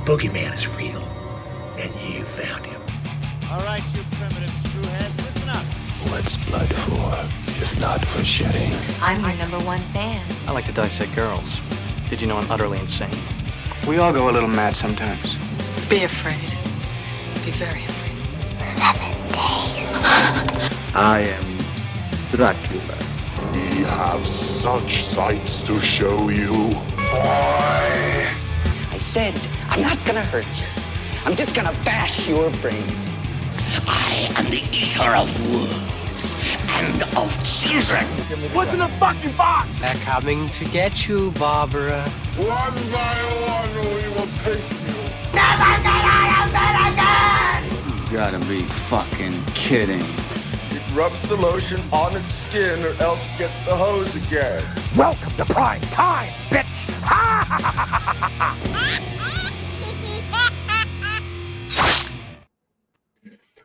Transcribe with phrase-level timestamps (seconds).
[0.00, 1.02] The boogeyman is real,
[1.76, 2.80] and you found him.
[3.50, 5.62] All right, you primitive screwheads, listen up.
[6.10, 8.72] What's blood for, if not for shedding?
[9.02, 10.24] I'm your number one fan.
[10.48, 11.60] I like to dissect girls.
[12.08, 13.10] Did you know I'm utterly insane?
[13.86, 15.36] We all go a little mad sometimes.
[15.90, 16.50] Be afraid.
[17.44, 18.16] Be very afraid.
[18.78, 20.70] Seven days.
[20.94, 21.58] I am
[22.30, 22.96] Dracula.
[23.52, 26.52] We have such sights to show you.
[26.96, 28.26] Boy!
[28.92, 29.34] I said,
[29.70, 30.66] I'm not gonna hurt you.
[31.24, 33.08] I'm just gonna bash your brains.
[33.86, 36.34] I am the eater of worlds
[36.70, 38.04] and of children.
[38.52, 39.68] What's in the fucking box?
[39.80, 42.02] They're coming to get you, Barbara.
[42.36, 42.48] One
[42.90, 43.14] by
[43.46, 44.94] one, we will take you.
[45.32, 48.10] Never get out of bed again!
[48.10, 50.02] You gotta be fucking kidding.
[50.72, 54.64] It rubs the lotion on its skin or else it gets the hose again.
[54.96, 56.66] Welcome to prime time, bitch!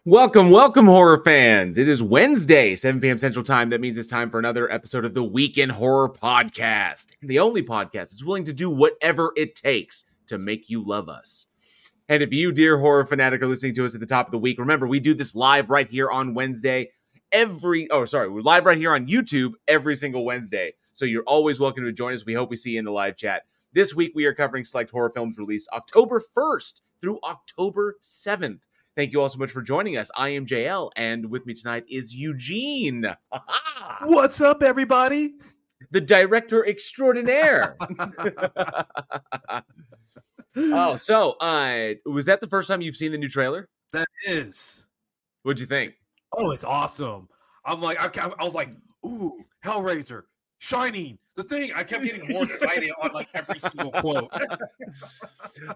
[0.07, 1.79] Welcome, welcome, horror fans.
[1.79, 3.17] It is Wednesday, 7 p.m.
[3.17, 3.71] Central Time.
[3.71, 7.15] That means it's time for another episode of the Week in Horror Podcast.
[7.23, 11.47] The only podcast that's willing to do whatever it takes to make you love us.
[12.07, 14.37] And if you, dear horror fanatic, are listening to us at the top of the
[14.37, 16.91] week, remember we do this live right here on Wednesday.
[17.31, 20.75] Every oh, sorry, we're live right here on YouTube every single Wednesday.
[20.93, 22.27] So you're always welcome to join us.
[22.27, 23.41] We hope we see you in the live chat.
[23.73, 28.59] This week we are covering select horror films released October 1st through October 7th.
[28.95, 30.09] Thank you all so much for joining us.
[30.15, 33.05] I am JL, and with me tonight is Eugene,
[34.01, 35.33] What's up, everybody?
[35.91, 37.75] the director extraordinaire.
[40.55, 43.69] oh, so uh, was that the first time you've seen the new trailer?
[43.93, 44.85] That is.
[45.43, 45.93] What'd you think?
[46.37, 47.29] Oh, it's awesome.
[47.65, 48.69] I'm like, I, I was like,
[49.05, 50.23] ooh, Hellraiser,
[50.65, 51.71] Shining, the thing.
[51.75, 54.31] I kept getting more excited on like every single quote.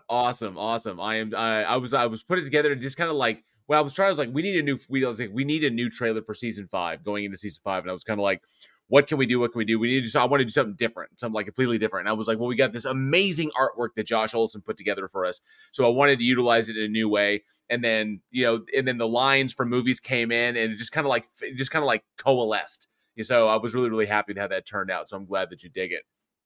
[0.09, 0.99] awesome, awesome.
[0.99, 1.35] I am.
[1.35, 1.93] I, I was.
[1.93, 3.43] I was putting together and just kind of like.
[3.67, 4.80] When I was trying, I was like, we need a new.
[4.89, 7.83] We was like, we need a new trailer for season five, going into season five,
[7.83, 8.41] and I was kind of like,
[8.87, 9.39] what can we do?
[9.39, 9.77] What can we do?
[9.77, 10.11] We need to.
[10.11, 12.08] do- I want to do something different, something like completely different.
[12.08, 15.08] And I was like, well, we got this amazing artwork that Josh Olsen put together
[15.08, 15.39] for us,
[15.71, 17.43] so I wanted to utilize it in a new way.
[17.69, 20.91] And then you know, and then the lines from movies came in, and it just
[20.91, 22.87] kind of like, it just kind of like coalesced.
[23.23, 25.09] So I was really, really happy to have that turned out.
[25.09, 26.03] So I'm glad that you dig it.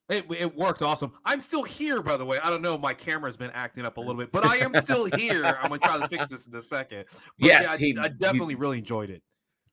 [0.09, 1.13] It, it worked awesome.
[1.23, 2.37] I'm still here, by the way.
[2.39, 2.77] I don't know.
[2.77, 5.45] My camera's been acting up a little bit, but I am still here.
[5.45, 7.05] I'm gonna try to fix this in a second.
[7.39, 9.23] But Yes, yeah, he- I, I definitely really enjoyed it.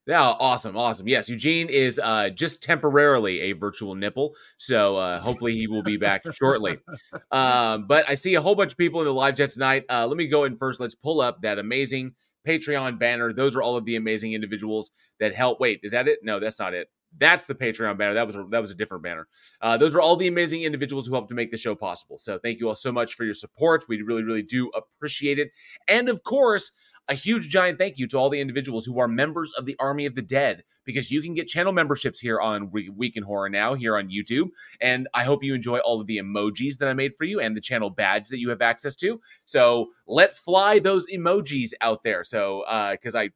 [0.07, 1.07] Yeah, awesome, awesome.
[1.07, 5.97] Yes, Eugene is uh, just temporarily a virtual nipple, so uh, hopefully he will be
[5.97, 6.77] back shortly.
[7.31, 9.85] Um, but I see a whole bunch of people in the live chat tonight.
[9.89, 10.81] Uh, let me go in first.
[10.81, 12.13] Let's pull up that amazing
[12.47, 13.33] Patreon banner.
[13.33, 15.59] Those are all of the amazing individuals that help.
[15.59, 16.19] Wait, is that it?
[16.23, 16.87] No, that's not it.
[17.17, 18.13] That's the Patreon banner.
[18.13, 19.27] That was a, that was a different banner.
[19.61, 22.17] Uh, those are all the amazing individuals who help to make the show possible.
[22.17, 23.83] So thank you all so much for your support.
[23.89, 25.49] We really, really do appreciate it.
[25.89, 26.71] And of course,
[27.07, 30.05] a huge giant thank you to all the individuals who are members of the Army
[30.05, 33.49] of the Dead because you can get channel memberships here on We- Week in Horror
[33.49, 34.49] now here on YouTube.
[34.79, 37.55] And I hope you enjoy all of the emojis that I made for you and
[37.55, 39.19] the channel badge that you have access to.
[39.45, 42.23] So let fly those emojis out there.
[42.23, 43.29] So because I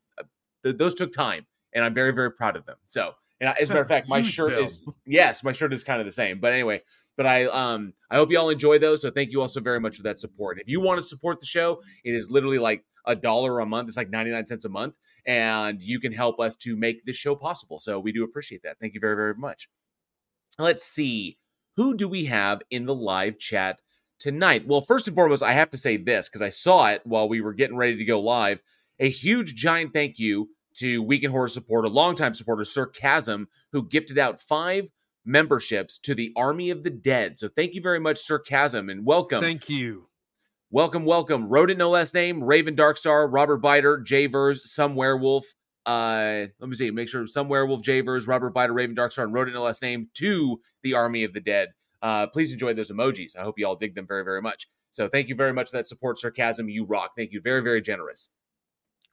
[0.64, 2.78] th- those took time and I'm very very proud of them.
[2.86, 3.12] So
[3.42, 6.00] and I- as a matter of fact, my shirt is yes, my shirt is kind
[6.00, 6.40] of the same.
[6.40, 6.82] But anyway,
[7.18, 9.02] but I um I hope you all enjoy those.
[9.02, 10.60] So thank you all so very much for that support.
[10.60, 13.88] If you want to support the show, it is literally like a dollar a month.
[13.88, 14.96] It's like 99 cents a month.
[15.26, 17.80] And you can help us to make this show possible.
[17.80, 18.78] So we do appreciate that.
[18.80, 19.70] Thank you very, very much.
[20.60, 21.38] Let's see.
[21.76, 23.82] Who do we have in the live chat
[24.20, 24.68] tonight?
[24.68, 27.42] Well, first and foremost, I have to say this because I saw it while we
[27.42, 28.60] were getting ready to go live.
[29.00, 33.88] A huge, giant thank you to Week in Horror supporter, longtime supporter, Sir Chasm, who
[33.88, 34.90] gifted out five
[35.26, 37.40] memberships to the Army of the Dead.
[37.40, 39.42] So thank you very much, Sir Chasm, and welcome.
[39.42, 40.08] Thank you.
[40.76, 41.48] Welcome, welcome.
[41.48, 45.46] Rodent, no last name, Raven Darkstar, Robert Biter, Jay Vers, Some Werewolf.
[45.86, 49.34] Uh, let me see, make sure Some Werewolf, Jay Vers, Robert Biter, Raven Darkstar, and
[49.34, 51.70] Rodent, no last name to the Army of the Dead.
[52.02, 53.38] Uh, please enjoy those emojis.
[53.38, 54.68] I hope you all dig them very, very much.
[54.92, 56.68] So thank you very much for that support, Sarcasm.
[56.68, 57.12] You rock.
[57.16, 57.40] Thank you.
[57.40, 58.28] Very, very generous.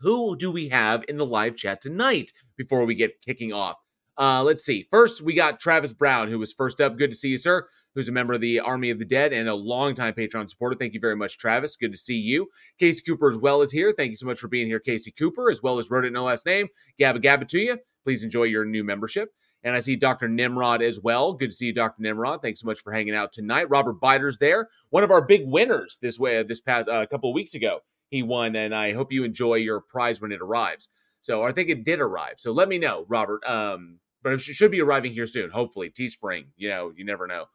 [0.01, 3.77] Who do we have in the live chat tonight before we get kicking off?
[4.19, 4.89] Uh, let's see.
[4.91, 6.99] First, we got Travis Brown, who was first up.
[6.99, 7.69] Good to see you, sir.
[7.95, 10.77] Who's a member of the Army of the Dead and a longtime Patreon supporter.
[10.77, 11.77] Thank you very much, Travis.
[11.77, 12.49] Good to see you.
[12.79, 13.93] Casey Cooper as well is here.
[13.93, 16.25] Thank you so much for being here, Casey Cooper, as well as wrote it no
[16.25, 16.69] last name.
[17.01, 17.79] Gabba Gabba to you.
[18.05, 19.31] Please enjoy your new membership.
[19.65, 20.29] And I see Dr.
[20.29, 21.35] Nimrod as well.
[21.35, 22.03] Good to see you, Dr.
[22.03, 22.43] Nimrod.
[22.43, 23.71] Thanks so much for hanging out tonight.
[23.71, 27.35] Robert Biter's there, one of our big winners this way this past uh, couple of
[27.35, 27.81] weeks ago.
[28.11, 30.89] He won, and I hope you enjoy your prize when it arrives.
[31.21, 32.35] So I think it did arrive.
[32.39, 33.45] So let me know, Robert.
[33.47, 35.91] Um, but it should be arriving here soon, hopefully.
[35.91, 37.47] Teespring, you know, you never know.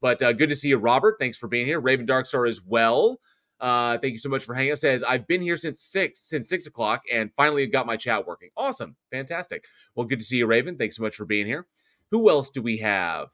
[0.00, 1.16] But uh, good to see you, Robert.
[1.18, 1.80] Thanks for being here.
[1.80, 3.20] Raven Darkstar as well.
[3.60, 4.78] Uh, thank you so much for hanging out.
[4.78, 8.50] Says I've been here since six since six o'clock and finally got my chat working.
[8.56, 9.64] Awesome, fantastic.
[9.94, 10.76] Well, good to see you, Raven.
[10.76, 11.66] Thanks so much for being here.
[12.10, 13.28] Who else do we have?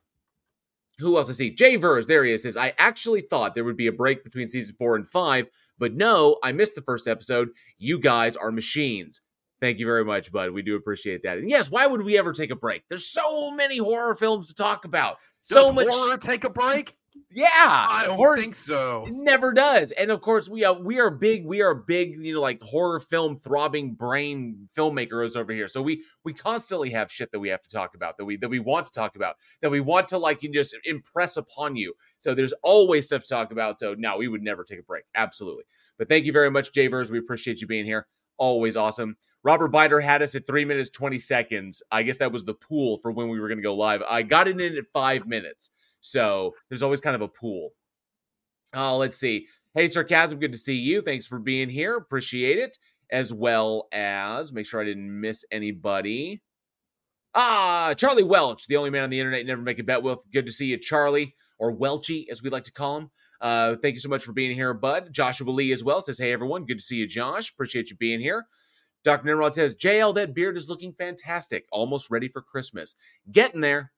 [0.99, 1.49] Who else I see?
[1.49, 2.43] Jay Vers, there he is.
[2.43, 5.47] Says I actually thought there would be a break between season four and five,
[5.79, 7.49] but no, I missed the first episode.
[7.79, 9.21] You guys are machines.
[9.59, 10.51] Thank you very much, bud.
[10.51, 11.37] We do appreciate that.
[11.37, 12.83] And yes, why would we ever take a break?
[12.89, 15.17] There's so many horror films to talk about.
[15.47, 16.95] Does so much horror take a break?
[17.33, 19.07] Yeah, I don't horror- think so.
[19.09, 19.91] Never does.
[19.91, 22.99] And of course, we are we are big, we are big, you know, like horror
[22.99, 25.69] film throbbing brain filmmakers over here.
[25.69, 28.49] So we we constantly have shit that we have to talk about, that we that
[28.49, 31.93] we want to talk about, that we want to like you just impress upon you.
[32.17, 33.79] So there's always stuff to talk about.
[33.79, 35.05] So no, we would never take a break.
[35.15, 35.63] Absolutely.
[35.97, 37.11] But thank you very much, Javers.
[37.11, 38.07] We appreciate you being here.
[38.37, 39.15] Always awesome.
[39.43, 41.81] Robert Biter had us at three minutes, 20 seconds.
[41.91, 44.01] I guess that was the pool for when we were going to go live.
[44.07, 45.71] I got it in at five minutes.
[45.99, 47.71] So there's always kind of a pool.
[48.75, 49.47] Uh, let's see.
[49.73, 51.01] Hey, Sarcasm, good to see you.
[51.01, 51.95] Thanks for being here.
[51.95, 52.77] Appreciate it.
[53.11, 56.41] As well as make sure I didn't miss anybody.
[57.33, 60.19] Ah, Charlie Welch, the only man on the internet never make a bet with.
[60.33, 63.11] Good to see you, Charlie, or Welchy, as we like to call him.
[63.39, 65.09] Uh, thank you so much for being here, bud.
[65.11, 66.65] Joshua Lee as well says, Hey, everyone.
[66.65, 67.51] Good to see you, Josh.
[67.51, 68.45] Appreciate you being here.
[69.03, 69.25] Dr.
[69.25, 71.65] Nimrod says, JL, that beard is looking fantastic.
[71.71, 72.95] Almost ready for Christmas.
[73.31, 73.91] Getting there.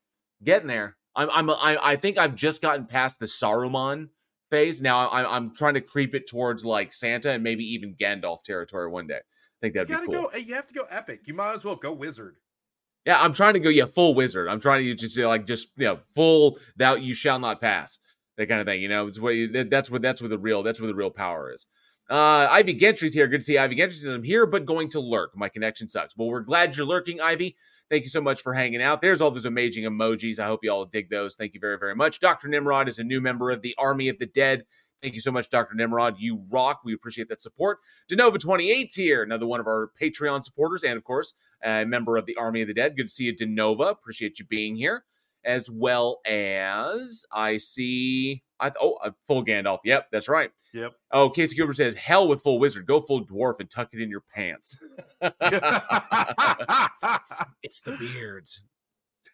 [0.44, 0.97] Getting there.
[1.15, 4.09] I'm, I'm, I, I think I've just gotten past the Saruman
[4.50, 4.81] phase.
[4.81, 8.89] Now I'm, I'm trying to creep it towards like Santa and maybe even Gandalf territory
[8.89, 9.17] one day.
[9.17, 10.29] I think that'd you be cool.
[10.31, 10.38] go.
[10.38, 11.21] You have to go epic.
[11.25, 12.38] You might as well go wizard.
[13.05, 14.47] Yeah, I'm trying to go, yeah, full wizard.
[14.47, 18.00] I'm trying to just like just you know, full thou you shall not pass.
[18.38, 18.81] That kind of thing.
[18.81, 21.11] You know, it's what you, that's what that's where the real that's where the real
[21.11, 21.65] power is.
[22.13, 23.25] Uh Ivy Gentry's here.
[23.25, 25.36] Good to see Ivy Gentry says I'm here, but going to lurk.
[25.36, 26.15] My connection sucks.
[26.15, 27.56] Well, we're glad you're lurking, Ivy.
[27.89, 29.01] Thank you so much for hanging out.
[29.01, 30.38] There's all those amazing emojis.
[30.38, 31.33] I hope you all dig those.
[31.33, 32.19] Thank you very, very much.
[32.19, 32.50] Dr.
[32.50, 34.63] Nimrod is a new member of the Army of the Dead.
[35.01, 35.74] Thank you so much, Dr.
[35.74, 36.18] Nimrod.
[36.19, 36.81] You rock.
[36.86, 37.80] We appreciate that support.
[38.12, 41.33] Denova28's here, another one of our Patreon supporters, and of course,
[41.63, 42.95] a member of the Army of the Dead.
[42.95, 43.89] Good to see you, Denova.
[43.89, 45.04] Appreciate you being here.
[45.45, 49.80] As well as I see, I th- oh, a full Gandalf.
[49.84, 50.51] Yep, that's right.
[50.74, 50.94] Yep.
[51.12, 52.86] Oh, Casey Cooper says, "Hell with full wizard.
[52.86, 54.78] Go full dwarf and tuck it in your pants."
[57.62, 58.62] it's the beards.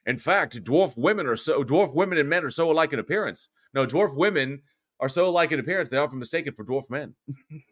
[0.05, 3.49] In fact, dwarf women are so dwarf women and men are so alike in appearance.
[3.73, 4.63] No, dwarf women
[4.99, 7.13] are so alike in appearance they are often mistaken for dwarf men.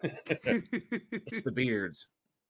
[0.03, 2.07] it's the beards.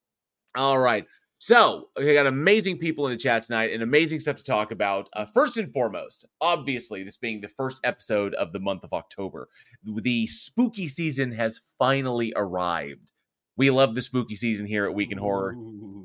[0.55, 1.05] All right.
[1.39, 5.07] So we got amazing people in the chat tonight and amazing stuff to talk about.
[5.13, 9.47] Uh, first and foremost, obviously, this being the first episode of the month of October,
[9.83, 13.11] the spooky season has finally arrived.
[13.55, 15.55] We love the spooky season here at Week in Horror.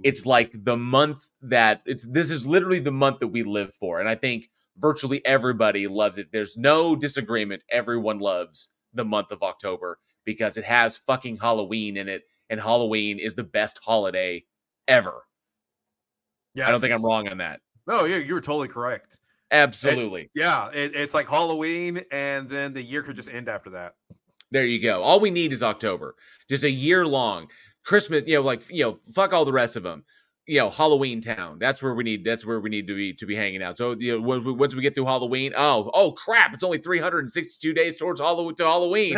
[0.02, 4.00] It's like the month that it's this is literally the month that we live for,
[4.00, 6.28] and I think virtually everybody loves it.
[6.32, 7.64] There's no disagreement.
[7.70, 13.18] Everyone loves the month of October because it has fucking Halloween in it, and Halloween
[13.18, 14.44] is the best holiday
[14.92, 15.22] ever.
[16.54, 17.60] Yeah, I don't think I'm wrong on that.
[17.86, 19.18] No, yeah, you were totally correct.
[19.50, 20.22] Absolutely.
[20.22, 23.94] It- yeah, it, it's like Halloween, and then the year could just end after that.
[24.50, 25.02] There you go.
[25.02, 26.14] All we need is October,
[26.48, 27.48] just a year long.
[27.84, 30.04] Christmas, you know, like you know, fuck all the rest of them.
[30.46, 31.58] You know, Halloween Town.
[31.58, 32.24] That's where we need.
[32.24, 33.76] That's where we need to be to be hanging out.
[33.78, 36.52] So you know, once we- once we get through Halloween, oh, oh crap!
[36.52, 39.16] It's only 362 days towards Halloween to Halloween.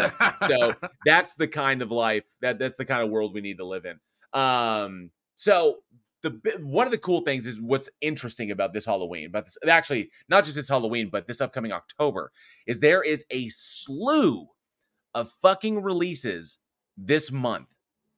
[0.49, 0.73] so
[1.05, 3.85] that's the kind of life that that's the kind of world we need to live
[3.87, 3.99] in.
[4.41, 5.79] Um, so
[6.23, 10.11] the one of the cool things is what's interesting about this Halloween, but this, actually
[10.29, 12.33] not just this Halloween, but this upcoming October
[12.67, 14.47] is there is a slew
[15.15, 16.59] of fucking releases
[16.97, 17.69] this month.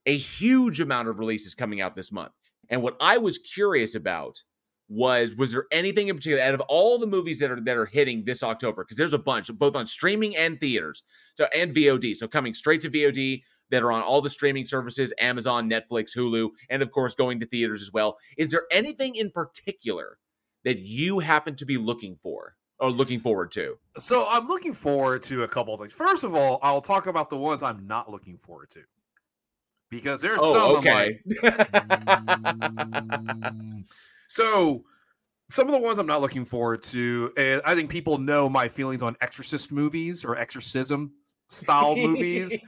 [0.06, 2.32] A huge amount of releases coming out this month.
[2.68, 4.40] And what I was curious about
[4.88, 7.87] was was there anything in particular out of all the movies that are that are
[7.87, 11.02] hitting this October because there's a bunch both on streaming and theaters.
[11.35, 12.14] So and VOD.
[12.14, 16.50] So coming straight to VOD that are on all the streaming services, Amazon, Netflix, Hulu,
[16.70, 18.16] and of course going to theaters as well.
[18.37, 20.18] Is there anything in particular
[20.64, 23.76] that you happen to be looking for or looking forward to?
[23.99, 25.92] So I'm looking forward to a couple of things.
[25.92, 28.80] First of all, I'll talk about the ones I'm not looking forward to.
[29.88, 31.20] Because there's some Oh, like, okay.
[32.46, 33.85] Mm.
[34.28, 34.85] so
[35.49, 38.68] some of the ones I'm not looking forward to, and I think people know my
[38.68, 41.12] feelings on exorcist movies or exorcism
[41.48, 42.58] style movies.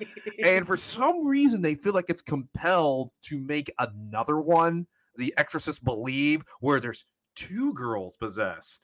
[0.42, 5.84] And for some reason, they feel like it's compelled to make another one, The Exorcist
[5.84, 7.04] Believe, where there's
[7.34, 8.82] two girls possessed.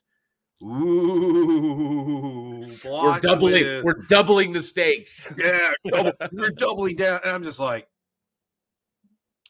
[0.62, 5.26] Ooh, we're doubling we're doubling the stakes.
[5.36, 7.20] Yeah, double, you're doubling down.
[7.24, 7.88] And I'm just like,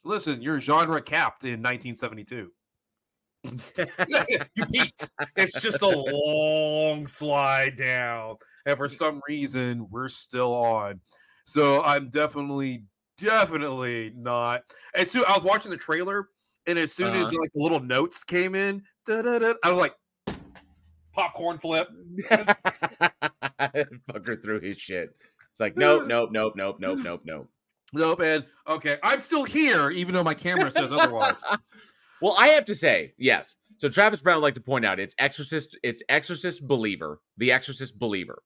[0.03, 2.51] listen, you're genre capped in 1972.
[4.55, 5.11] you peaked.
[5.37, 8.37] It's just a long slide down.
[8.67, 11.01] And for some reason, we're still on.
[11.45, 12.85] So I'm definitely,
[13.19, 14.63] definitely not.
[14.97, 16.29] And so I was watching the trailer,
[16.67, 17.41] and as soon as Uh-huh.
[17.41, 19.95] like the little notes came in, I was like,
[21.13, 21.89] popcorn flip.
[22.31, 25.11] Fucker through his shit.
[25.51, 27.49] It's like nope, nope, nope, nope, nope, nope, nope.
[27.93, 28.21] Nope.
[28.23, 31.37] And okay, I'm still here, even though my camera says otherwise.
[32.25, 33.57] Well, I have to say, yes.
[33.77, 37.99] So Travis Brown would like to point out it's Exorcist, it's Exorcist Believer, the Exorcist
[37.99, 38.43] Believer.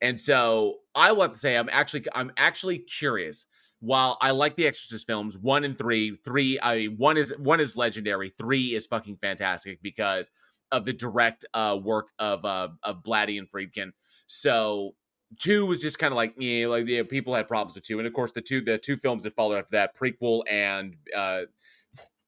[0.00, 3.44] And so I have to say I'm actually I'm actually curious.
[3.80, 7.76] While I like the Exorcist films, one and three, three, I one is one is
[7.76, 10.30] legendary, three is fucking fantastic because
[10.72, 13.90] of the direct uh work of uh of Blatty and Friedkin.
[14.28, 14.92] So
[15.38, 18.06] two was just kind of like yeah, like yeah, people had problems with two, and
[18.08, 21.42] of course the two the two films that followed after that, prequel and uh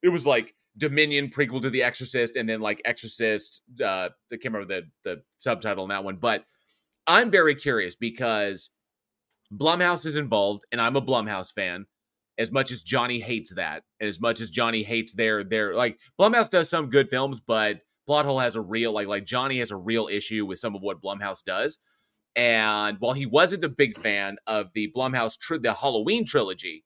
[0.03, 3.61] it was like Dominion prequel to The Exorcist, and then like Exorcist.
[3.81, 6.45] Uh, I can't remember the the subtitle on that one, but
[7.05, 8.69] I'm very curious because
[9.51, 11.85] Blumhouse is involved, and I'm a Blumhouse fan.
[12.39, 15.99] As much as Johnny hates that, and as much as Johnny hates their their like
[16.19, 19.77] Blumhouse does some good films, but Plothole has a real like like Johnny has a
[19.77, 21.77] real issue with some of what Blumhouse does.
[22.35, 26.83] And while he wasn't a big fan of the Blumhouse tri- the Halloween trilogy,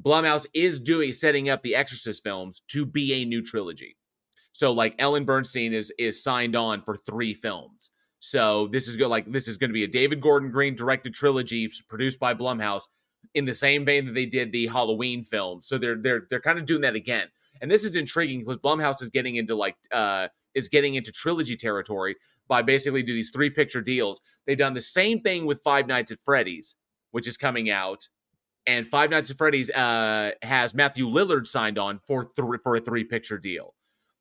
[0.00, 3.96] Blumhouse is doing setting up the Exorcist films to be a new trilogy.
[4.52, 7.90] So like Ellen Burstyn is is signed on for three films.
[8.20, 11.14] So this is go like this is going to be a David Gordon Green directed
[11.14, 12.84] trilogy produced by Blumhouse
[13.34, 15.60] in the same vein that they did the Halloween film.
[15.60, 17.28] So they're they're they're kind of doing that again.
[17.60, 21.56] And this is intriguing because Blumhouse is getting into like uh is getting into trilogy
[21.56, 22.16] territory
[22.48, 24.20] by basically do these three picture deals.
[24.46, 26.74] They've done the same thing with Five Nights at Freddy's,
[27.10, 28.08] which is coming out
[28.66, 32.80] and Five Nights at Freddy's uh, has Matthew Lillard signed on for th- for a
[32.80, 33.74] three picture deal.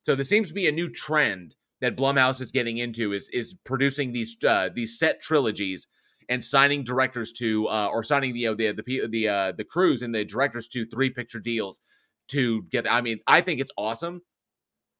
[0.03, 3.55] So this seems to be a new trend that Blumhouse is getting into is is
[3.63, 5.87] producing these uh, these set trilogies
[6.29, 10.01] and signing directors to uh, or signing you know, the the the uh, the crews
[10.01, 11.79] and the directors to three picture deals
[12.29, 12.89] to get.
[12.91, 14.21] I mean, I think it's awesome.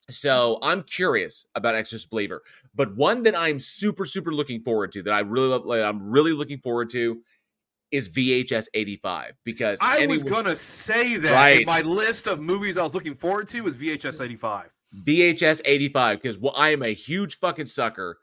[0.10, 2.42] So I'm curious about Exorcist Believer,
[2.76, 6.34] but one that I'm super super looking forward to that I really love, I'm really
[6.34, 7.22] looking forward to
[7.94, 11.66] is VHS 85 because I anyone- was gonna say that Right.
[11.66, 14.70] my list of movies I was looking forward to was VHS 85.
[15.06, 18.18] VHS 85 because well, I am a huge fucking sucker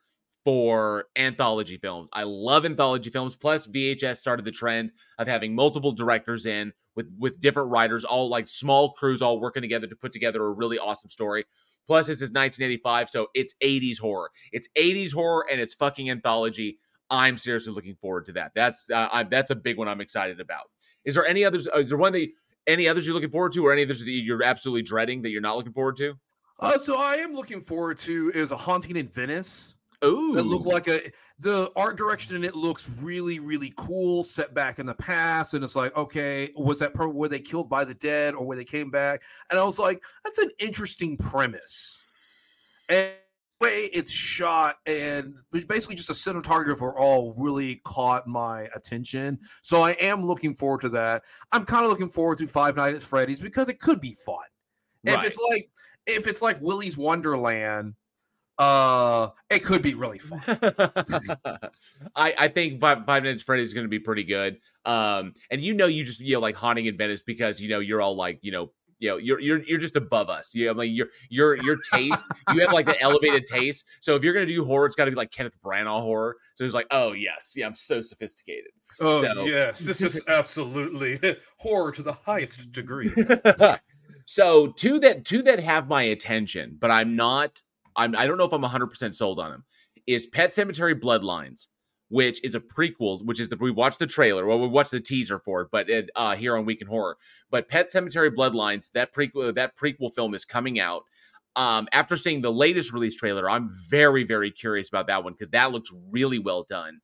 [0.44, 2.08] for anthology films.
[2.12, 3.36] I love anthology films.
[3.36, 8.28] Plus, VHS started the trend of having multiple directors in with with different writers, all
[8.28, 11.44] like small crews, all working together to put together a really awesome story.
[11.86, 14.30] Plus, this is 1985, so it's 80s horror.
[14.52, 16.78] It's 80s horror and it's fucking anthology.
[17.10, 18.52] I'm seriously looking forward to that.
[18.54, 20.70] That's uh, I, that's a big one I'm excited about.
[21.04, 21.66] Is there any others?
[21.68, 22.28] uh, Is there one that
[22.66, 25.40] any others you're looking forward to, or any others that you're absolutely dreading that you're
[25.40, 26.14] not looking forward to?
[26.60, 29.74] Uh, so I am looking forward to is a haunting in Venice.
[30.04, 31.00] Ooh, That look like a
[31.40, 34.22] the art direction in it looks really really cool.
[34.22, 37.68] Set back in the past, and it's like, okay, was that pro- were they killed
[37.68, 39.22] by the dead or were they came back?
[39.50, 42.00] And I was like, that's an interesting premise.
[42.88, 43.10] And
[43.60, 49.38] way it's shot and basically just a cinematographer all really caught my attention.
[49.62, 51.22] So I am looking forward to that.
[51.52, 54.38] I'm kind of looking forward to Five Nights at Freddy's because it could be fun.
[55.04, 55.70] If it's like
[56.06, 57.94] if it's like Willy's Wonderland,
[58.58, 60.42] uh, it could be really fun.
[62.14, 64.58] I, I think Five, Five Nights at Freddy's is going to be pretty good.
[64.84, 67.80] Um, and you know, you just you know like haunting in Venice because you know
[67.80, 70.54] you're all like you know you know you're you're you're just above us.
[70.54, 72.24] You know, like your your your taste.
[72.54, 73.84] you have like the elevated taste.
[74.00, 76.36] So if you're going to do horror, it's got to be like Kenneth Branagh horror.
[76.54, 78.70] So it's like, oh yes, yeah, I'm so sophisticated.
[79.00, 81.18] Oh So- yes, this is absolutely
[81.58, 83.10] horror to the highest degree.
[84.26, 87.60] so two that two that have my attention, but I'm not.
[87.96, 88.14] I'm.
[88.16, 89.64] I don't know if I'm 100 percent sold on them.
[90.06, 91.66] Is Pet Sematary Bloodlines,
[92.10, 93.24] which is a prequel.
[93.24, 94.44] Which is the we watched the trailer.
[94.44, 97.16] Well, we watched the teaser for it, but it, uh, here on Week in Horror.
[97.50, 101.04] But Pet Sematary Bloodlines, that prequel that prequel film is coming out.
[101.56, 105.50] Um, after seeing the latest release trailer, I'm very very curious about that one because
[105.50, 107.00] that looks really well done.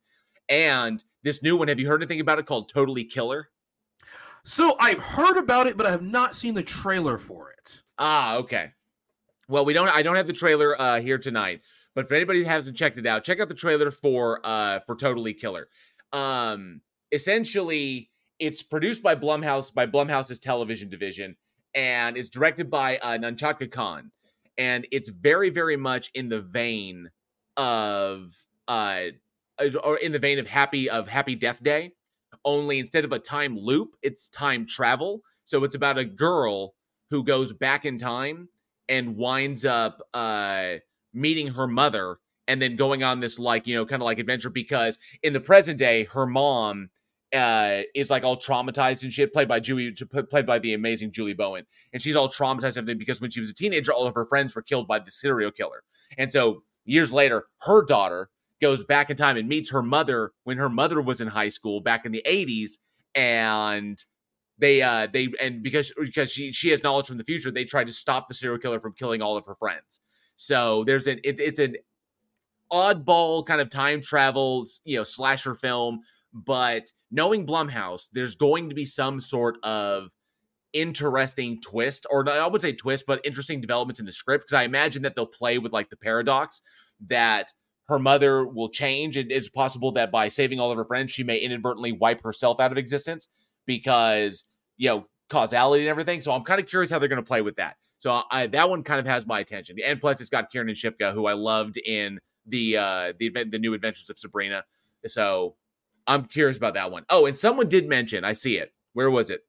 [0.49, 3.49] And this new one, have you heard anything about it called Totally Killer?
[4.45, 7.83] So I've heard about it, but I have not seen the trailer for it.
[7.99, 8.71] Ah, okay.
[9.49, 9.89] Well, we don't.
[9.89, 11.63] I don't have the trailer uh, here tonight,
[11.97, 15.33] but if anybody hasn't checked it out, check out the trailer for uh, for Totally
[15.33, 15.67] Killer.
[16.13, 21.37] Um, essentially, it's produced by Blumhouse by Blumhouse's television division,
[21.75, 24.13] and it's directed by uh, Nahnatchka Khan,
[24.59, 27.11] and it's very very much in the vein
[27.57, 28.31] of
[28.69, 29.05] uh,
[29.83, 31.93] or in the vein of Happy of Happy Death Day,
[32.45, 35.23] only instead of a time loop, it's time travel.
[35.45, 36.75] So it's about a girl
[37.09, 38.51] who goes back in time
[38.87, 40.75] and winds up uh
[41.17, 44.51] meeting her mother and then going on this like you know kind of like adventure
[44.51, 46.91] because in the present day her mom
[47.35, 49.93] uh, is like all traumatized and shit, played by Julie,
[50.31, 53.51] played by the amazing Julie Bowen, and she's all traumatized everything because when she was
[53.51, 55.83] a teenager, all of her friends were killed by the serial killer,
[56.17, 58.31] and so years later, her daughter
[58.61, 61.81] goes back in time and meets her mother when her mother was in high school
[61.81, 62.79] back in the 80s
[63.15, 64.03] and
[64.59, 67.85] they uh they and because because she she has knowledge from the future they try
[67.85, 70.01] to stop the serial killer from killing all of her friends
[70.37, 71.77] so there's an it, it's an
[72.73, 76.01] oddball kind of time travels you know slasher film
[76.33, 80.09] but knowing blumhouse there's going to be some sort of
[80.73, 84.65] interesting twist or i would say twist but interesting developments in the script because i
[84.65, 86.61] imagine that they'll play with like the paradox
[87.07, 87.53] that
[87.89, 91.23] her mother will change and it's possible that by saving all of her friends she
[91.23, 93.29] may inadvertently wipe herself out of existence
[93.65, 94.45] because
[94.77, 96.21] you know causality and everything.
[96.21, 98.69] So i'm kind of curious how they're going to play with that so I, that
[98.69, 99.77] one kind of has my attention.
[99.85, 103.59] And plus it's got kiernan shipka who i loved in the uh the event the
[103.59, 104.65] new adventures of sabrina.
[105.07, 105.57] So
[106.07, 107.05] i'm curious about that one.
[107.11, 108.73] Oh, and someone did mention i see it.
[108.93, 109.41] Where was it?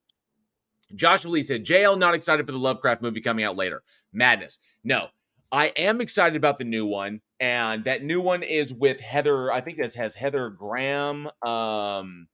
[0.94, 3.82] Joshua lee said jl not excited for the lovecraft movie coming out later.
[4.12, 4.58] Madness.
[4.84, 5.08] No
[5.50, 9.62] i am excited about the new one and that new one is with heather i
[9.62, 12.28] think that has heather graham um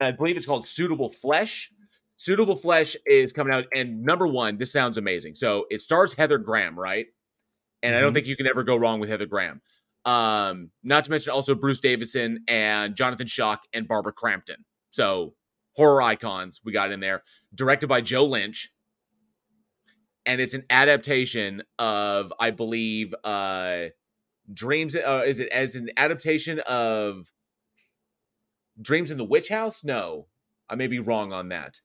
[0.00, 1.70] I believe it's called Suitable Flesh.
[2.16, 5.34] Suitable Flesh is coming out, and number one, this sounds amazing.
[5.34, 7.06] So it stars Heather Graham, right?
[7.82, 7.98] And mm-hmm.
[7.98, 9.60] I don't think you can ever go wrong with Heather Graham.
[10.04, 14.64] Um, not to mention also Bruce Davison and Jonathan Schaech and Barbara Crampton.
[14.90, 15.34] So
[15.74, 17.22] horror icons we got in there.
[17.54, 18.70] Directed by Joe Lynch.
[20.24, 23.86] And it's an adaptation of, I believe, uh
[24.52, 24.94] Dreams.
[24.94, 27.32] Uh, is it as an adaptation of
[28.80, 29.82] Dreams in the Witch House?
[29.82, 30.28] No,
[30.68, 31.80] I may be wrong on that.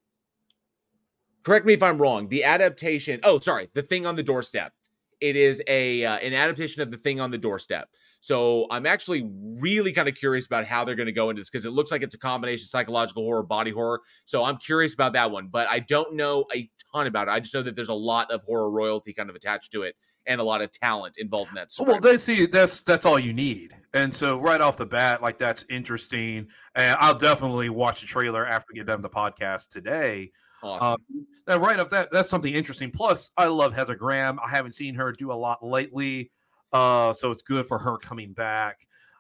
[1.44, 2.28] Correct me if I'm wrong.
[2.28, 3.20] The adaptation.
[3.24, 4.74] Oh, sorry, The Thing on the Doorstep.
[5.20, 7.90] It is a uh, an adaptation of The Thing on the Doorstep.
[8.22, 9.28] So I'm actually
[9.60, 11.92] really kind of curious about how they're going to go into this because it looks
[11.92, 14.02] like it's a combination psychological horror, body horror.
[14.26, 17.32] So I'm curious about that one, but I don't know a ton about it.
[17.32, 19.96] I just know that there's a lot of horror royalty kind of attached to it
[20.28, 21.72] and a lot of talent involved in that.
[21.72, 21.90] Script.
[21.90, 25.38] Well, they see that's that's all you need, and so right off the bat, like
[25.38, 30.32] that's interesting, and I'll definitely watch the trailer after we get done the podcast today.
[30.64, 31.02] Awesome.
[31.48, 32.92] Um, right off that, that's something interesting.
[32.92, 34.40] Plus, I love Heather Graham.
[34.46, 36.32] I haven't seen her do a lot lately,
[36.72, 38.78] uh, so it's good for her coming back.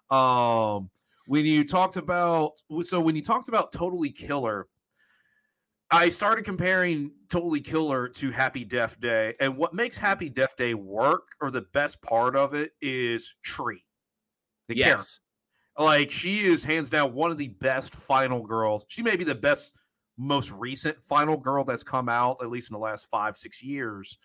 [0.10, 0.90] Um,
[1.28, 2.52] when you talked about
[2.84, 4.68] so when you talked about Totally Killer,
[5.90, 10.74] I started comparing Totally Killer to Happy Death Day, and what makes Happy Death Day
[10.74, 13.84] work, or the best part of it, is Tree.
[14.68, 14.88] The yes.
[14.88, 15.22] Character.
[15.80, 18.86] Like she is hands down one of the best final girls.
[18.90, 19.74] She may be the best,
[20.18, 24.18] most recent final girl that's come out, at least in the last five, six years.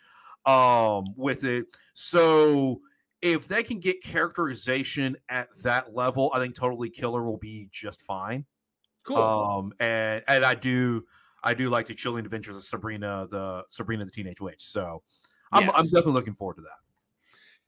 [0.44, 1.66] Um, with it.
[1.94, 2.80] So
[3.20, 8.00] if they can get characterization at that level, I think Totally Killer will be just
[8.02, 8.44] fine.
[9.02, 9.16] Cool.
[9.16, 11.04] Um, and and I do
[11.42, 14.62] I do like the chilling adventures of Sabrina, the Sabrina the Teenage Witch.
[14.62, 15.02] So
[15.52, 15.72] I'm, yes.
[15.74, 16.78] I'm definitely looking forward to that.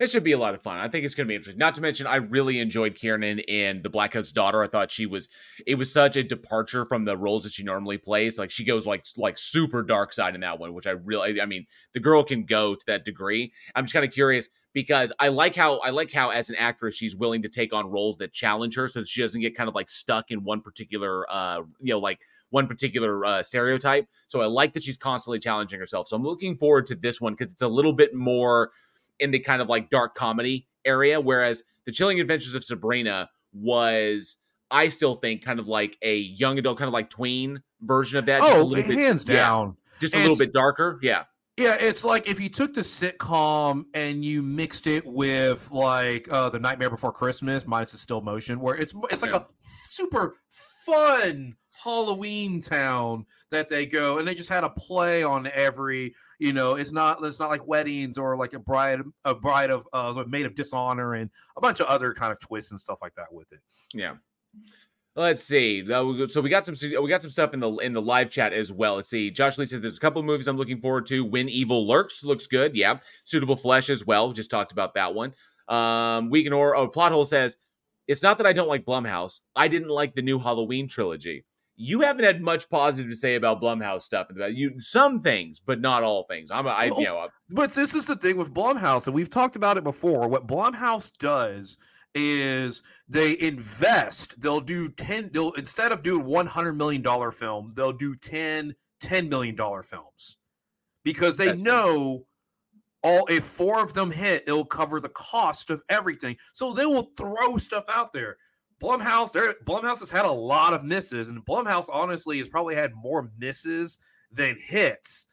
[0.01, 0.79] It should be a lot of fun.
[0.79, 1.59] I think it's going to be interesting.
[1.59, 4.63] Not to mention, I really enjoyed Kiernan in The Black Coat's Daughter.
[4.63, 5.29] I thought she was.
[5.67, 8.39] It was such a departure from the roles that she normally plays.
[8.39, 11.41] Like she goes like like super dark side in that one, which I really.
[11.41, 13.53] I mean, the girl can go to that degree.
[13.75, 16.95] I'm just kind of curious because I like how I like how as an actress
[16.95, 19.75] she's willing to take on roles that challenge her, so she doesn't get kind of
[19.75, 24.07] like stuck in one particular, uh, you know, like one particular uh, stereotype.
[24.29, 26.07] So I like that she's constantly challenging herself.
[26.07, 28.71] So I'm looking forward to this one because it's a little bit more
[29.21, 34.37] in the kind of like dark comedy area, whereas the Chilling Adventures of Sabrina was.
[34.71, 38.27] I still think kind of like a young adult, kind of like tween version of
[38.27, 38.43] that.
[38.45, 39.69] Oh, hands bit, down.
[39.69, 40.99] Yeah, just a and little bit darker.
[41.03, 41.25] Yeah.
[41.57, 46.51] Yeah, it's like if you took the sitcom and you mixed it with like uh,
[46.51, 49.47] the Nightmare Before Christmas minus the still motion, where it's it's like a
[49.85, 50.37] super
[50.87, 56.15] fun Halloween town that they go, and they just had a play on every.
[56.39, 59.87] You know, it's not it's not like weddings or like a bride a bride of
[59.93, 63.15] uh, made of dishonor and a bunch of other kind of twists and stuff like
[63.17, 63.61] that with it.
[63.93, 64.15] Yeah.
[65.17, 65.85] Let's see.
[65.85, 68.73] So we got some we got some stuff in the in the live chat as
[68.73, 68.95] well.
[68.95, 69.33] Let's see.
[69.33, 71.25] Josh Lee said there's a couple movies I'm looking forward to.
[71.25, 72.77] When Evil Lurks looks good.
[72.77, 72.99] Yeah.
[73.25, 74.31] Suitable Flesh as well.
[74.33, 75.35] Just talked about that one.
[75.67, 77.57] Um, Weekend or oh, Plot Hole says
[78.07, 79.41] it's not that I don't like Blumhouse.
[79.57, 81.45] I didn't like the new Halloween trilogy.
[81.81, 84.31] You haven't had much positive to say about Blumhouse stuff.
[84.31, 86.51] About you, some things, but not all things.
[86.51, 87.29] I'm, I, you know.
[87.51, 90.27] But this is the thing with Blumhouse, and we've talked about it before.
[90.29, 91.77] What Blumhouse does
[92.15, 97.93] is they invest they'll do 10 they'll instead of doing 100 million dollar film they'll
[97.93, 100.39] do 10 10 million dollar films
[101.05, 102.27] because they That's know
[103.03, 107.13] all if four of them hit it'll cover the cost of everything so they will
[107.17, 108.37] throw stuff out there
[108.81, 112.95] Blumhouse, there Blumhouse has had a lot of misses, and Blumhouse honestly has probably had
[112.95, 113.99] more misses
[114.31, 115.27] than hits.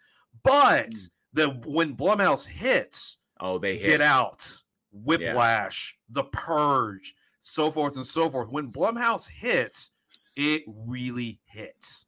[0.43, 1.10] But Mm.
[1.34, 3.81] the when Blumhouse hits, Oh, they hit.
[3.81, 8.49] Get Out, Whiplash, The Purge, so forth and so forth.
[8.51, 9.91] When Blumhouse hits,
[10.36, 12.05] it really hits.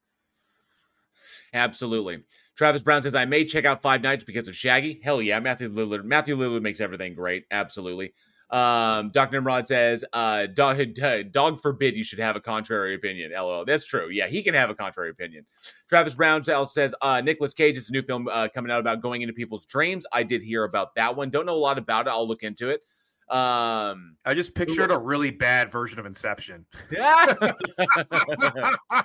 [1.53, 2.23] Absolutely.
[2.55, 4.99] Travis Brown says, I may check out Five Nights because of Shaggy.
[5.03, 5.39] Hell yeah.
[5.39, 6.03] Matthew Lillard.
[6.05, 7.45] Matthew Lillard makes everything great.
[7.51, 8.13] Absolutely.
[8.49, 9.33] Um, Dr.
[9.33, 10.79] Nimrod says, uh, dog,
[11.31, 13.31] dog forbid you should have a contrary opinion.
[13.33, 13.65] LOL.
[13.65, 14.09] That's true.
[14.09, 15.45] Yeah, he can have a contrary opinion.
[15.89, 19.21] Travis Brown says, uh, Nicholas Cage is a new film uh, coming out about going
[19.21, 20.05] into people's dreams.
[20.11, 21.29] I did hear about that one.
[21.29, 22.11] Don't know a lot about it.
[22.11, 22.81] I'll look into it.
[23.29, 26.65] Um, I just pictured a really bad version of Inception.
[26.89, 27.35] Yeah.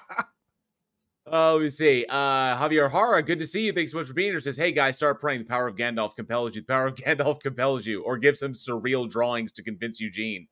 [1.34, 2.04] Oh, let me see.
[2.10, 3.72] Uh, Javier Hara, good to see you.
[3.72, 4.40] Thanks so much for being here.
[4.40, 5.40] Says, hey guys, start praying.
[5.40, 6.60] The power of Gandalf compels you.
[6.60, 10.46] The power of Gandalf compels you, or give some surreal drawings to convince Eugene.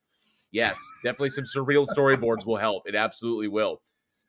[0.52, 2.84] Yes, definitely some surreal storyboards will help.
[2.86, 3.82] It absolutely will.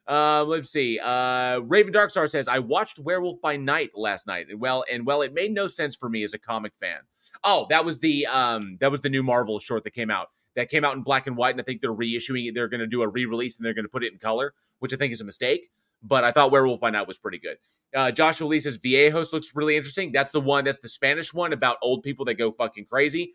[0.06, 1.00] Uh, let's see.
[1.00, 4.48] Uh, Raven Darkstar says, I watched Werewolf by Night last night.
[4.50, 7.00] And well, and well, it made no sense for me as a comic fan.
[7.46, 10.28] Oh, that was the um, that was the new Marvel short that came out.
[10.58, 12.56] That came out in black and white, and I think they're reissuing it.
[12.56, 14.92] They're going to do a re-release, and they're going to put it in color, which
[14.94, 15.70] I think is a mistake
[16.04, 17.58] but I thought Werewolf by Night was pretty good.
[17.96, 20.12] Uh, Joshua Lee says Viejos looks really interesting.
[20.12, 20.64] That's the one.
[20.64, 23.34] That's the Spanish one about old people that go fucking crazy.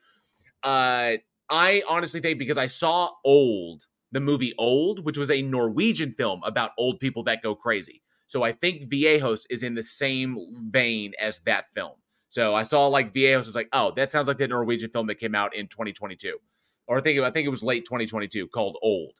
[0.62, 1.16] Uh,
[1.48, 6.40] I honestly think because I saw Old, the movie Old, which was a Norwegian film
[6.44, 8.02] about old people that go crazy.
[8.26, 10.36] So I think Viejos is in the same
[10.70, 11.92] vein as that film.
[12.28, 15.20] So I saw like Viejos was like, oh, that sounds like the Norwegian film that
[15.20, 16.36] came out in 2022,
[16.88, 19.12] or I think I think it was late 2022 called Old.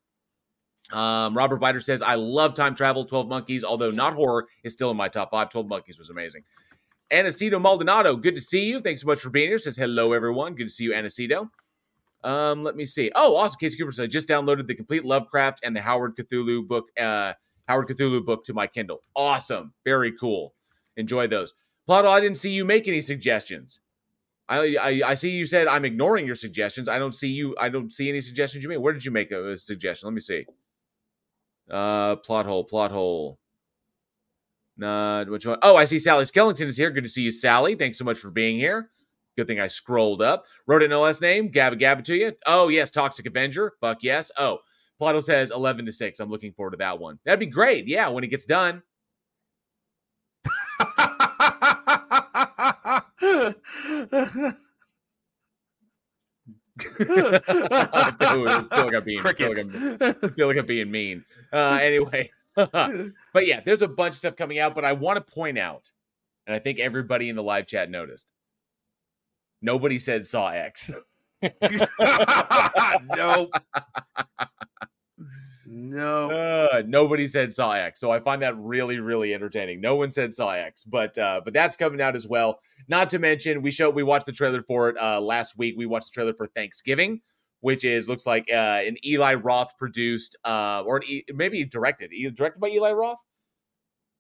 [0.93, 3.05] Um, Robert Biter says, I love time travel.
[3.05, 5.51] 12 Monkeys, although not horror, is still in my top five.
[5.51, 6.43] 12 Monkeys was amazing.
[7.13, 8.81] Anacido Maldonado, good to see you.
[8.81, 9.59] Thanks so much for being here.
[9.59, 10.55] Says, hello, everyone.
[10.55, 11.49] Good to see you, Anacido.
[12.25, 13.11] Um, let me see.
[13.15, 13.59] Oh, awesome.
[13.61, 17.35] Casey Cooper said, just downloaded the complete Lovecraft and the Howard Cthulhu book, uh,
[17.69, 19.03] Howard Cthulhu book to my Kindle.
[19.15, 19.73] Awesome.
[19.85, 20.55] Very cool.
[20.97, 21.55] Enjoy those.
[21.87, 23.79] Plato, I didn't see you make any suggestions.
[24.49, 26.89] I, I, I see you said I'm ignoring your suggestions.
[26.89, 27.57] I don't see you.
[27.61, 28.79] I don't see any suggestions you made.
[28.79, 30.09] Where did you make a, a suggestion?
[30.09, 30.47] Let me see.
[31.71, 33.39] Uh, plot hole, plot hole.
[34.83, 35.59] Uh, which one?
[35.63, 36.91] Oh, I see Sally Skellington is here.
[36.91, 37.75] Good to see you, Sally.
[37.75, 38.91] Thanks so much for being here.
[39.37, 40.45] Good thing I scrolled up.
[40.67, 41.51] Wrote no last name.
[41.51, 42.33] Gabba Gabba to you.
[42.47, 42.91] Oh, yes.
[42.91, 43.73] Toxic Avenger.
[43.81, 44.31] Fuck yes.
[44.39, 44.59] Oh,
[44.99, 46.21] Plato says 11 to 6.
[46.21, 47.19] I'm looking forward to that one.
[47.25, 47.87] That'd be great.
[47.87, 48.83] Yeah, when it gets done.
[56.79, 61.25] I feel, like I'm being, feel like I'm, feel like I'm being mean.
[61.53, 64.75] Uh, anyway, but yeah, there's a bunch of stuff coming out.
[64.75, 65.91] But I want to point out,
[66.47, 68.27] and I think everybody in the live chat noticed.
[69.63, 70.91] Nobody said Saw X.
[73.17, 73.51] nope.
[75.69, 76.31] No.
[76.31, 79.81] Uh, nobody said Saw X, so I find that really, really entertaining.
[79.81, 82.61] No one said Saw X, but uh, but that's coming out as well.
[82.89, 85.75] Not to mention, we showed we watched the trailer for it uh, last week.
[85.77, 87.21] We watched the trailer for Thanksgiving,
[87.61, 88.55] which is looks like uh,
[88.87, 93.25] an Eli Roth produced uh, or e- maybe directed, directed by Eli Roth.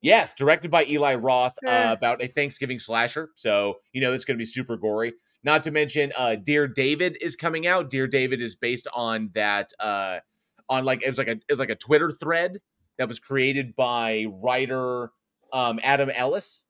[0.02, 3.30] Yes, directed by Eli Roth uh, about a Thanksgiving slasher.
[3.36, 5.14] So you know it's going to be super gory.
[5.44, 7.88] Not to mention, uh, Dear David is coming out.
[7.88, 9.70] Dear David is based on that.
[9.78, 10.18] Uh,
[10.68, 12.60] on like it was like a it was like a Twitter thread
[12.98, 15.10] that was created by writer
[15.52, 16.64] um, Adam Ellis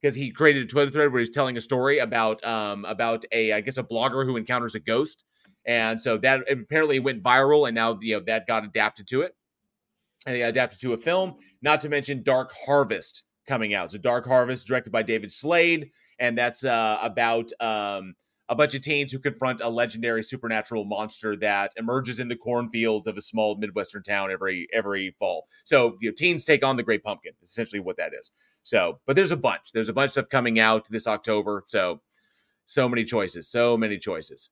[0.00, 3.52] because he created a Twitter thread where he's telling a story about um, about a
[3.52, 5.24] I guess a blogger who encounters a ghost,
[5.66, 9.34] and so that apparently went viral, and now you know that got adapted to it,
[10.26, 11.36] and they adapted to a film.
[11.62, 13.92] Not to mention Dark Harvest coming out.
[13.92, 18.14] So Dark Harvest, directed by David Slade, and that's uh, about um,
[18.48, 23.06] a bunch of teens who confront a legendary supernatural monster that emerges in the cornfields
[23.06, 25.46] of a small midwestern town every every fall.
[25.64, 27.32] So you know, teens take on the Great Pumpkin.
[27.42, 28.30] Essentially, what that is.
[28.62, 29.72] So, but there's a bunch.
[29.72, 31.64] There's a bunch of stuff coming out this October.
[31.66, 32.00] So,
[32.66, 33.48] so many choices.
[33.48, 34.50] So many choices.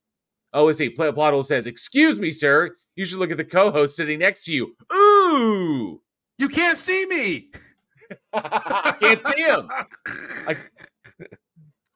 [0.52, 0.88] Oh, let's see.
[0.88, 2.76] Play Plottle says, "Excuse me, sir.
[2.96, 4.74] You should look at the co-host sitting next to you.
[4.92, 6.00] Ooh,
[6.38, 7.50] you can't see me.
[8.32, 9.68] I can't see him.
[10.48, 10.56] I,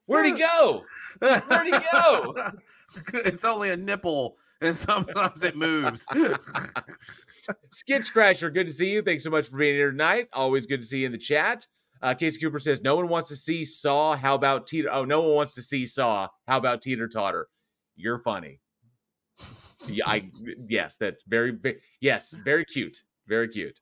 [0.06, 0.84] where'd he go?
[1.20, 2.35] Where'd he go?
[3.14, 6.06] it's only a nipple, and sometimes it moves.
[7.72, 9.02] Skid Scratcher, good to see you.
[9.02, 10.28] Thanks so much for being here tonight.
[10.33, 11.66] Always good to see you in the chat.
[12.02, 14.16] Uh, Casey Cooper says, No one wants to see Saw.
[14.16, 14.90] How about Teeter?
[14.90, 16.28] Oh, no one wants to see Saw.
[16.46, 17.48] How about Teeter Totter?
[17.96, 18.61] You're funny.
[19.87, 20.30] yeah, I
[20.68, 23.02] yes, that's very, very yes, very cute.
[23.26, 23.78] Very cute.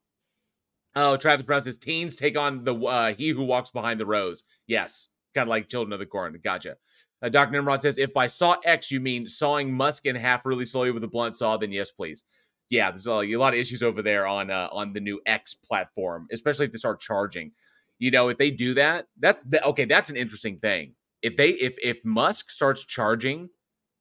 [0.96, 4.42] Oh, Travis Brown says teens take on the uh, he who walks behind the rose.
[4.66, 6.36] Yes, kind of like Children of the Corn.
[6.42, 6.76] Gotcha.
[7.20, 7.50] Uh, Dr.
[7.52, 11.02] Nimrod says, if by saw X you mean sawing musk in half really slowly with
[11.04, 12.22] a blunt saw, then yes, please.
[12.70, 16.26] yeah, there's a, lot of issues over there on uh, on the new X platform,
[16.32, 17.52] especially if they start charging.
[17.98, 19.84] You know, if they do that, that's the, okay.
[19.84, 20.94] That's an interesting thing.
[21.22, 23.48] If they if if Musk starts charging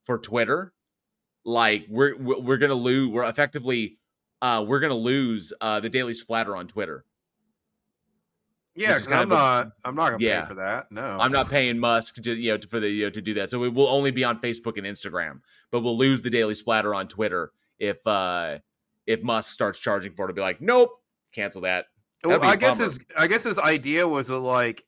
[0.03, 0.73] for Twitter,
[1.45, 3.09] like we're we're gonna lose.
[3.09, 3.97] We're effectively
[4.41, 7.05] uh we're gonna lose uh the Daily Splatter on Twitter.
[8.77, 9.71] Yeah, Which is 'cause kind I'm not.
[9.83, 10.41] I'm not gonna Yeah.
[10.41, 10.91] pay for that.
[10.91, 13.33] No, I'm not paying Musk to you know to, for the you know to do
[13.33, 13.49] that.
[13.49, 16.93] So it will only be on Facebook and Instagram, but we'll lose the Daily Splatter
[16.93, 18.59] on Twitter if uh
[19.07, 20.27] if Musk starts charging for it.
[20.27, 20.91] To be like, nope,
[21.33, 21.87] cancel that.
[22.23, 22.83] Well, That'd a I guess bummer.
[22.89, 24.83] his I guess his idea was to like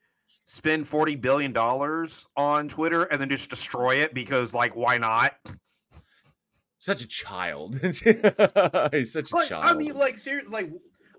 [0.46, 5.34] spend forty billion dollars on Twitter and then just destroy it because like why not?
[6.82, 7.76] such a child.
[7.82, 8.02] He's
[9.12, 9.66] such a Like, child.
[9.66, 10.72] I mean, like seriously, like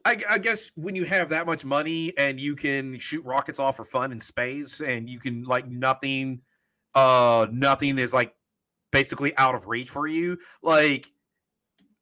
[0.04, 3.76] I, I guess when you have that much money and you can shoot rockets off
[3.76, 6.40] for fun in space and you can like nothing,
[6.94, 8.34] uh, nothing is like
[8.92, 10.38] basically out of reach for you.
[10.62, 11.06] Like,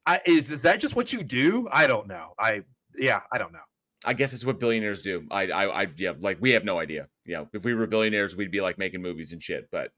[0.07, 1.69] I is is that just what you do?
[1.71, 2.35] I don't know.
[2.39, 2.63] I
[2.97, 3.61] yeah, I don't know.
[4.05, 5.27] I guess it's what billionaires do.
[5.31, 7.09] I, I, I, yeah, like we have no idea.
[7.27, 9.69] yeah if we were billionaires, we'd be like making movies and shit.
[9.71, 9.91] But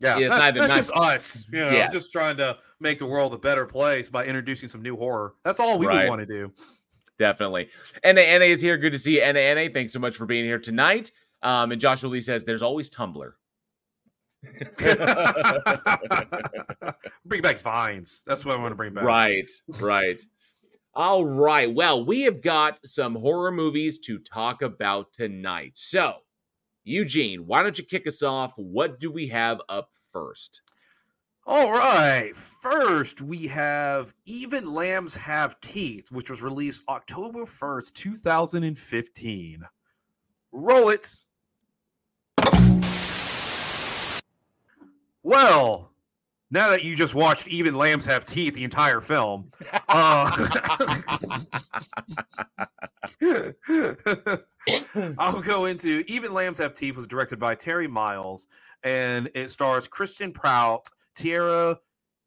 [0.00, 1.46] Yeah, that- neither- that's not- just us.
[1.52, 1.88] You know, Yeah.
[1.88, 5.34] just trying to make the world a better place by introducing some new horror.
[5.44, 6.08] That's all we Right.
[6.08, 6.52] want to do.
[7.18, 7.68] definitely,
[8.04, 8.76] NA, NA is here.
[8.78, 9.68] Good to see you, NA, NA.
[9.68, 11.10] Thanks so much for being here tonight.
[11.42, 13.32] Um, and Joshua Lee says, "There's always Tumblr."
[17.24, 18.22] bring back vines.
[18.26, 19.02] That's what I want to bring back.
[19.04, 20.22] Right, right.
[20.94, 21.72] All right.
[21.72, 25.72] Well, we have got some horror movies to talk about tonight.
[25.74, 26.14] So,
[26.88, 28.54] Eugene, why don't you kick us off?
[28.56, 30.62] What do we have up first?
[31.46, 32.34] All right.
[32.34, 39.62] First, we have Even Lambs Have Teeth, which was released October 1st, 2015.
[40.52, 41.14] Roll it.
[45.22, 45.92] Well,
[46.50, 49.50] now that you just watched Even Lambs Have Teeth, the entire film,
[49.88, 50.30] uh,
[55.18, 58.48] I'll go into Even Lambs Have Teeth was directed by Terry Miles
[58.82, 61.76] and it stars Kirsten Prout, Tiera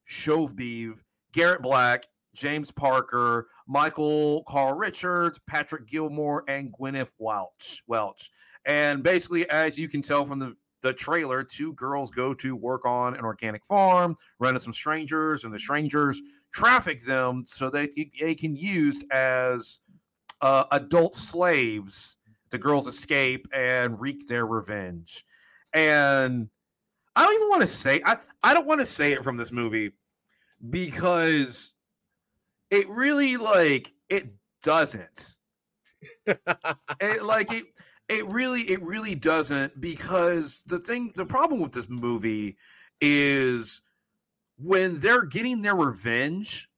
[0.10, 0.94] Skovbye,
[1.32, 7.84] Garrett Black, James Parker, Michael Karl Richards, Patrick Gilmore, and Gwyneth Welch.
[7.88, 8.30] Welch.
[8.66, 12.86] And basically, as you can tell from the the trailer, two girls go to work
[12.86, 17.90] on an organic farm, run into some strangers, and the strangers traffic them so they,
[18.20, 19.82] they can used as
[20.42, 22.18] uh, adult slaves.
[22.50, 25.24] The girls escape and wreak their revenge.
[25.74, 26.50] And
[27.16, 29.52] I don't even want to say I, I don't want to say it from this
[29.52, 29.92] movie
[30.70, 31.74] because
[32.70, 34.28] it really like it
[34.64, 35.38] doesn't.
[36.26, 37.66] it, like it
[38.12, 42.58] it really it really doesn't because the thing the problem with this movie
[43.00, 43.82] is
[44.58, 46.70] when they're getting their revenge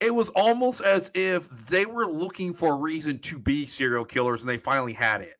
[0.00, 4.40] it was almost as if they were looking for a reason to be serial killers
[4.40, 5.34] and they finally had it.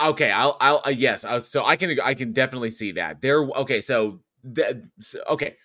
[0.00, 3.20] Okay i'll i'll uh, yes so i can i can definitely see that.
[3.20, 5.56] There okay so, that, so okay.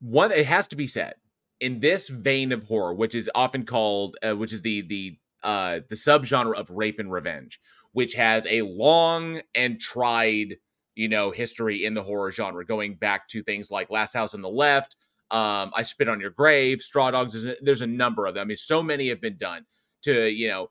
[0.00, 1.14] One it has to be said
[1.60, 5.80] in this vein of horror which is often called uh, which is the the uh
[5.88, 7.60] the subgenre of rape and revenge
[7.92, 10.56] which has a long and tried
[10.94, 14.42] you know history in the horror genre going back to things like last house on
[14.42, 14.96] the left
[15.30, 18.42] um i spit on your grave straw dogs there's a, there's a number of them.
[18.42, 19.64] I mean so many have been done
[20.02, 20.70] to you know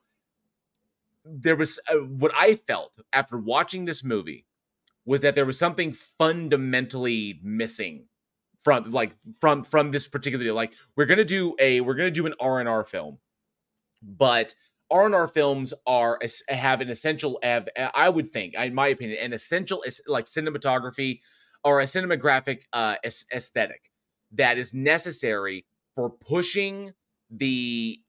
[1.25, 4.45] there was uh, what I felt after watching this movie
[5.05, 8.05] was that there was something fundamentally missing
[8.59, 12.33] from like from from this particular like we're gonna do a we're gonna do an
[12.39, 13.17] R and R film,
[14.01, 14.55] but
[14.91, 16.19] R and R films are
[16.49, 21.19] have an essential I would think in my opinion an essential like cinematography
[21.63, 23.91] or a cinematographic uh, aesthetic
[24.33, 26.93] that is necessary for pushing
[27.29, 27.99] the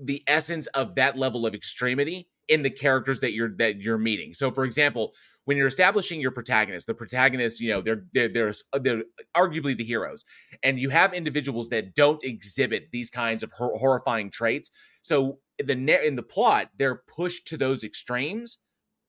[0.00, 4.34] the essence of that level of extremity in the characters that you're that you're meeting.
[4.34, 8.54] So, for example, when you're establishing your protagonist, the protagonist, you know, they're they're they're,
[8.80, 9.02] they're
[9.36, 10.24] arguably the heroes,
[10.62, 14.70] and you have individuals that don't exhibit these kinds of hor- horrifying traits.
[15.02, 18.58] So, in the in the plot, they're pushed to those extremes.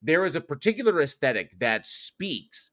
[0.01, 2.71] There is a particular aesthetic that speaks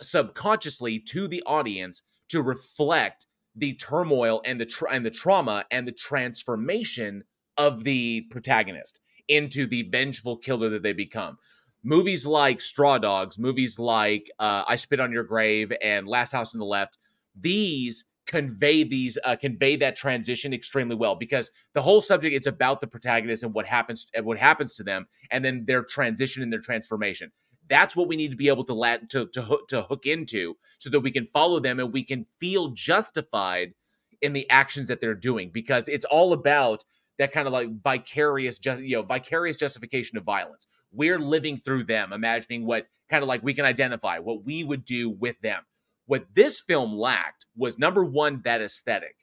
[0.00, 3.26] subconsciously to the audience to reflect
[3.56, 7.24] the turmoil and the tra- and the trauma and the transformation
[7.56, 11.36] of the protagonist into the vengeful killer that they become.
[11.82, 16.54] Movies like Straw Dogs, movies like uh, I Spit on Your Grave and Last House
[16.54, 16.98] on the Left,
[17.38, 22.80] these convey these uh, convey that transition extremely well because the whole subject it's about
[22.80, 26.52] the protagonist and what happens and what happens to them and then their transition and
[26.52, 27.32] their transformation.
[27.68, 30.56] That's what we need to be able to lat to to hook, to hook into,
[30.78, 33.72] so that we can follow them and we can feel justified
[34.20, 36.84] in the actions that they're doing, because it's all about
[37.18, 40.66] that kind of like vicarious, just you know, vicarious justification of violence.
[40.92, 44.84] We're living through them, imagining what kind of like we can identify what we would
[44.84, 45.62] do with them.
[46.08, 49.14] What this film lacked was number one, that aesthetic.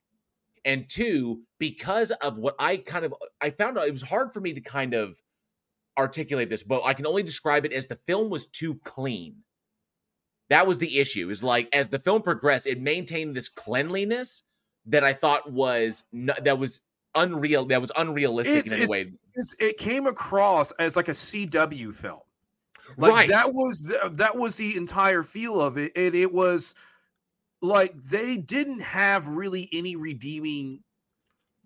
[0.66, 4.40] And two, because of what I kind of I found out it was hard for
[4.40, 5.20] me to kind of
[5.98, 9.36] articulate this, but I can only describe it as the film was too clean.
[10.50, 11.28] That was the issue.
[11.30, 14.44] Is like as the film progressed, it maintained this cleanliness
[14.86, 16.82] that I thought was that was
[17.16, 17.66] unreal.
[17.66, 19.12] That was unrealistic It's- in any it's- way.
[19.60, 22.20] it came across as like a CW film.
[22.98, 23.30] Like Right.
[23.30, 26.76] that was the, uh, that was the entire feel of it, and it was
[27.62, 30.82] like they didn't have really any redeeming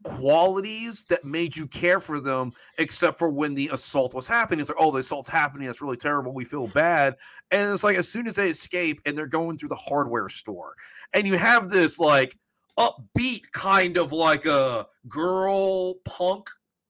[0.04, 4.62] qualities that made you care for them, except for when the assault was happening.
[4.62, 5.68] It's like, oh, the assault's happening.
[5.68, 6.34] That's really terrible.
[6.34, 7.16] We feel bad.
[7.52, 10.74] And it's like as soon as they escape and they're going through the hardware store,
[11.14, 12.38] and you have this like
[12.78, 16.50] upbeat kind of like a girl punk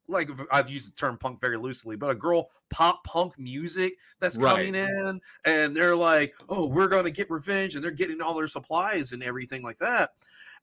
[0.09, 4.37] like I've used the term punk very loosely, but a girl pop punk music that's
[4.37, 4.55] Right.
[4.55, 8.47] coming in, and they're like, "Oh, we're gonna get revenge," and they're getting all their
[8.47, 10.11] supplies and everything like that.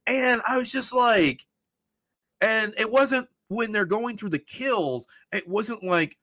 [0.06, 1.46] And I was just like,
[2.40, 6.18] and it wasn't when they're going through the kills, it wasn't like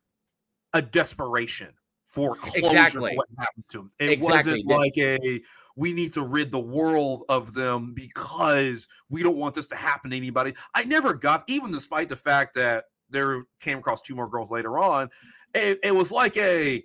[0.73, 1.73] a desperation
[2.05, 3.12] for closure Exactly.
[3.12, 3.91] for what happened to them.
[3.99, 4.63] It Exactly.
[4.63, 5.41] wasn't like a
[5.75, 10.12] we need to rid the world of them because we don't want this to happen
[10.12, 10.53] to anybody.
[10.75, 14.78] I never got, even despite the fact that there came across two more girls later
[14.78, 15.10] on,
[15.54, 16.84] it, it was like a,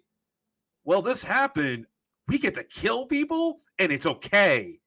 [0.84, 1.86] well, this happened.
[2.28, 4.78] We get to kill people and it's okay.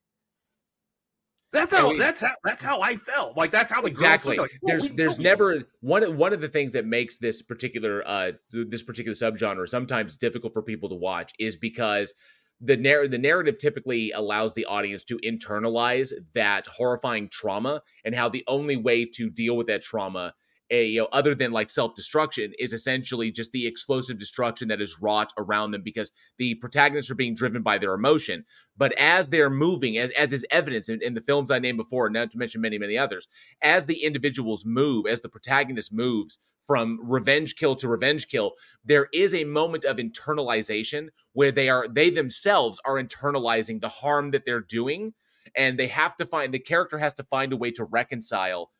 [1.52, 1.90] That's how.
[1.90, 2.32] we- that's how.
[2.44, 3.36] That's how I felt.
[3.36, 4.38] Like that's how the exactly.
[4.38, 7.42] Like, "Oh, there's there's people." never one of one of the things that makes this
[7.42, 12.14] particular uh this particular subgenre sometimes difficult for people to watch is because
[12.62, 18.30] the narr- the narrative typically allows the audience to internalize that horrifying trauma and how
[18.30, 20.32] the only way to deal with that trauma
[20.72, 25.00] a, you know, other than like self-destruction is essentially just the explosive destruction that is
[25.00, 28.44] wrought around them because the protagonists are being driven by their emotion.
[28.76, 32.08] But as they're moving as, as is evidence in, in the films i named before
[32.10, 33.28] not to mention many many others
[33.62, 38.52] as the individuals move as the protagonist moves from revenge kill to revenge kill
[38.84, 44.30] there is a moment of internalization where they are they themselves are internalizing the harm
[44.30, 45.12] that they're doing
[45.56, 48.70] and they have to find the character has to find a way to reconcile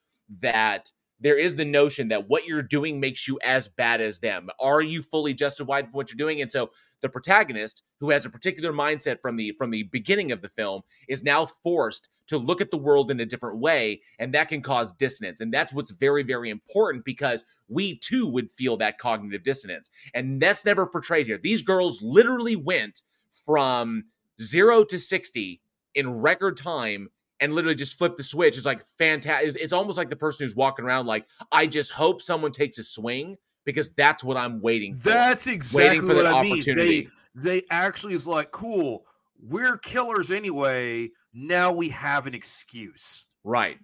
[0.40, 0.90] that
[1.22, 4.48] there is the notion that what you're doing makes you as bad as them.
[4.60, 6.42] Are you fully justified for what you're doing?
[6.42, 10.42] And so the protagonist, who has a particular mindset from the from the beginning of
[10.42, 14.32] the film, is now forced to look at the world in a different way, and
[14.34, 15.40] that can cause dissonance.
[15.40, 19.90] And that's what's very, very important because we too would feel that cognitive dissonance.
[20.14, 21.38] And that's never portrayed here.
[21.42, 23.02] These girls literally went
[23.44, 24.04] from
[24.40, 25.60] zero to 60
[25.94, 27.08] in record time
[27.42, 28.56] and literally just flip the switch.
[28.56, 29.48] It's like fantastic.
[29.48, 32.78] It's, it's almost like the person who's walking around like, I just hope someone takes
[32.78, 35.10] a swing because that's what I'm waiting for.
[35.10, 36.62] That's exactly waiting for what I mean.
[36.74, 39.04] They they actually is like, cool.
[39.44, 41.10] We're killers anyway.
[41.34, 43.78] Now we have an excuse, right?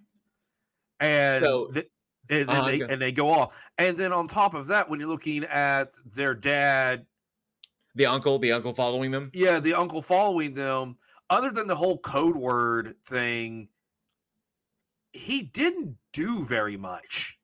[0.99, 1.87] And So- th-
[2.31, 3.59] and, Uh-huh, they, go- and they go off.
[3.79, 7.05] And then on top of that, when you're looking at their dad,
[7.95, 9.31] The uncle, the uncle following them.
[9.33, 10.95] yeah, the uncle following them,
[11.29, 13.69] other than the whole code word thing,
[15.11, 17.37] he didn't do very much.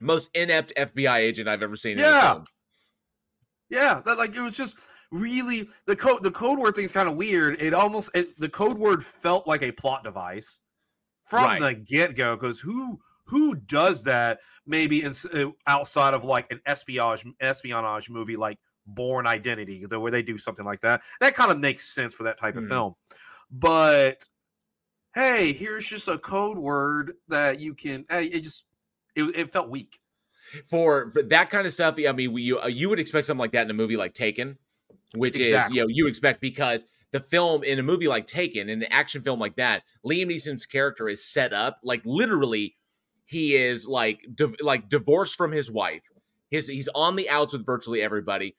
[0.00, 1.98] Most inept FBI agent I've ever seen.
[1.98, 2.40] Yeah.
[3.70, 4.78] Yeah, that like it was just
[5.10, 7.60] really the code the code word thing's kind of weird.
[7.60, 10.60] It almost it, the code word felt like a plot device
[11.24, 11.60] from Right.
[11.60, 16.60] the get go because who who does that maybe in, uh, outside of like an
[16.66, 21.02] espionage espionage movie like Bourne Identity, the way they do something like that.
[21.20, 22.68] That kind of makes sense for that type of Mhm.
[22.68, 22.94] film.
[23.50, 24.24] But
[25.14, 28.04] hey, here's just a code word that you can.
[28.08, 28.64] Hey, it just
[29.14, 30.00] it, it felt weak.
[30.66, 33.40] For, for that kind of stuff, I mean, we, you uh, you would expect something
[33.40, 34.56] like that in a movie like Taken,
[35.14, 38.82] which is you know you expect because the film in a movie like Taken, in
[38.82, 42.76] an action film like that, Liam Neeson's character is set up like literally
[43.24, 46.02] he is like div- like divorced from his wife.
[46.50, 48.56] His he's on the outs with virtually everybody.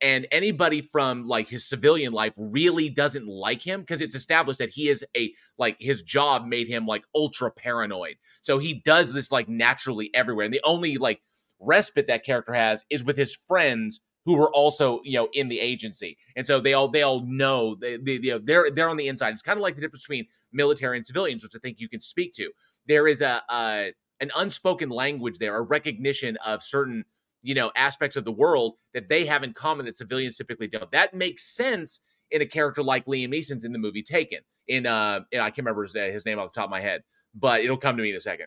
[0.00, 4.72] And anybody from like his civilian life really doesn't like him because it's established that
[4.72, 8.16] he is a like his job made him like ultra paranoid.
[8.42, 10.44] So he does this like naturally everywhere.
[10.44, 11.20] And the only like
[11.58, 15.58] respite that character has is with his friends who were also you know in the
[15.58, 18.96] agency and so they all they all know they, they you know they're they're on
[18.96, 21.80] the inside it's kind of like the difference between military and civilians which i think
[21.80, 22.50] you can speak to
[22.86, 27.04] there is a, a an unspoken language there a recognition of certain
[27.46, 30.90] you know aspects of the world that they have in common that civilians typically don't.
[30.90, 34.40] That makes sense in a character like Liam Neeson's in the movie Taken.
[34.68, 36.80] In uh, in, I can't remember his, uh, his name off the top of my
[36.80, 37.02] head,
[37.34, 38.46] but it'll come to me in a second.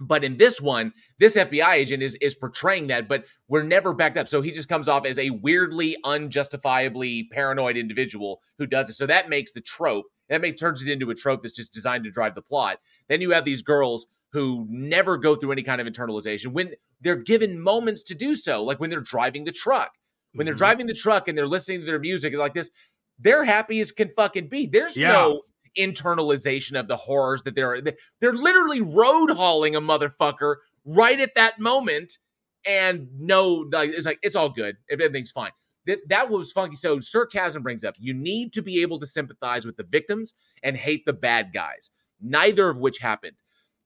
[0.00, 4.16] But in this one, this FBI agent is is portraying that, but we're never backed
[4.16, 4.28] up.
[4.28, 8.94] So he just comes off as a weirdly, unjustifiably paranoid individual who does it.
[8.94, 12.04] So that makes the trope that makes turns it into a trope that's just designed
[12.04, 12.78] to drive the plot.
[13.08, 14.06] Then you have these girls
[14.36, 18.62] who never go through any kind of internalization when they're given moments to do so,
[18.62, 19.92] like when they're driving the truck.
[20.34, 20.58] When they're Mhm.
[20.58, 22.70] driving the truck and they're listening to their music like this,
[23.18, 24.66] they're happy as can fucking be.
[24.66, 25.12] There's Yeah.
[25.12, 25.42] no
[25.78, 27.80] internalization of the horrors that they're
[28.20, 32.18] they're literally road hauling a motherfucker right at that moment
[32.66, 35.50] and no like it's like it's all good if everything's fine
[35.86, 39.64] that that was funky so Sarcasm brings up you need to be able to sympathize
[39.66, 43.36] with the victims and hate the bad guys neither of which happened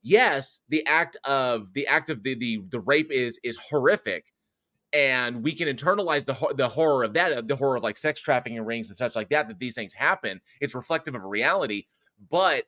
[0.03, 4.25] yes the act of the act of the the, the rape is is horrific
[4.93, 8.61] and we can internalize the the horror of that, the horror of like sex trafficking
[8.63, 9.49] rings and such like that.
[9.49, 10.41] That these things happen.
[10.61, 11.87] It's reflective of a reality,
[12.31, 12.65] but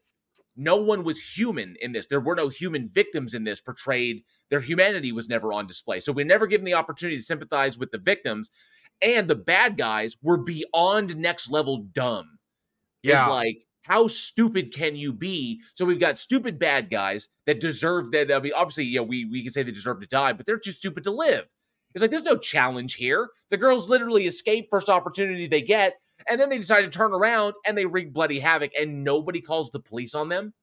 [0.55, 2.07] no one was human in this.
[2.07, 4.23] There were no human victims in this portrayed.
[4.51, 5.99] Their humanity was never on display.
[5.99, 8.51] So we're never given the opportunity to sympathize with the victims,
[9.01, 12.39] and the bad guys were beyond next level dumb.
[13.03, 13.23] Yeah.
[13.23, 15.61] It's like how stupid can you be?
[15.75, 18.33] So we've got stupid bad guys that deserve that.
[18.33, 20.59] I mean, obviously, you know, we we can say they deserve to die, but they're
[20.59, 21.45] just stupid to live.
[21.95, 23.29] It's like there's no challenge here.
[23.51, 25.95] The girls literally escape first opportunity they get,
[26.29, 29.71] and then they decide to turn around and they wreak bloody havoc, and nobody calls
[29.71, 30.55] the police on them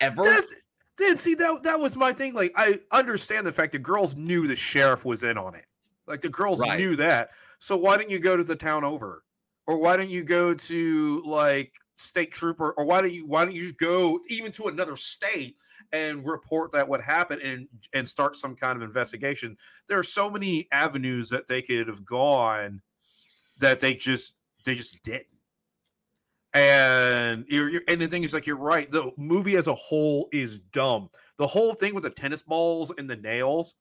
[0.00, 0.22] ever.
[0.24, 0.52] That's,
[0.98, 2.34] dude, see that that was my thing.
[2.34, 5.64] Like, I understand the fact that girls knew the sheriff was in on it.
[6.06, 6.78] Like the girls Right.
[6.78, 7.30] knew that.
[7.58, 9.24] So why didn't you go to the town over,
[9.66, 13.54] or why didn't you go to like state trooper, or why don't you why don't
[13.54, 15.56] you go even to another state
[15.92, 19.56] and report that what happened and and start some kind of investigation?
[19.88, 22.80] There are so many avenues that they could have gone
[23.60, 24.34] that they just
[24.64, 25.26] they just didn't.
[26.54, 28.90] And you're, you're and the thing is like you're right.
[28.90, 31.10] The movie as a whole is dumb.
[31.36, 33.74] The whole thing with the tennis balls and the nails,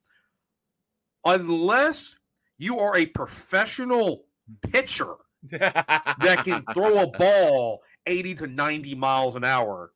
[1.24, 2.16] unless
[2.58, 4.72] you are a professional hmm.
[4.72, 5.16] pitcher
[5.52, 9.92] that can throw a ball 80 to 90 miles an hour,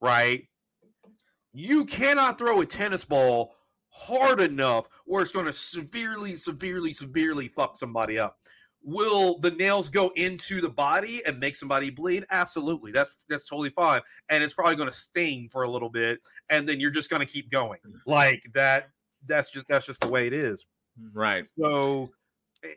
[0.00, 0.44] right?
[1.52, 3.54] You cannot throw a tennis ball
[3.90, 8.36] hard enough where it's going to severely, severely, severely fuck somebody up.
[8.82, 12.24] Will the nails go into the body and make somebody bleed?
[12.30, 12.92] Absolutely.
[12.92, 14.00] That's that's totally fine.
[14.28, 17.20] And it's probably going to sting for a little bit, and then you're just going
[17.20, 17.80] to keep going.
[17.86, 18.10] Mm-hmm.
[18.10, 18.90] Like that.
[19.26, 20.66] That's just that's just the way it is.
[21.12, 21.48] right.
[21.58, 22.10] So
[22.62, 22.76] it,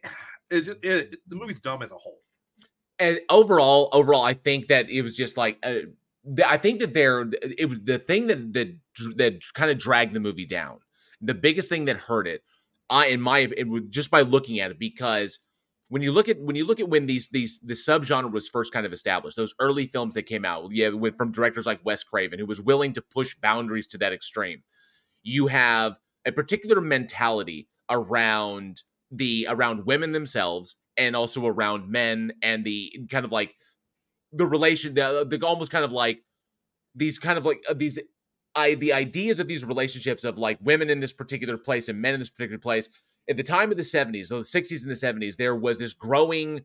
[0.49, 2.21] it, just, it the movie's dumb as a whole.
[2.99, 5.79] And overall, overall, I think that it was just like uh,
[6.45, 8.77] I think that there it was the thing that that
[9.15, 10.79] that kind of dragged the movie down.
[11.21, 12.43] The biggest thing that hurt it,
[12.89, 15.39] I in my it was just by looking at it because
[15.87, 18.73] when you look at when you look at when these these the subgenre was first
[18.73, 22.03] kind of established, those early films that came out, yeah, with from directors like Wes
[22.03, 24.63] Craven, who was willing to push boundaries to that extreme.
[25.23, 25.95] You have
[26.25, 33.25] a particular mentality around the around women themselves and also around men and the kind
[33.25, 33.55] of like
[34.33, 36.21] the relation the, the almost kind of like
[36.93, 37.97] these kind of like uh, these
[38.55, 42.13] i the ideas of these relationships of like women in this particular place and men
[42.13, 42.89] in this particular place
[43.29, 46.63] at the time of the 70s the 60s and the 70s there was this growing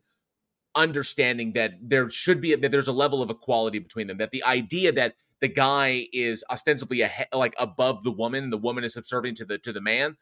[0.75, 4.43] understanding that there should be that there's a level of equality between them that the
[4.43, 9.37] idea that the guy is ostensibly a, like above the woman the woman is subservient
[9.37, 10.17] to the to the man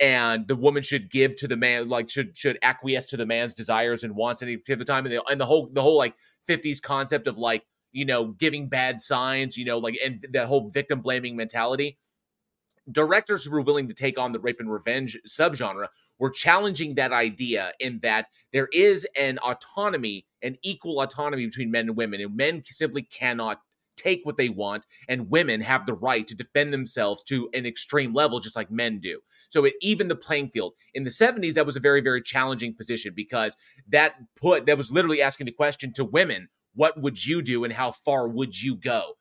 [0.00, 3.54] and the woman should give to the man like should should acquiesce to the man's
[3.54, 6.14] desires and wants any particular time and the, and the whole the whole like
[6.48, 10.70] 50s concept of like you know giving bad signs you know like and that whole
[10.70, 11.98] victim blaming mentality.
[12.90, 15.86] Directors who were willing to take on the rape and revenge subgenre
[16.18, 21.88] were challenging that idea in that there is an autonomy an equal autonomy between men
[21.88, 23.60] and women and men simply cannot
[24.00, 28.14] take what they want and women have the right to defend themselves to an extreme
[28.14, 29.20] level just like men do.
[29.48, 30.74] So it even the playing field.
[30.94, 33.56] In the 70s that was a very very challenging position because
[33.88, 37.72] that put that was literally asking the question to women what would you do and
[37.72, 39.14] how far would you go?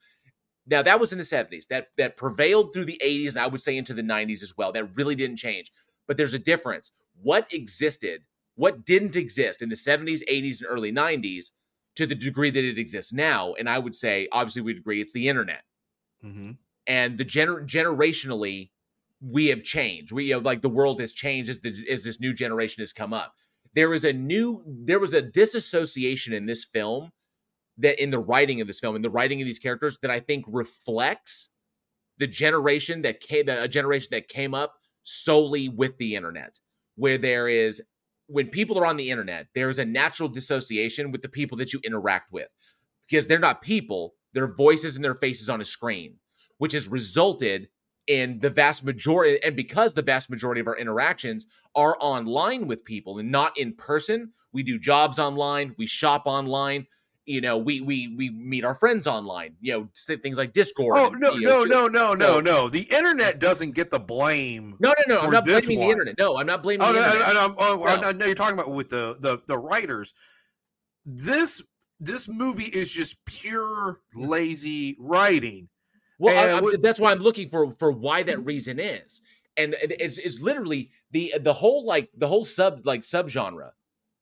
[0.67, 3.61] Now that was in the 70s that that prevailed through the 80s and i would
[3.61, 4.71] say into the 90s as well.
[4.71, 5.71] That really didn't change.
[6.07, 6.91] But there's a difference.
[7.21, 8.21] What existed
[8.59, 11.45] what didn't exist in the 70s 80s and early 90s
[11.95, 15.13] to the degree that it exists now and i would say obviously we'd agree it's
[15.13, 15.63] the internet.
[16.23, 16.51] Mm-hmm.
[16.85, 18.71] and the gener- generationally
[19.21, 20.11] we have changed.
[20.11, 23.13] We have like the world has changed as, the, as this new generation has come
[23.13, 23.33] up.
[23.75, 27.11] There is a new there was a disassociation in this film
[27.77, 30.19] that in the writing of this film in the writing of these characters that i
[30.19, 31.49] think reflects
[32.17, 36.59] the generation that came a generation that came up solely with the internet,
[36.95, 37.81] where there is
[38.29, 41.81] when people are on the internet, there's a natural dissociation with the people that you
[41.83, 42.47] interact with.
[43.09, 46.15] Because they're not people, they're voices and their faces on a screen,
[46.59, 47.67] which has resulted
[48.05, 52.85] in the vast majority and because the vast majority of our interactions are online with
[52.85, 56.85] people and not in person, we do jobs online, we shop online,
[57.29, 59.55] you know, we we we meet our friends online.
[59.61, 60.97] You know, things like Discord.
[60.97, 62.69] Oh and, no, know, no, no, no, so- no, no.
[62.69, 64.75] The internet doesn't get the blame.
[64.79, 65.21] No, no, no.
[65.21, 66.15] I'm not blaming the internet.
[66.17, 67.29] No, I'm not blaming Oh, the no, internet.
[67.29, 67.83] and I'm- oh, No.
[67.85, 70.15] I know you're talking about with the the the writers.
[71.05, 71.61] This
[71.99, 75.69] this movie is just pure lazy writing.
[76.17, 79.21] Well, I, I'm- that's why I'm looking for for why that reason is,
[79.55, 83.71] and it's it's literally the the whole like the whole sub like subgenre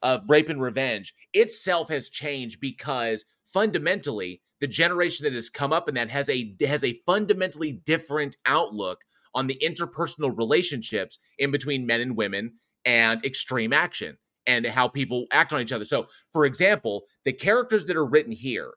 [0.02, 5.88] of rape and revenge itself has changed because fundamentally the generation that has come up
[5.88, 9.00] and that has a has a fundamentally different outlook
[9.34, 12.54] on the interpersonal relationships in between men and women
[12.86, 15.86] and extreme action and how people act on each other.
[15.86, 18.72] So, for example, the characters that are written here,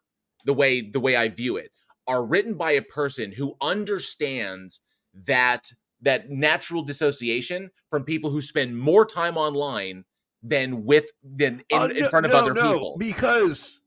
[0.45, 1.71] the way the way I view it,
[2.07, 4.81] are written by a person who understands
[5.27, 5.71] that
[6.03, 10.05] that natural dissociation from people who spend more time online
[10.43, 12.97] than with than in, Oh, in front of no, other no, people.
[12.99, 13.80] because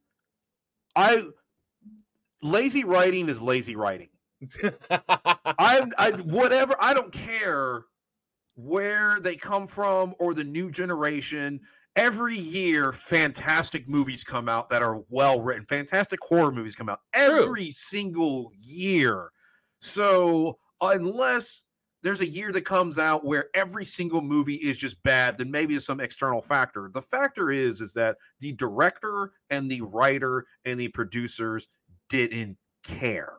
[0.95, 1.23] I
[2.41, 4.09] lazy writing is lazy writing.
[4.89, 7.83] I, I whatever I don't care
[8.55, 11.59] where they come from or the new generation.
[11.95, 15.65] Every year, fantastic movies come out that are well written.
[15.67, 19.29] Fantastic horror movies come out every single year.
[19.79, 21.63] So unless
[22.03, 25.75] there's a year that comes out where every single movie is just bad, then maybe
[25.75, 26.91] it's some external factor.
[26.93, 31.69] The factor is is that the director and the writer and the producers
[32.09, 33.37] didn't care.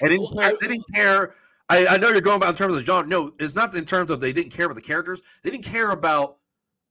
[0.00, 0.52] They didn't care.
[0.60, 1.34] They didn't care.
[1.70, 3.08] I, I know you're going about in terms of the genre.
[3.08, 5.20] No, it's not in terms of they didn't care about the characters.
[5.42, 6.36] They didn't care about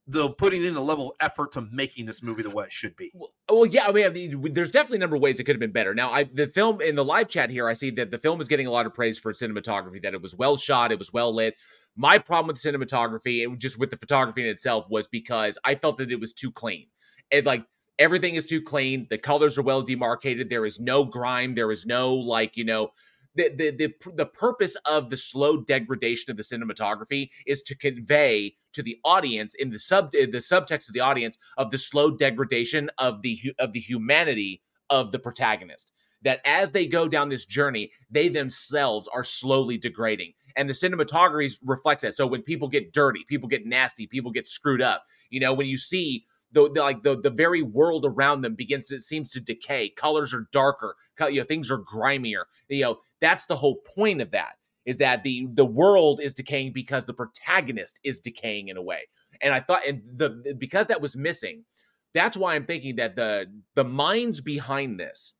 [0.07, 2.95] the putting in a level of effort to making this movie the way it should
[2.95, 3.11] be.
[3.49, 5.59] Well, yeah, I mean, I mean, there's definitely a number of ways it could have
[5.59, 5.93] been better.
[5.93, 8.47] Now, I the film in the live chat here, I see that the film is
[8.47, 11.11] getting a lot of praise for its cinematography, that it was well shot, it was
[11.11, 11.55] well lit.
[11.97, 15.97] My problem with cinematography, and just with the photography in itself, was because I felt
[15.97, 16.87] that it was too clean.
[17.31, 17.65] And like
[17.99, 21.85] everything is too clean, the colors are well demarcated, there is no grime, there is
[21.85, 22.91] no like, you know,
[23.37, 28.55] the, the the the purpose of the slow degradation of the cinematography is to convey
[28.73, 32.89] to the audience in the sub the subtext of the audience of the slow degradation
[32.97, 35.91] of the of the humanity of the protagonist.
[36.23, 40.33] That as they go down this journey they themselves are slowly degrading.
[40.55, 42.15] And the cinematography reflects that.
[42.15, 45.05] So when people get dirty people get nasty people get screwed up.
[45.29, 48.85] You know when you see the, the like the the very world around them begins
[48.87, 49.89] to seems to decay.
[49.89, 50.95] Colors are darker.
[51.19, 52.45] You know things are grimier.
[52.69, 56.71] You know that's the whole point of that is that the the world is decaying
[56.73, 59.07] because the protagonist is decaying in a way.
[59.41, 61.65] And i thought and the because that was missing
[62.13, 63.45] that's why i'm thinking that the
[63.75, 65.33] the minds behind this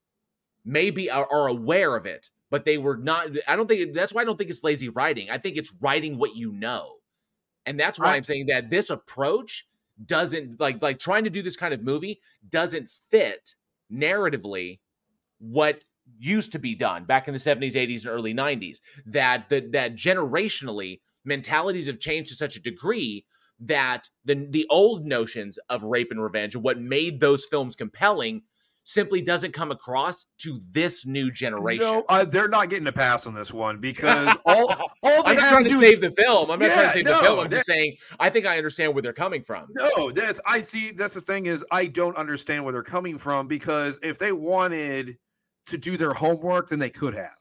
[0.66, 4.22] maybe are, are aware of it but they were not i don't think that's why
[4.22, 5.30] i don't think it's lazy writing.
[5.30, 6.96] I think it's writing what you know.
[7.66, 9.66] And that's why I- i'm saying that this approach
[10.06, 12.20] doesn't like like trying to do this kind of movie
[12.50, 13.56] doesn't fit
[13.92, 14.80] narratively
[15.40, 15.82] what
[16.20, 19.96] used to be done back in the 70s 80s and early 90s that that that
[19.96, 23.26] generationally mentalities have changed to such a degree
[23.60, 28.44] that the the old notions of rape and revenge and what made those films compelling
[28.88, 31.84] simply doesn't come across to this new generation.
[31.84, 34.74] No, uh, they're not getting a pass on this one because all
[35.04, 36.50] all they I'm not trying to to save is, the film.
[36.50, 37.40] I'm not trying to save no, the film.
[37.40, 39.68] I'm that- just saying I think I understand where they're coming from.
[39.72, 40.92] No, that's I see.
[40.92, 45.18] That's the thing is I don't understand where they're coming from because if they wanted
[45.66, 47.36] to do their homework, then they could have.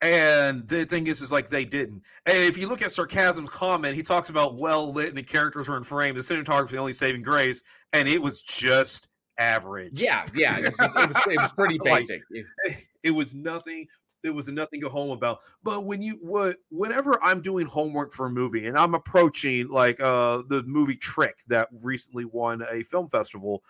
[0.00, 2.02] And the thing is, is like they didn't.
[2.24, 5.68] And if you look at sarcasm's comment, he talks about well lit and the characters
[5.68, 9.08] were in frame, the cinematography only saving grace, and it was just
[9.38, 10.00] average.
[10.02, 12.22] Yeah, yeah, it was, just- it was, it was pretty Like, basic.
[13.02, 13.86] it was nothing
[14.22, 18.12] it was nothing to go home about but when you what whenever i'm doing homework
[18.12, 22.82] for a movie and i'm approaching like uh the movie trick that recently won a
[22.82, 23.62] film festival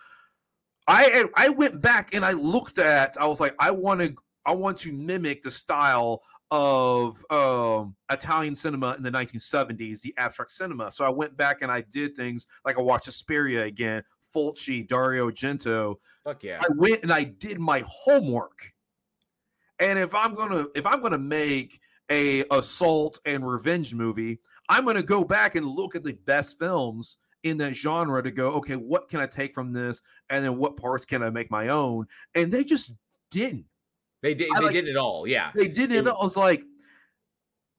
[0.89, 4.13] i i went back and i looked at i was like i want to
[4.45, 10.51] i want to mimic the style of um italian cinema in the 1970s the abstract
[10.51, 14.03] cinema so i went back and i did things like i watched Asperia again
[14.33, 16.59] fulci Dario Argento Fuck yeah.
[16.61, 18.71] I went and I did my homework.
[19.79, 21.79] And if I'm gonna if I'm gonna make
[22.09, 27.17] a assault and revenge movie, I'm gonna go back and look at the best films
[27.43, 30.77] in that genre to go, okay, what can I take from this, and then what
[30.77, 32.05] parts can I make my own?
[32.35, 32.93] And they just
[33.31, 33.65] didn't.
[34.21, 34.49] They did.
[34.55, 35.27] I They like- did it all.
[35.27, 35.51] Yeah.
[35.55, 36.07] They didn't.
[36.07, 36.63] I was like,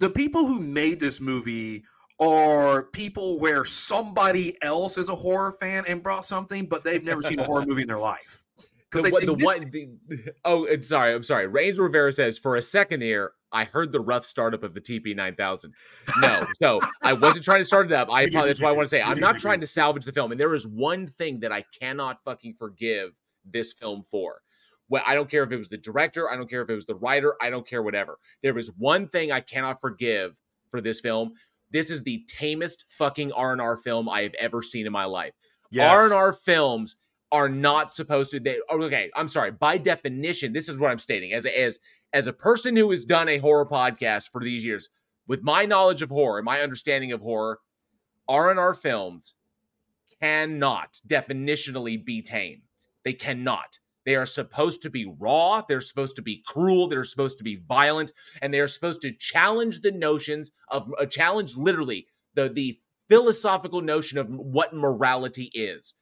[0.01, 1.85] the people who made this movie
[2.23, 7.21] are people where somebody else is a horror fan and brought something, but they've never
[7.21, 8.45] seen a horror movie in their life.
[8.93, 11.47] The, they, the they one, the, oh, sorry, I'm sorry.
[11.47, 15.17] Range Rivera says for a second here, I heard the rough startup of the TP
[15.17, 15.73] 9000.
[16.21, 18.09] No, so I wasn't trying to start it up.
[18.11, 18.47] I apologize.
[18.47, 20.31] That's why I want to say I'm not trying to salvage the film.
[20.31, 23.13] And there is one thing that I cannot fucking forgive
[23.45, 24.43] this film for.
[24.89, 26.87] Well, I don't care if it was the director, I don't care if it was
[26.87, 28.19] the writer, I don't care whatever.
[28.43, 31.33] There is one thing I cannot forgive for this film.
[31.73, 35.33] This is the tamest fucking R&R film I have ever seen in my life.
[35.71, 36.13] Yes.
[36.13, 36.97] R&R films
[37.33, 40.99] are not supposed to they oh, okay i'm sorry by definition this is what i'm
[40.99, 41.79] stating as a, as
[42.13, 44.91] as a person who has done a horror podcast for these years
[45.27, 47.59] with my knowledge of horror and my understanding of horror
[48.29, 49.35] r&r films
[50.21, 52.61] cannot definitionally be tame
[53.05, 57.39] they cannot they are supposed to be raw they're supposed to be cruel they're supposed
[57.39, 62.07] to be violent and they are supposed to challenge the notions of uh, challenge literally
[62.35, 62.79] the the
[63.09, 65.95] philosophical notion of what morality is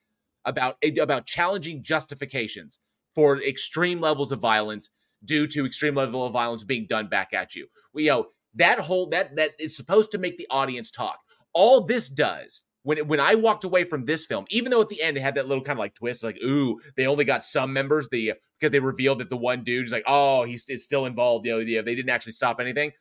[0.44, 2.78] about about challenging justifications
[3.14, 4.90] for extreme levels of violence
[5.24, 7.66] due to extreme level of violence being done back at you.
[7.92, 11.18] We you know that whole that that is supposed to make the audience talk.
[11.53, 14.89] All this does when it, when I walked away from this film, even though at
[14.89, 17.45] the end it had that little kind of like twist, like ooh, they only got
[17.45, 20.85] some members the because they revealed that the one dude is like oh he's is
[20.85, 21.47] still involved.
[21.47, 22.93] You know, the, they didn't actually stop anything.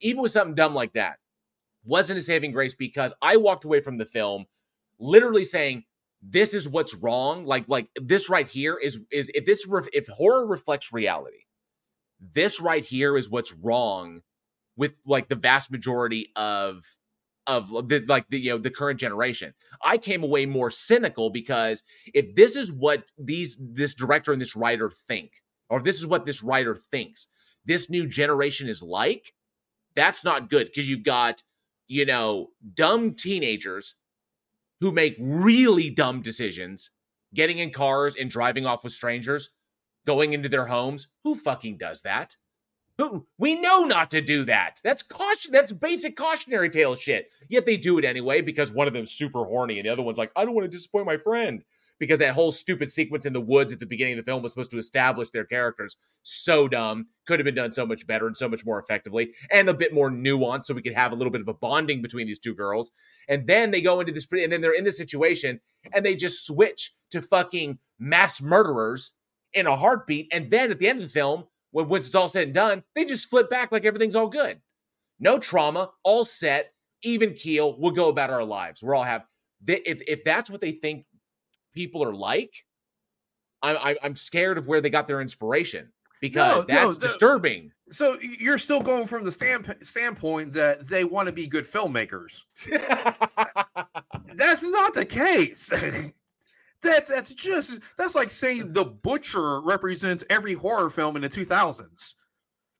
[0.00, 1.16] Even with something dumb like that,
[1.84, 4.46] wasn't a saving grace because I walked away from the film
[4.98, 5.84] literally saying
[6.22, 10.46] this is what's wrong like like this right here is is if this if horror
[10.46, 11.44] reflects reality
[12.20, 14.22] this right here is what's wrong
[14.76, 16.82] with like the vast majority of
[17.46, 21.82] of the like the you know the current generation i came away more cynical because
[22.14, 25.30] if this is what these this director and this writer think
[25.70, 27.28] or if this is what this writer thinks
[27.64, 29.32] this new generation is like
[29.94, 31.42] that's not good because you've got
[31.88, 33.94] you know dumb teenagers
[34.80, 36.90] who make really dumb decisions,
[37.34, 39.50] getting in cars and driving off with strangers,
[40.06, 41.08] going into their homes.
[41.24, 42.36] Who fucking does that?
[43.38, 44.80] We know not to do that.
[44.82, 45.52] That's caution.
[45.52, 47.30] That's basic cautionary tale shit.
[47.48, 50.18] Yet they do it anyway because one of them's super horny and the other one's
[50.18, 51.64] like, I don't want to disappoint my friend.
[51.98, 54.52] Because that whole stupid sequence in the woods at the beginning of the film was
[54.52, 55.96] supposed to establish their characters.
[56.22, 57.06] So dumb.
[57.26, 59.94] Could have been done so much better and so much more effectively and a bit
[59.94, 62.54] more nuanced so we could have a little bit of a bonding between these two
[62.54, 62.92] girls.
[63.30, 65.58] And then they go into this, and then they're in this situation
[65.94, 69.12] and they just switch to fucking mass murderers
[69.54, 70.28] in a heartbeat.
[70.32, 71.44] And then at the end of the film,
[71.76, 74.62] when once it's all said and done, they just flip back like everything's all good.
[75.20, 76.72] No trauma, all set,
[77.02, 77.78] even keel.
[77.78, 78.82] We'll go about our lives.
[78.82, 79.26] We're all happy.
[79.62, 81.04] They, if if that's what they think
[81.74, 82.64] people are like,
[83.62, 87.72] I'm I'm scared of where they got their inspiration because No, that's no, the- disturbing.
[87.90, 92.42] So you're still going from the stand, standpoint that they want to be good filmmakers.
[94.34, 95.70] That's not the case.
[96.82, 102.14] that's that's just that's like saying the butcher represents every horror film in the 2000s.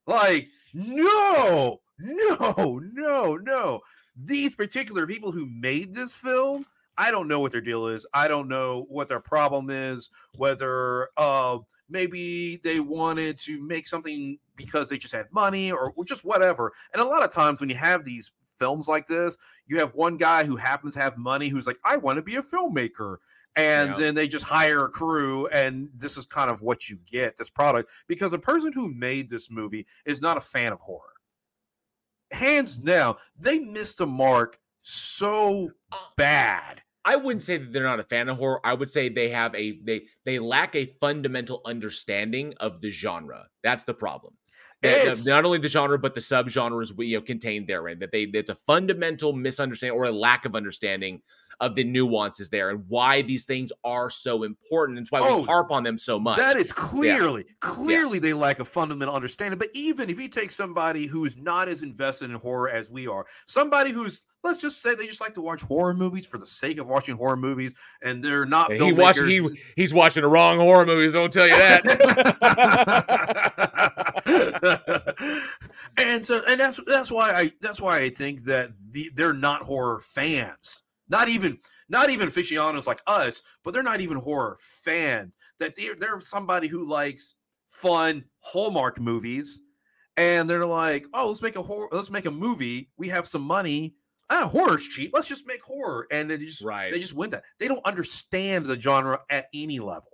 [0.06, 3.80] Like no, no, no, no.
[4.16, 6.66] These particular people who made this film,
[6.96, 8.06] I don't know what their deal is.
[8.14, 10.10] I don't know what their problem is.
[10.36, 16.24] Whether uh maybe they wanted to make something because they just had money or just
[16.24, 16.72] whatever.
[16.92, 19.36] And a lot of times when you have these films like this,
[19.66, 22.36] you have one guy who happens to have money who's like, I want to be
[22.36, 23.18] a filmmaker.
[23.56, 23.96] And Yeah.
[23.96, 27.48] then they just hire a crew, and this is kind of what you get this
[27.50, 31.14] product because the person who made this movie is not a fan of horror.
[32.32, 36.82] Hands down, they missed the mark so uh, bad.
[37.04, 38.60] I wouldn't say that they're not a fan of horror.
[38.64, 43.46] I would say they have a they they lack a fundamental understanding of the genre.
[43.62, 44.34] That's the problem.
[44.82, 48.00] It's- not only the genre but the subgenres we you know, contained therein.
[48.00, 51.22] That they it's a fundamental misunderstanding or a lack of understanding
[51.60, 54.98] of the nuances there and why these things are so important.
[54.98, 56.38] It's why Oh, we harp on them so much.
[56.38, 59.58] That is clearly, clearly they lack a fundamental understanding.
[59.58, 63.06] But even if you take somebody who is not as invested in horror as we
[63.06, 66.46] are, somebody who's let's just say they just like to watch horror movies for the
[66.46, 70.58] sake of watching horror movies, and they're not he watch he he's watching the wrong
[70.58, 71.12] horror movies.
[71.12, 71.82] Don't tell you that.
[75.96, 79.62] and so and that's that's why I that's why I think that the, they're not
[79.62, 80.82] horror fans.
[81.08, 85.36] Not even not even aficionados like us, but they're not even horror fans.
[85.60, 87.34] That they're they're somebody who likes
[87.68, 89.60] fun Hallmark movies,
[90.16, 92.90] and they're like, oh, let's make a horror, let's make a movie.
[92.96, 93.94] We have some money.
[94.28, 95.12] Ah, horror's cheap.
[95.14, 96.90] Let's just make horror, and they just Right.
[96.90, 97.44] they just win that.
[97.60, 100.10] They don't understand the genre at any level.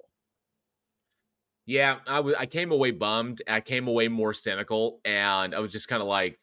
[1.64, 3.40] Yeah, I wa- I came away bummed.
[3.48, 6.38] I came away more cynical, and I was just kind of like,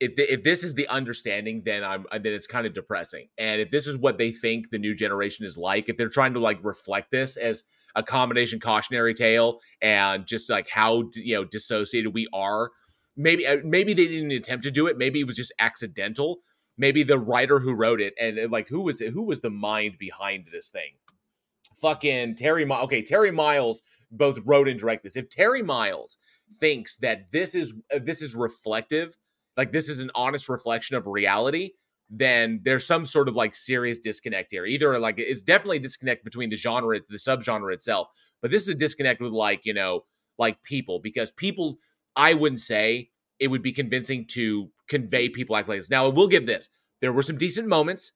[0.00, 3.28] if if this is the understanding, then I'm then it's kind of depressing.
[3.38, 6.34] And if this is what they think the new generation is like, if they're trying
[6.34, 7.64] to like reflect this as
[7.94, 12.70] a combination cautionary tale and just like how you know dissociated we are,
[13.16, 14.98] maybe uh, maybe they didn't attempt to do it.
[14.98, 16.38] Maybe it was just accidental.
[16.76, 19.12] Maybe the writer who wrote it and like who was it?
[19.12, 20.94] Who was the mind behind this thing?
[21.80, 22.68] Fucking Terry.
[22.68, 25.16] Okay, Terry Miles both wrote and directed this.
[25.16, 26.16] If Terry Miles
[26.58, 29.16] thinks that this is uh, this is reflective
[29.56, 31.70] like this is an honest reflection of reality,
[32.10, 34.66] then there's some sort of like serious disconnect here.
[34.66, 38.08] Either like it's definitely a disconnect between the genre, the subgenre itself,
[38.42, 40.04] but this is a disconnect with like, you know,
[40.38, 41.78] like people because people,
[42.16, 45.90] I wouldn't say it would be convincing to convey people like this.
[45.90, 46.68] Now, I will give this.
[47.00, 48.12] There were some decent moments,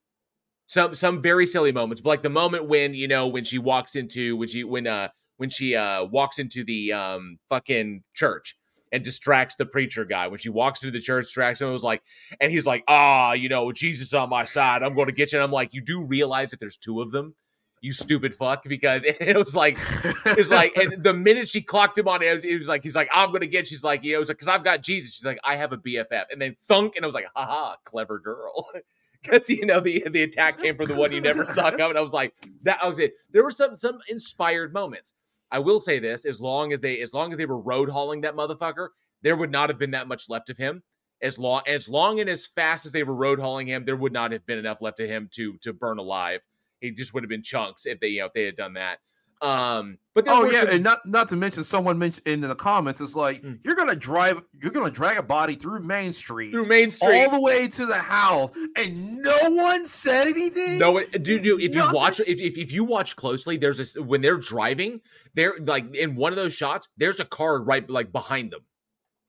[0.66, 3.96] some some very silly moments, but like the moment when, you know, when she walks
[3.96, 5.08] into when she when uh
[5.38, 8.56] when she uh walks into the um fucking church
[8.92, 10.28] and distracts the preacher guy.
[10.28, 11.68] When she walks through the church, distracts him.
[11.68, 12.02] It was like,
[12.40, 14.82] and he's like, ah, you know, Jesus on my side.
[14.82, 15.38] I'm going to get you.
[15.38, 17.34] And I'm like, you do realize that there's two of them,
[17.80, 19.78] you stupid fuck, because it was like,
[20.26, 23.08] it's like, and the minute she clocked him on it, it was like, he's like,
[23.12, 23.66] I'm going to get.
[23.66, 25.14] She's like, you know, like, because I've got Jesus.
[25.14, 28.18] She's like, I have a BFF, and then thunk, and I was like, haha, clever
[28.18, 28.68] girl.
[29.20, 31.90] Because you know the the attack came from the one you never saw coming.
[31.90, 32.78] And I was like that.
[32.80, 33.14] I was it.
[33.32, 35.12] There were some some inspired moments.
[35.50, 38.22] I will say this: as long as they, as long as they were road hauling
[38.22, 38.88] that motherfucker,
[39.22, 40.82] there would not have been that much left of him.
[41.20, 44.12] As long, as long and as fast as they were road hauling him, there would
[44.12, 46.40] not have been enough left of him to to burn alive.
[46.80, 48.98] He just would have been chunks if they, you know, if they had done that.
[49.40, 50.70] Um, but oh yeah, some...
[50.70, 53.58] and not not to mention someone mentioned in the comments is like mm.
[53.62, 57.30] you're gonna drive, you're gonna drag a body through Main Street, through Main Street, all
[57.30, 60.78] the way to the house, and no one said anything.
[60.78, 61.90] No, dude, dude if Nothing.
[61.90, 65.00] you watch, if, if if you watch closely, there's a when they're driving,
[65.34, 68.62] they're like in one of those shots, there's a car right like behind them,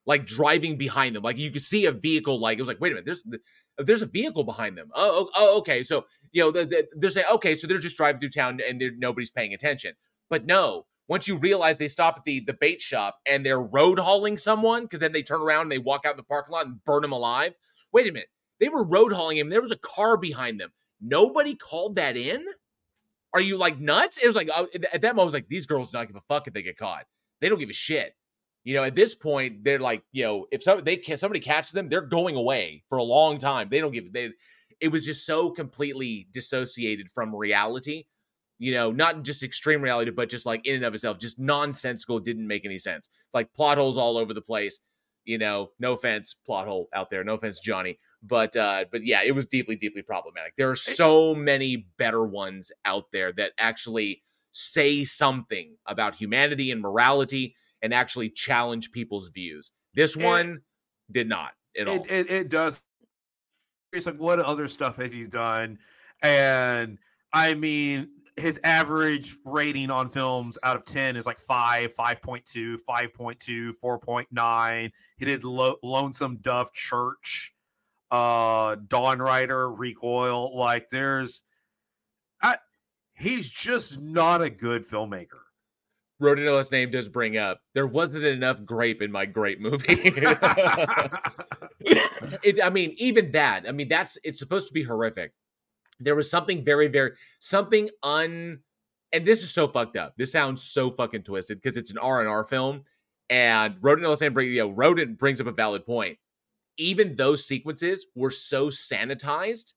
[0.08, 2.40] like driving behind them, like you can see a vehicle.
[2.40, 3.24] Like it was like, wait a minute, there's
[3.80, 4.90] there's a vehicle behind them.
[4.94, 5.84] Oh, oh, oh okay.
[5.84, 9.54] So, you know, they're, saying, okay, so they're just driving through town and nobody's paying
[9.54, 9.94] attention.
[10.30, 14.00] But no, once you realize they stop at the, the bait shop and they're road
[14.00, 16.68] hauling someone, because then they turn around and they walk out in the parking lot
[16.68, 17.54] and burn him alive.
[17.92, 18.30] Wait a minute.
[18.60, 19.50] They were road hauling him.
[19.50, 20.72] There was a car behind them.
[21.02, 22.46] Nobody called that in?
[23.34, 24.18] Are you like nuts?
[24.18, 26.22] It was like, uh, at that moment, I was like, these girls don't give a
[26.28, 27.06] fuck if they get caught.
[27.42, 28.14] They don't give a shit.
[28.70, 31.90] You know, at this point, they're like, you know, if some, they somebody catches them,
[31.90, 33.68] they're going away for a long time.
[33.68, 34.30] They don't give they.
[34.80, 38.04] It was just so completely dissociated from reality.
[38.60, 42.20] You know, not just extreme reality, but just like in and of itself, just nonsensical.
[42.20, 43.10] Didn't make any sense.
[43.34, 44.80] Like plot holes all over the place.
[45.26, 47.24] You know, no offense, plot hole out there.
[47.24, 47.98] No offense, Johnny.
[48.22, 50.54] But uh, but yeah, it was deeply, deeply problematic.
[50.58, 56.82] There are so many better ones out there that actually say something about humanity and
[56.82, 59.72] morality and actually challenge people's views.
[59.94, 60.50] This one
[61.10, 61.96] it, did not at all.
[61.96, 62.82] It, it, it does.
[63.94, 65.80] It's like what other stuff has he done?
[66.22, 66.98] And
[67.34, 68.10] I mean,
[68.40, 74.92] his average rating on films out of 10 is like 5, 5.2, 5.2, 4.9.
[75.18, 77.54] He did Lo- Lonesome Dove Church,
[78.12, 80.58] uh, Dawn Rider, Recoil.
[80.58, 81.44] Like, there's,
[82.42, 82.58] I,
[83.14, 85.42] he's just not a good filmmaker.
[86.22, 89.86] Rodino's name does bring up there wasn't enough grape in my grape movie.
[91.80, 93.66] it, I mean, even that.
[93.68, 95.32] I mean, that's it's supposed to be horrific.
[96.00, 98.60] There was something very, very something un.
[99.12, 100.14] And this is so fucked up.
[100.18, 102.84] This sounds so fucking twisted because it's an R and R film,
[103.30, 106.18] and Rodin saying, you know, Rodin brings up a valid point.
[106.78, 109.74] Even those sequences were so sanitized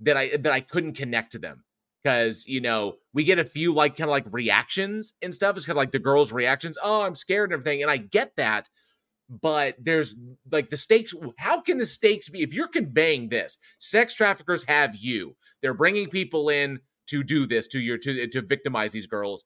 [0.00, 1.62] that I that I couldn't connect to them
[2.02, 5.56] because you know we get a few like kind of like reactions and stuff.
[5.56, 6.78] It's kind of like the girls' reactions.
[6.82, 8.68] Oh, I'm scared and everything, and I get that.
[9.28, 10.14] But there's
[10.50, 11.14] like the stakes.
[11.38, 13.58] How can the stakes be if you're conveying this?
[13.78, 15.36] Sex traffickers have you.
[15.62, 19.44] They're bringing people in to do this to your to to victimize these girls.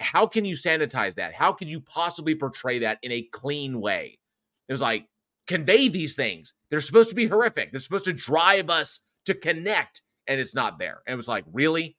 [0.00, 1.34] How can you sanitize that?
[1.34, 4.18] How could you possibly portray that in a clean way?
[4.68, 5.06] It was like
[5.46, 6.54] convey these things.
[6.70, 7.70] They're supposed to be horrific.
[7.70, 11.02] They're supposed to drive us to connect and it's not there.
[11.06, 11.96] And it was like, really,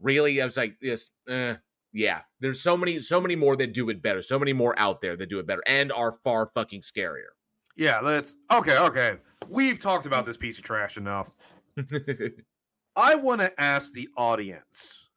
[0.00, 0.40] really.
[0.40, 1.54] I was like, yes, uh,
[1.92, 2.20] yeah.
[2.40, 4.22] There's so many, so many more that do it better.
[4.22, 7.32] So many more out there that do it better and are far fucking scarier.
[7.76, 8.36] Yeah, let's.
[8.50, 9.16] Okay, okay.
[9.48, 11.32] We've talked about this piece of trash enough.
[12.96, 15.08] I want to ask the audience,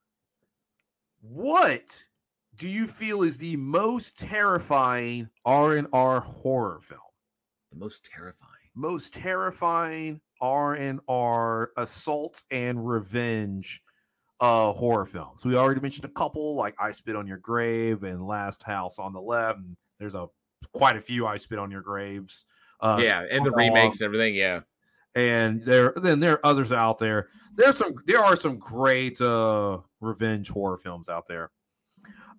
[1.21, 2.01] what
[2.55, 7.01] do you feel is the most terrifying R and R horror film?
[7.71, 8.51] The most terrifying.
[8.75, 13.81] Most terrifying R and R assault and revenge
[14.41, 15.43] uh horror films.
[15.43, 19.11] We already mentioned a couple like I Spit on Your Grave and Last House on
[19.13, 19.57] the Left.
[19.57, 20.27] And there's a
[20.71, 22.45] quite a few I Spit on Your Graves.
[22.79, 24.35] Uh, yeah, and the remakes and everything.
[24.35, 24.59] Yeah,
[25.15, 27.29] and there then there are others out there.
[27.55, 31.49] There's some there are some great uh revenge horror films out there.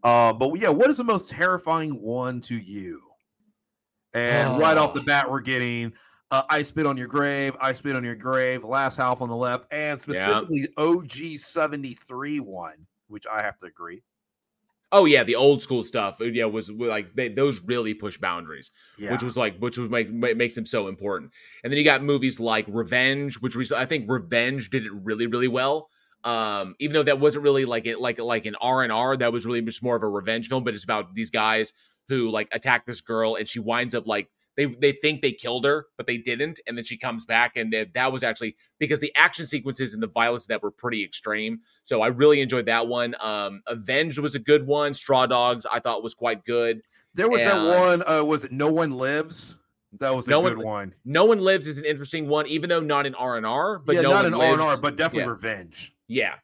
[0.05, 3.01] Uh, but yeah, what is the most terrifying one to you?
[4.15, 5.05] And right off the Oh.
[5.05, 5.93] bat, we're getting
[6.31, 9.37] uh, I Spit on Your Grave, I Spit on Your Grave, Last House on the
[9.37, 14.03] Left, and specifically OG 73 one, which I have to agree.
[14.93, 16.21] Oh yeah, the old school stuff.
[16.21, 19.13] Yeah, was like they, those really push boundaries, Yeah.
[19.13, 21.33] which was like which was make, makes them so important.
[21.65, 25.27] And then you got movies like Revenge, which was I think Revenge did it really
[25.27, 25.91] really well.
[26.25, 29.33] Um, even though that wasn't really like it like like an R and R, that
[29.33, 30.65] was really just more of a revenge film.
[30.65, 31.73] But it's about these guys
[32.09, 35.65] who like attack this girl, and she winds up like they they think they killed
[35.65, 39.01] her, but they didn't, and then she comes back, and that that was actually because
[39.01, 41.61] the action sequences and the violence that were pretty extreme.
[41.85, 43.15] So I really enjoyed that one.
[43.21, 44.95] Um, Avenged was a good one.
[44.95, 46.81] Straw Dogs I thought was quite good.
[47.15, 49.59] There was And- that one, uh, was it No One Lives?
[50.01, 50.95] That was a No good One- one.
[51.05, 53.95] No One Lives is an interesting one, even though not an R and R, but
[53.95, 54.35] yeah, no not an.
[54.35, 55.31] R&R, but definitely Yeah.
[55.31, 55.95] revenge.
[56.09, 56.35] Yeah.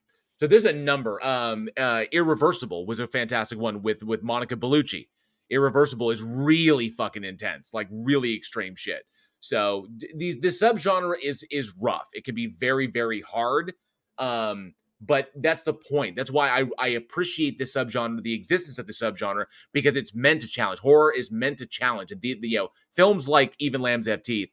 [0.41, 1.23] So there's a number.
[1.25, 5.09] Um, uh, Irreversible was a fantastic one with with Monica Bellucci.
[5.53, 9.03] Irreversible is really fucking intense, like really extreme shit.
[9.41, 9.87] So
[10.17, 12.09] these this subgenre is is rough.
[12.13, 13.75] It can be very very hard.
[14.19, 14.75] Um,
[15.05, 16.17] but that's the point.
[16.17, 20.41] That's why I I appreciate this subgenre, the existence of the subgenre, because it's meant
[20.43, 20.79] to challenge.
[20.79, 24.23] Horror is meant to challenge, and the, the you know films like Even Lambs Have
[24.23, 24.51] Teeth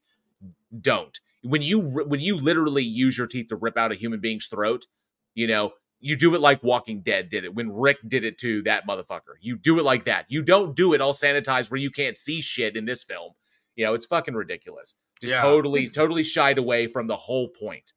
[0.82, 1.20] don't.
[1.44, 4.88] When you when you literally use your teeth to rip out a human being's throat,
[5.36, 8.62] you know, you do it like Walking Dead did it when Rick did it to
[8.64, 9.36] that motherfucker.
[9.42, 10.26] You do it like that.
[10.30, 13.34] You don't do it all sanitized where you can't see shit in this film.
[13.76, 14.96] You know, it's fucking ridiculous.
[15.22, 15.42] Just Yeah.
[15.42, 17.94] totally, totally shied away from the whole point.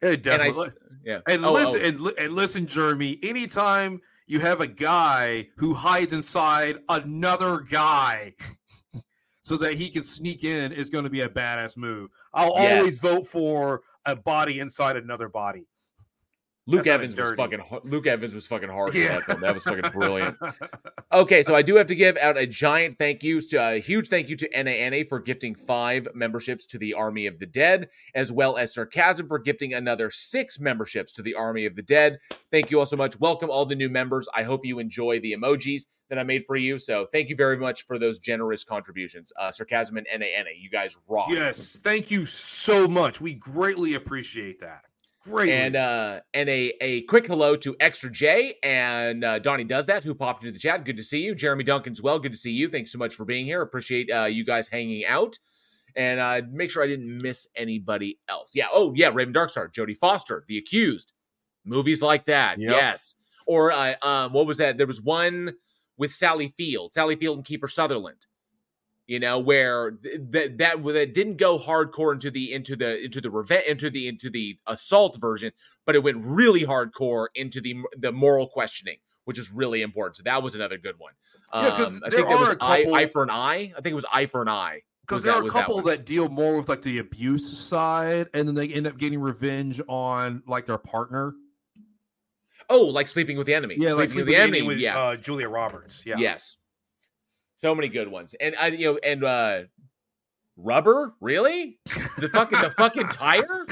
[0.00, 0.68] It And I, definitely.
[1.04, 1.20] yeah.
[1.28, 1.88] And oh, oh, listen, oh.
[1.88, 3.18] And, li- and listen, Jeremy.
[3.22, 8.34] Anytime you have a guy who hides inside another guy,
[9.42, 12.10] so that he can sneak in, is going to be a badass move.
[12.34, 15.66] I'll always vote for a body inside another body.
[16.68, 17.62] Luke That's Evans was fucking.
[17.84, 18.92] Luke Evans was fucking hard.
[18.94, 19.14] Yeah.
[19.14, 19.40] That, film.
[19.40, 20.36] that was fucking brilliant.
[21.10, 24.08] Okay, so I do have to give out a giant thank you, to, a huge
[24.08, 28.30] thank you to NANA for gifting five memberships to the Army of the Dead, as
[28.30, 32.18] well as Sarcasm for gifting another six memberships to the Army of the Dead.
[32.52, 33.18] Thank you all so much.
[33.18, 34.28] Welcome all the new members.
[34.34, 36.78] I hope you enjoy the emojis that I made for you.
[36.78, 39.32] So thank you very much for those generous contributions.
[39.38, 41.28] Uh, Sarcasm and NANA, you guys rock.
[41.30, 43.18] yes, thank you so much.
[43.18, 44.82] We greatly appreciate that.
[45.24, 45.54] Greatly.
[45.54, 50.04] And uh and a a quick hello to Extra J and uh, Donnie does that
[50.04, 50.84] who popped into the chat.
[50.84, 52.18] Good to see you, Jeremy Duncan as well.
[52.18, 52.68] Good to see you.
[52.68, 53.62] Thanks so much for being here.
[53.62, 55.38] Appreciate uh, you guys hanging out.
[55.96, 58.52] And uh, make sure I didn't miss anybody else.
[58.54, 58.68] Yeah.
[58.72, 61.12] Oh yeah, Raven Darkstar, Jodie Foster, The Accused,
[61.64, 62.60] movies like that.
[62.60, 62.72] Yep.
[62.72, 63.16] Yes.
[63.46, 64.78] Or uh, um, what was that?
[64.78, 65.54] There was one
[65.96, 68.27] with Sally Field, Sally Field and Kiefer Sutherland
[69.08, 69.98] you know where
[70.30, 74.06] that that that didn't go hardcore into the into the into the revenge into the
[74.06, 75.50] into the assault version
[75.86, 80.22] but it went really hardcore into the the moral questioning which is really important so
[80.22, 81.12] that was another good one
[81.52, 83.92] Yeah, um, i there think that was eye, couple- eye for an eye i think
[83.92, 86.04] it was eye for an eye because there that- are a was that couple that,
[86.04, 90.42] deal more with like the abuse side, and then they end up getting revenge on
[90.46, 91.32] like their partner.
[92.68, 94.98] oh like sleeping with the enemy Yeah, like sleeping Sleeping with the enemy with yeah
[94.98, 96.02] uh, Julia Roberts.
[96.04, 96.16] Yeah.
[96.18, 96.58] yes
[97.58, 99.60] so many good ones and i you know and uh
[100.56, 101.78] rubber really
[102.18, 103.66] the fucking the fucking tire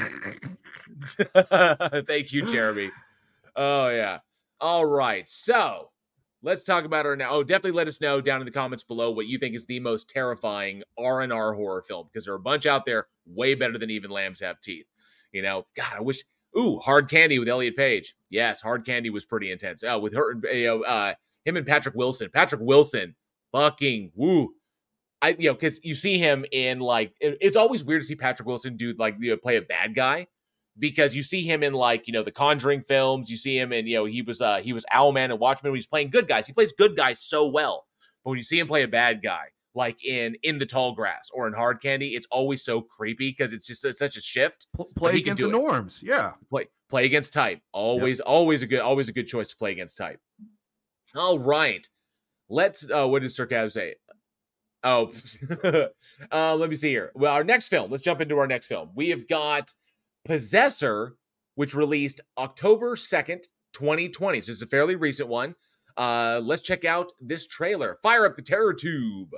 [2.07, 2.91] Thank you, Jeremy.
[3.55, 4.19] Oh yeah.
[4.59, 5.27] All right.
[5.29, 5.89] So
[6.41, 7.31] let's talk about our now.
[7.31, 9.79] Oh, definitely let us know down in the comments below what you think is the
[9.79, 13.55] most terrifying R and R horror film because there are a bunch out there way
[13.55, 14.87] better than even Lambs Have Teeth.
[15.31, 16.23] You know, God, I wish.
[16.57, 18.15] Ooh, Hard Candy with Elliot Page.
[18.31, 19.83] Yes, Hard Candy was pretty intense.
[19.83, 21.13] Oh, with her, you know, uh,
[21.45, 22.29] him and Patrick Wilson.
[22.33, 23.13] Patrick Wilson,
[23.51, 24.53] fucking woo.
[25.21, 28.15] I you know because you see him in like it- it's always weird to see
[28.15, 30.27] Patrick Wilson do like you know, play a bad guy
[30.77, 33.29] because you see him in like you know the Conjuring films.
[33.29, 35.77] You see him in you know he was uh he was Owlman and Watchmen when
[35.77, 36.45] he's playing good guys.
[36.45, 37.87] He plays good guys so well,
[38.23, 41.29] but when you see him play a bad guy like in In the Tall Grass
[41.33, 44.67] or in Hard Candy, it's always so creepy because it's just it's such a shift.
[44.75, 45.51] Pl- play against the it.
[45.51, 46.01] norms.
[46.03, 46.33] Yeah.
[46.51, 47.59] Play play against type.
[47.73, 50.19] Always always a good always a good choice to play against type.
[51.15, 51.87] All right,
[52.49, 52.89] let's.
[52.89, 53.95] uh What did Sarkaz say?
[54.83, 55.11] Oh,
[56.31, 57.11] uh, let me see here.
[57.15, 57.91] Well, our next film.
[57.91, 58.89] Let's jump into our next film.
[58.95, 59.73] We have got
[60.25, 61.15] Possessor,
[61.55, 64.41] which released October second, twenty twenty.
[64.41, 65.55] So it's a fairly recent one.
[65.97, 67.95] Uh, let's check out this trailer.
[68.03, 69.29] Fire up the terror tube.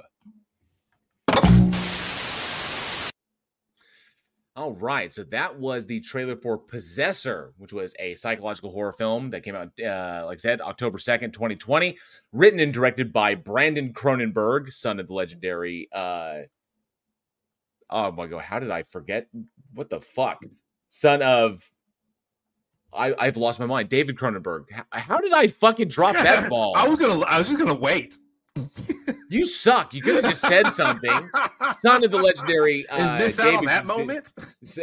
[4.59, 9.29] All right, so that was the trailer for Possessor, which was a psychological horror film
[9.29, 11.97] that came out, uh, like I said, October 2nd, 2020.
[12.33, 16.39] Written and directed by Brandon Cronenberg, son of the legendary uh,
[17.89, 19.27] oh my god, how did I forget?
[19.73, 20.41] What the fuck?
[20.89, 21.71] Son of
[22.91, 23.87] I, I've lost my mind.
[23.87, 24.65] David Cronenberg.
[24.71, 26.75] How, how did I fucking drop that ball?
[26.75, 27.23] I was gonna.
[27.25, 28.17] I was just gonna wait.
[29.29, 29.93] You suck.
[29.93, 31.29] You could have just said something.
[31.81, 34.33] Son of the legendary uh, miss out David, on that moment.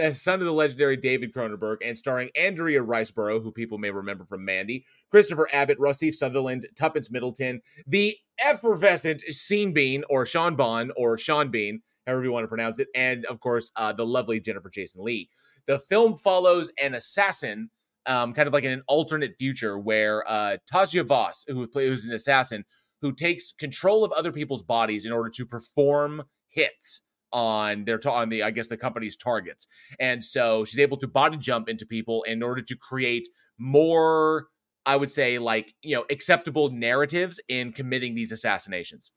[0.01, 4.25] uh, son of the legendary David Cronenberg, and starring Andrea Riseborough, who people may remember
[4.25, 10.93] from Mandy, Christopher Abbott, Rossif Sutherland, Tuppence Middleton, the effervescent Sean Bean, or Sean Bon,
[10.97, 14.39] or Sean Bean, however you want to pronounce it, and of course uh, the lovely
[14.39, 15.29] Jennifer Jason Lee.
[15.67, 17.71] The film follows an assassin,
[18.07, 22.13] um, kind of like in an alternate future, where uh, Tasya Vos, who plays an
[22.13, 22.65] assassin,
[23.03, 28.29] who takes control of other people's bodies in order to perform hits on their on
[28.29, 29.67] the I guess the company's targets.
[30.01, 33.29] And so she's able to body jump into people in order to create
[33.59, 34.47] more
[34.87, 39.11] I would say like, you know, acceptable narratives in committing these assassinations.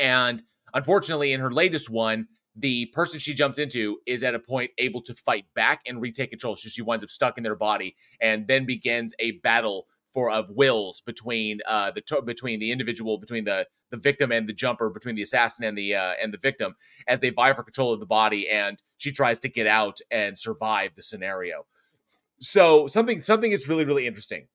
[0.00, 0.42] And
[0.74, 5.02] unfortunately in her latest one, the person she jumps into is at a point able
[5.02, 6.54] to fight back and retake control.
[6.54, 10.50] So she winds up stuck in their body and then begins a battle for of
[10.50, 15.14] wills between uh the between the individual between the the victim and the jumper between
[15.14, 16.74] the assassin and the uh, and the victim
[17.06, 20.38] as they vie for control of the body and she tries to get out and
[20.38, 21.66] survive the scenario.
[22.40, 24.46] So something something that's really really interesting.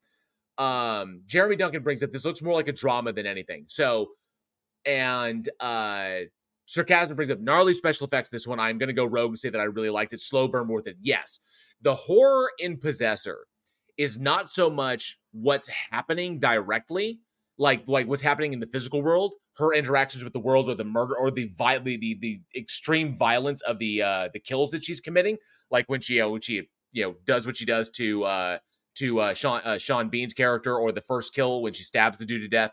[0.58, 3.66] Um jeremy duncan brings up this looks more like a drama than anything.
[3.68, 4.08] So
[4.86, 6.20] and uh
[6.66, 8.60] sarcasm brings up gnarly special effects this one.
[8.60, 10.20] I'm gonna go rogue and say that i really liked it.
[10.20, 11.40] Slow burn worth it yes.
[11.82, 13.46] The horror in possessor
[13.98, 17.20] is not so much what's happening directly,
[17.58, 20.84] like like what's happening in the physical world, her interactions with the world, or the
[20.84, 25.00] murder, or the vi- the, the extreme violence of the uh the kills that she's
[25.00, 25.38] committing,
[25.72, 28.58] like when she uh, when she you know does what she does to uh
[28.96, 32.26] to uh Sean uh, Sean Bean's character, or the first kill when she stabs the
[32.26, 32.72] dude to death.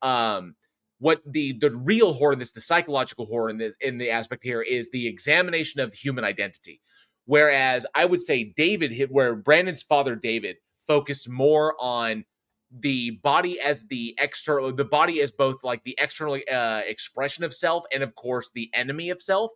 [0.00, 0.54] Um,
[0.98, 4.44] what the the real horror in this, the psychological horror in this in the aspect
[4.44, 6.80] here is the examination of human identity.
[7.24, 12.24] Whereas I would say David hit where Brandon's father David focused more on
[12.80, 17.52] the body as the external the body as both like the external uh, expression of
[17.52, 19.52] self and of course the enemy of self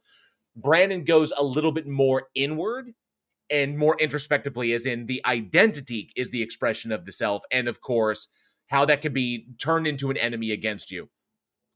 [0.54, 2.92] brandon goes a little bit more inward
[3.50, 7.80] and more introspectively as in the identity is the expression of the self and of
[7.80, 8.28] course
[8.66, 11.08] how that can be turned into an enemy against you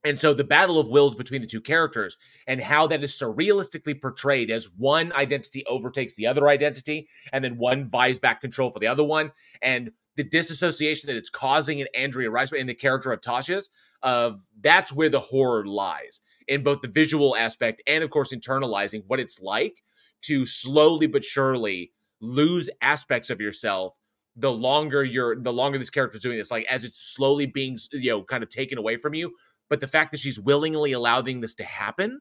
[0.04, 4.00] and so the battle of wills between the two characters and how that is surrealistically
[4.00, 8.78] portrayed as one identity overtakes the other identity and then one vies back control for
[8.78, 9.30] the other one.
[9.62, 13.66] And the disassociation that it's causing in Andrea Rice in the character of Tasya
[14.02, 19.02] Vos that's where the horror lies in both the visual aspect and of course internalizing
[19.06, 19.82] what it's like
[20.22, 23.94] to slowly but surely lose aspects of yourself
[24.36, 27.78] the longer you're the longer this character is doing this like as it's slowly being
[27.92, 29.34] you know kind of taken away from you
[29.70, 32.20] but the fact that she's willingly allowing this to happen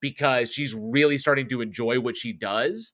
[0.00, 2.92] because she's really starting to enjoy what she does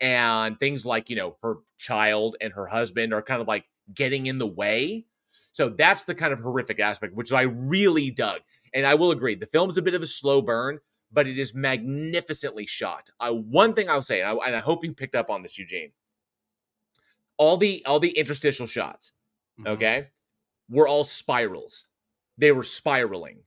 [0.00, 4.26] and things like you know her child and her husband are kind of like getting
[4.26, 5.04] in the way.
[5.50, 8.40] So that's the kind of horrific aspect which i really dug.
[8.72, 10.78] And i will agree the film's a bit of a slow burn
[11.10, 13.08] but it is magnificently shot.
[13.18, 15.58] Uh, one thing i'll say and I, and I hope you picked up on this
[15.58, 15.90] eugene.
[17.38, 19.12] All the all the interstitial shots
[19.58, 19.68] mm-hmm.
[19.68, 20.08] okay
[20.68, 21.87] were all spirals
[22.38, 23.40] they were spiraling.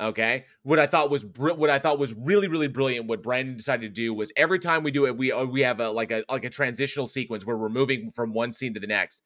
[0.00, 3.06] Okay, what I thought was br- what I thought was really really brilliant.
[3.06, 5.80] What Brandon decided to do was every time we do it, we uh, we have
[5.80, 8.86] a like a like a transitional sequence where we're moving from one scene to the
[8.86, 9.22] next.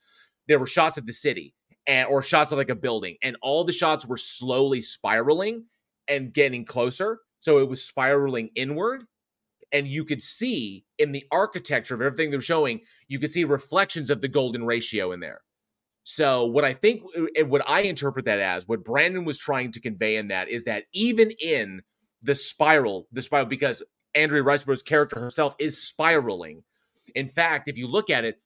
[0.48, 1.54] There were shots of the city
[1.86, 5.66] and or shots of like a building, and all the shots were slowly spiraling
[6.08, 7.18] and getting closer.
[7.40, 9.04] So it was spiraling inward,
[9.72, 14.10] and you could see in the architecture of everything they're showing, you could see reflections
[14.10, 15.42] of the golden ratio in there.
[16.04, 19.80] So what I think uh, what I interpret that as what Brandon was trying to
[19.80, 21.82] convey in that is that even in
[22.22, 23.82] the spiral, the spiral because
[24.14, 26.62] Andrea Riseborough's character herself is spiraling.
[27.14, 28.40] In fact, if you look at it,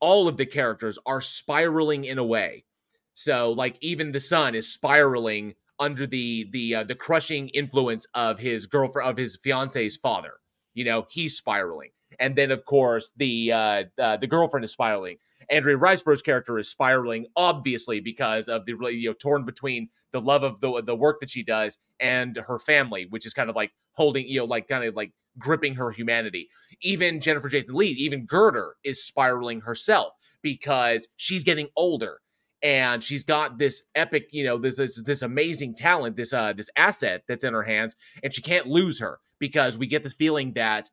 [0.00, 2.64] all of the characters are spiraling in a way.
[3.14, 8.38] So like even the son is spiraling under the the uh, the crushing influence of
[8.38, 10.34] his girlfriend of his fiance's father.
[10.74, 11.90] You know, he's spiraling.
[12.18, 15.18] And then of course the uh, uh the girlfriend is spiraling
[15.50, 20.42] Andrea Riseborough's character is spiraling, obviously because of the you know torn between the love
[20.42, 23.72] of the the work that she does and her family, which is kind of like
[23.92, 26.48] holding you know like kind of like gripping her humanity.
[26.82, 32.20] Even Jennifer Jason Leigh, even Girder is spiraling herself because she's getting older
[32.62, 36.70] and she's got this epic, you know, this this, this amazing talent, this uh this
[36.76, 40.52] asset that's in her hands, and she can't lose her because we get this feeling
[40.52, 40.88] that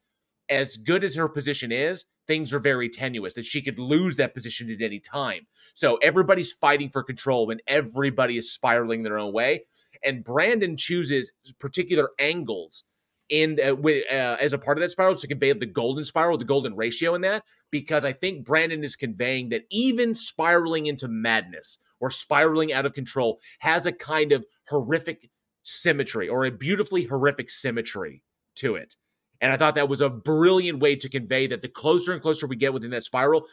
[0.49, 4.33] as good as her position is, things are very tenuous, that she could lose that
[4.33, 5.47] position at any time.
[5.73, 9.65] So everybody's fighting for control when everybody is spiraling their own way.
[10.03, 12.83] And Brandon chooses particular angles
[13.29, 16.37] in uh, wi- uh, as a part of that spiral to convey the golden spiral,
[16.37, 21.07] the golden ratio in that, because I think Brandon is conveying that even spiraling into
[21.07, 25.29] madness or spiraling out of control has a kind of horrific
[25.61, 28.23] symmetry or a beautifully horrific symmetry
[28.55, 28.95] to it.
[29.41, 32.47] And I thought that was a brilliant way to convey that the closer and closer
[32.47, 33.45] we get within that spiral,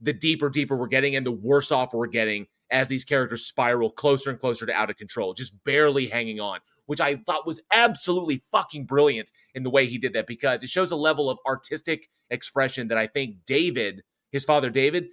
[0.00, 3.90] the deeper, deeper we're getting, and the worse off we're getting as these characters spiral
[3.90, 7.60] closer and closer to out of control, just barely hanging on, which I thought was
[7.70, 11.38] absolutely fucking brilliant in the way he did that because it shows a level of
[11.46, 15.08] artistic expression that I think David, his father David,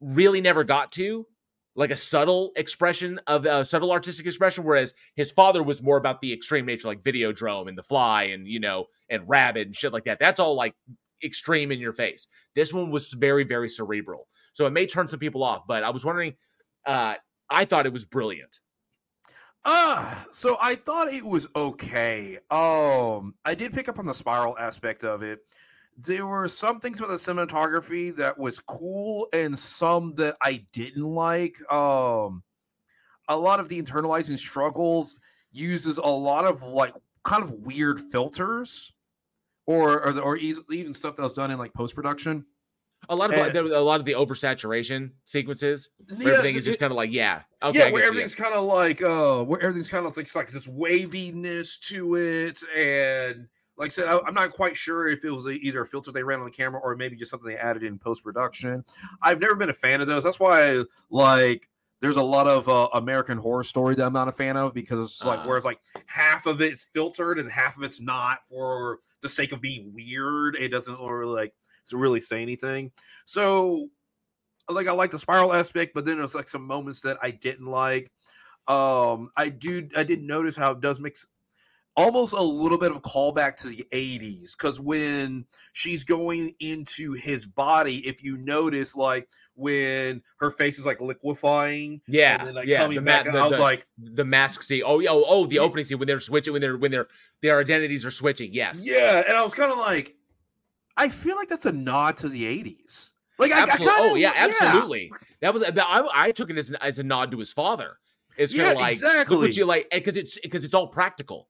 [0.00, 1.26] really never got to.
[1.78, 6.20] Like a subtle expression of a subtle artistic expression, whereas his father was more about
[6.20, 9.92] the extreme nature, like Videodrome and The Fly, and you know, and Rabid and shit
[9.92, 10.18] like that.
[10.18, 10.74] That's all like
[11.22, 12.26] extreme in your face.
[12.56, 14.26] This one was very, very cerebral.
[14.52, 16.34] So it may turn some people off, but I was wondering,
[16.84, 17.14] uh,
[17.48, 18.58] I thought it was brilliant.
[19.64, 22.38] Uh, so I thought it was okay.
[22.50, 25.40] Um, I did pick up on the spiral aspect of it.
[26.00, 31.04] There were some things about the cinematography that was cool and some that I didn't
[31.04, 31.56] like.
[31.72, 32.44] Um,
[33.28, 35.18] a lot of the internalizing struggles
[35.52, 36.94] uses a lot of like
[37.24, 38.92] kind of weird filters
[39.66, 42.46] or or, or even stuff that was done in like post production.
[43.08, 46.80] A lot of and, a lot of the oversaturation sequences, where yeah, everything is just
[46.80, 50.04] kind of like, yeah, okay, yeah, where everything's kind of like, uh, where everything's kind
[50.04, 53.46] of like, like this waviness to it, and
[53.78, 56.24] like I said, I, am not quite sure if it was either a filter they
[56.24, 58.84] ran on the camera or maybe just something they added in post production.
[59.22, 60.24] I've never been a fan of those.
[60.24, 61.68] That's why, like,
[62.00, 65.04] there's a lot of uh, American Horror Story that I'm not a fan of because
[65.04, 68.98] it's like, uh, whereas like half of it's filtered and half of it's not for
[69.20, 70.54] the sake of being weird.
[70.56, 71.54] It doesn't really like
[71.92, 72.92] really say anything.
[73.24, 73.88] So,
[74.68, 77.66] like, I like the spiral aspect, but then there's like some moments that I didn't
[77.66, 78.12] like.
[78.66, 81.26] Um, I do, I did notice how it does mix
[81.96, 87.12] almost a little bit of a callback to the 80s because when she's going into
[87.12, 92.66] his body, if you notice, like when her face is like liquefying, yeah, then, like,
[92.66, 94.82] yeah, coming back, the, I was the, like, the mask scene.
[94.86, 97.08] Oh, oh, oh, the opening scene when they're switching, when they're when they're
[97.42, 98.52] their identities are switching.
[98.52, 100.14] Yes, yeah, and I was kind of like,
[100.96, 103.10] I feel like that's a nod to the 80s.
[103.38, 103.52] Like.
[103.52, 105.10] I, I kinda, oh yeah, absolutely.
[105.12, 105.18] Yeah.
[105.40, 105.86] That was that.
[105.86, 107.98] I, I took it as, an, as a nod to his father.
[108.36, 109.36] It's kind of yeah, like exactly.
[109.36, 111.48] look what you like because it's because it's all practical.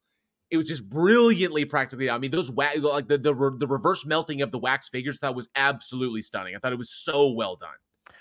[0.51, 2.09] It was just brilliantly practically.
[2.09, 5.35] I mean, those wa- like the, the the reverse melting of the wax figures that
[5.35, 6.57] was absolutely stunning.
[6.57, 7.69] I thought it was so well done.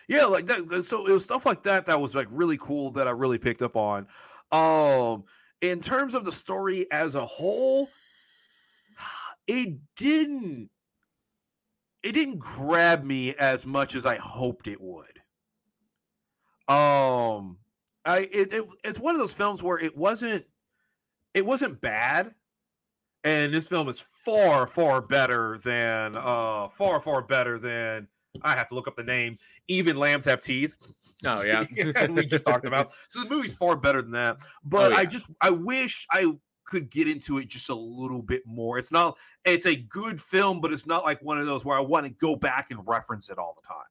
[0.07, 0.84] Yeah, like that.
[0.84, 3.61] So it was stuff like that that was like really cool that I really picked
[3.61, 4.07] up on.
[4.51, 5.23] Um,
[5.61, 7.89] in terms of the story as a whole,
[9.47, 10.69] it didn't
[12.03, 15.05] it didn't grab me as much as I hoped it would.
[16.69, 17.57] Um,
[18.05, 20.45] I it, it it's one of those films where it wasn't
[21.38, 22.33] it wasn't bad,
[23.23, 28.07] and this film is far far better than uh far far better than
[28.41, 29.38] I have to look up the name.
[29.67, 30.75] Even lambs have teeth.
[31.25, 31.65] Oh yeah,
[32.09, 32.89] we just talked about.
[33.09, 34.38] So the movie's far better than that.
[34.63, 35.01] But oh, yeah.
[35.01, 36.33] I just I wish I
[36.65, 38.79] could get into it just a little bit more.
[38.79, 39.15] It's not
[39.45, 42.11] it's a good film, but it's not like one of those where I want to
[42.13, 43.85] go back and reference it all the time.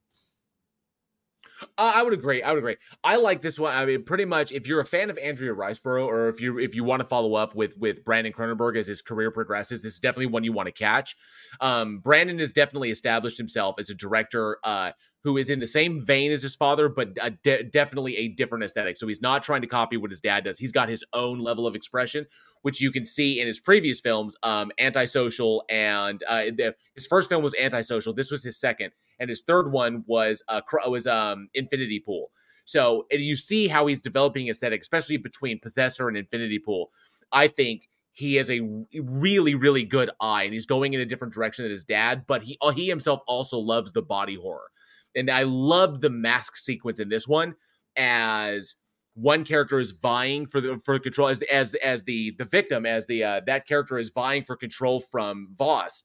[1.78, 2.42] Uh, I would agree.
[2.42, 2.76] I would agree.
[3.02, 3.74] I like this one.
[3.74, 6.74] I mean, pretty much, if you're a fan of Andrea Riseborough, or if you if
[6.74, 10.00] you want to follow up with with Brandon Cronenberg as his career progresses, this is
[10.00, 11.16] definitely one you want to catch.
[11.60, 14.58] Um, Brandon has definitely established himself as a director.
[14.64, 14.92] Uh,
[15.26, 18.96] who is in the same vein as his father, but de- definitely a different aesthetic.
[18.96, 20.56] So he's not trying to copy what his dad does.
[20.56, 22.26] He's got his own level of expression,
[22.62, 27.28] which you can see in his previous films, um, Antisocial, and uh, the, his first
[27.28, 28.12] film was Antisocial.
[28.14, 32.30] This was his second, and his third one was uh, was um, Infinity Pool.
[32.64, 36.92] So you see how he's developing aesthetic, especially between Possessor and Infinity Pool.
[37.32, 38.60] I think he has a
[39.02, 42.42] really really good eye and he's going in a different direction than his dad but
[42.42, 44.70] he he himself also loves the body horror
[45.16, 47.54] and I loved the mask sequence in this one
[47.96, 48.74] as
[49.14, 53.06] one character is vying for the for control as as as the the victim as
[53.06, 56.02] the uh, that character is vying for control from Vos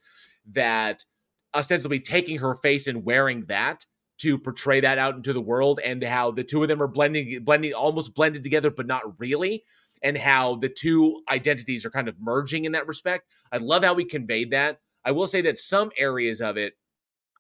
[0.52, 1.04] that
[1.54, 3.86] ostensibly taking her face and wearing that
[4.18, 7.44] to portray that out into the world and how the two of them are blending
[7.44, 9.64] blending almost blended together but not really
[10.02, 13.28] and how the two identities are kind of merging in that respect.
[13.52, 14.80] I love how we conveyed that.
[15.04, 16.74] I will say that some areas of it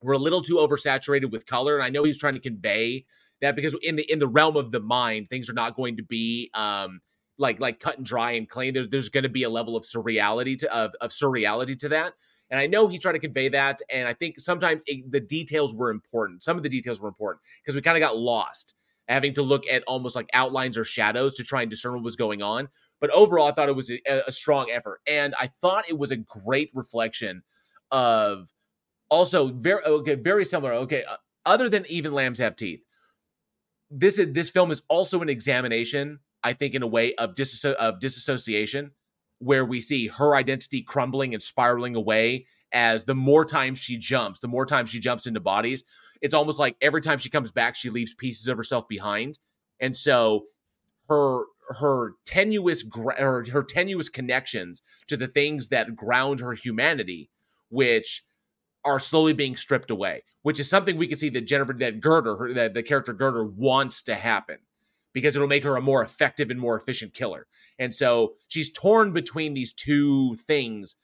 [0.01, 3.05] we're a little too oversaturated with color, and I know he's trying to convey
[3.41, 6.03] that because in the in the realm of the mind, things are not going to
[6.03, 7.01] be um,
[7.37, 8.73] like like cut and dry and clean.
[8.73, 12.13] There, there's going to be a level of surreality to of, of surreality to that.
[12.49, 13.79] And I know he tried to convey that.
[13.89, 16.43] And I think sometimes it, the details were important.
[16.43, 18.75] Some of the details were important because we kind of got lost
[19.07, 22.15] having to look at almost like outlines or shadows to try and discern what was
[22.15, 22.69] going on.
[22.99, 26.11] But overall, I thought it was a, a strong effort, and I thought it was
[26.11, 27.41] a great reflection
[27.89, 28.49] of
[29.11, 30.73] also very okay, very similar.
[30.73, 32.81] Okay, uh, other than even lambs have teeth,
[33.91, 37.73] this is this film is also an examination, I think, in a way of disso-
[37.73, 38.91] of disassociation,
[39.37, 44.39] where we see her identity crumbling and spiraling away as the more times she jumps,
[44.39, 45.83] the more times she jumps into bodies.
[46.21, 49.37] It's almost like every time she comes back, she leaves pieces of herself behind,
[49.79, 50.45] and so
[51.09, 52.85] her her tenuous
[53.17, 57.29] her, her tenuous connections to the things that ground her humanity,
[57.69, 58.23] which
[58.83, 62.37] are slowly being stripped away, which is something we can see that Jennifer, that Girder,
[62.37, 64.57] her, that the character Girder wants to happen
[65.13, 67.47] because it'll make her a more effective and more efficient killer.
[67.79, 70.95] And so she's torn between these two things,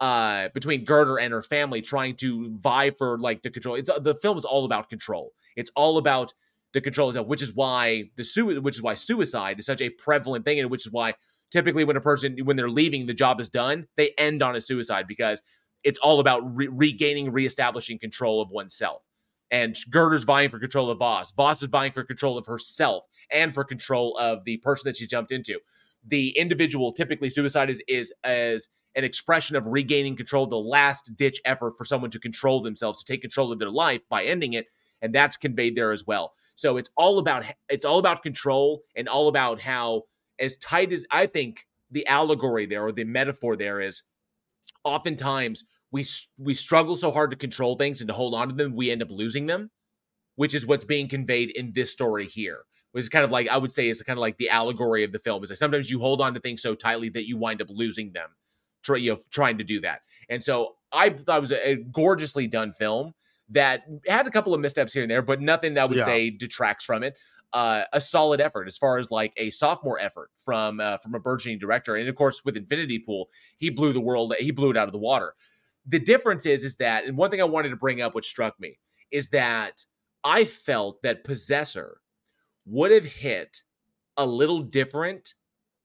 [0.00, 3.76] uh, between Girder and her family, trying to vie for like the control.
[3.76, 5.32] It's the film is all about control.
[5.56, 6.34] It's all about
[6.72, 9.90] the control, itself, which is why the su- which is why suicide is such a
[9.90, 11.14] prevalent thing, and which is why
[11.50, 14.60] typically when a person when they're leaving the job is done, they end on a
[14.60, 15.40] suicide because
[15.84, 19.04] it's all about re- regaining, reestablishing control of oneself.
[19.50, 21.32] And Girder's vying for control of Vos.
[21.32, 25.06] Vos is vying for control of herself and for control of the person that she
[25.06, 25.60] jumped into.
[26.06, 31.40] The individual, typically, suicide is, is as an expression of regaining control, the last ditch
[31.44, 34.66] effort for someone to control themselves, to take control of their life by ending it.
[35.02, 36.32] And that's conveyed there as well.
[36.54, 40.02] So it's all about it's all about control and all about how
[40.38, 44.02] as tight as I think the allegory there or the metaphor there is
[44.84, 46.04] oftentimes we
[46.38, 49.00] we struggle so hard to control things and to hold on to them, we end
[49.00, 49.70] up losing them,
[50.34, 52.62] which is what's being conveyed in this story here.
[52.90, 55.12] Which is kind of like I would say is kind of like the allegory of
[55.12, 55.44] the film.
[55.44, 58.12] Is that sometimes you hold on to things so tightly that you wind up losing
[58.12, 58.30] them,
[58.82, 60.00] try, you know, trying to do that.
[60.28, 63.12] And so I thought it was a, a gorgeously done film
[63.50, 66.04] that had a couple of missteps here and there, but nothing that I would yeah.
[66.04, 67.14] say detracts from it.
[67.52, 71.20] Uh, a solid effort as far as like a sophomore effort from uh, from a
[71.20, 74.76] burgeoning director, and of course with Infinity Pool, he blew the world, he blew it
[74.76, 75.34] out of the water
[75.86, 78.58] the difference is is that and one thing i wanted to bring up which struck
[78.58, 78.78] me
[79.10, 79.84] is that
[80.24, 81.98] i felt that possessor
[82.66, 83.60] would have hit
[84.16, 85.34] a little different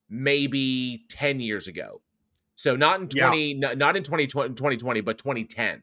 [0.10, 2.02] maybe 10 years ago.
[2.56, 3.74] So not in 20 yeah.
[3.76, 5.82] not in 2020, 2020 but 2010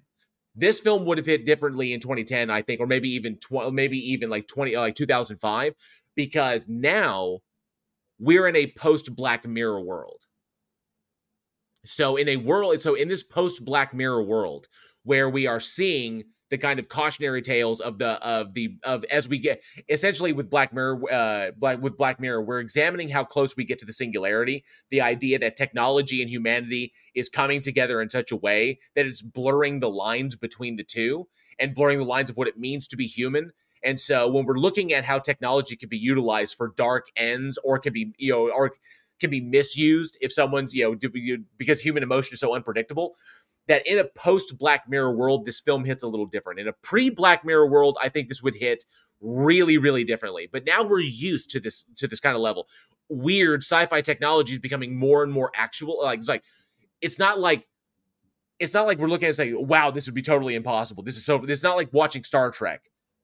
[0.59, 3.99] this film would have hit differently in 2010 i think or maybe even 12 maybe
[4.13, 5.75] even like 20 uh, like 2005
[6.15, 7.39] because now
[8.19, 10.26] we're in a post black mirror world
[11.87, 14.69] so in a world, so in this post Black Mirror world
[15.05, 19.29] where we are seeing the kind of cautionary tales of the of the of as
[19.29, 23.57] we get essentially with Black Mirror, uh, Black with Black Mirror, we're examining how close
[23.57, 24.65] we get to the singularity.
[24.91, 29.23] The idea that technology and humanity is coming together in such a way that it's
[29.23, 31.27] blurring the lines between the two
[31.59, 33.51] and blurring the lines of what it means to be human.
[33.83, 37.79] And so when we're looking at how technology can be utilized for dark ends or
[37.79, 38.73] can be you know or
[39.21, 43.15] can be misused if someone's you know because human emotion is so unpredictable
[43.69, 46.61] that in a post Black Mirror world, this film hits a little different.
[46.61, 48.85] In a pre Black Mirror world, I think this would hit
[49.21, 50.49] really, really differently.
[50.51, 52.69] But now we're used to this to this kind of level.
[53.09, 56.03] Weird sci-fi technology is becoming more and more actual.
[56.03, 56.45] Like it's like
[57.01, 57.67] it's not like
[58.59, 61.25] it's not like we're looking at saying, "Wow, this would be totally impossible." This is
[61.25, 61.43] so.
[61.45, 62.83] It's not like watching Star Trek,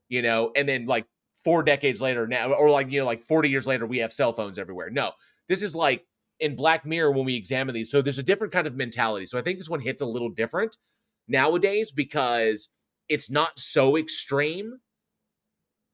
[0.09, 1.05] you know, and then like
[1.43, 4.33] four decades later now, or like you know, like forty years later, we have cell
[4.33, 4.89] phones everywhere.
[4.89, 5.11] No,
[5.47, 6.05] this is like
[6.39, 7.91] in Black Mirror when we examine these.
[7.91, 9.25] So there's a different kind of mentality.
[9.25, 10.75] So I think this one hits a little different
[11.27, 12.69] nowadays because
[13.09, 14.79] it's not so extreme.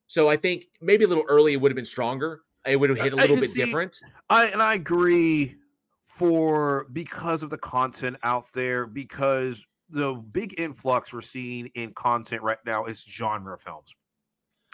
[0.08, 2.42] So I think maybe a little early it would have been stronger.
[2.66, 3.98] It would have hit a little bit see, different.
[4.30, 5.56] I and I agree
[6.04, 12.44] for because of the content out there because the big influx we're seeing in content
[12.44, 13.96] right now is genre films.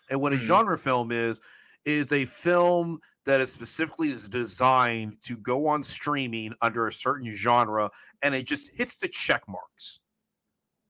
[0.09, 0.45] And what a mm-hmm.
[0.45, 1.39] genre film is
[1.85, 7.89] is a film that is specifically designed to go on streaming under a certain genre
[8.21, 9.99] and it just hits the check marks.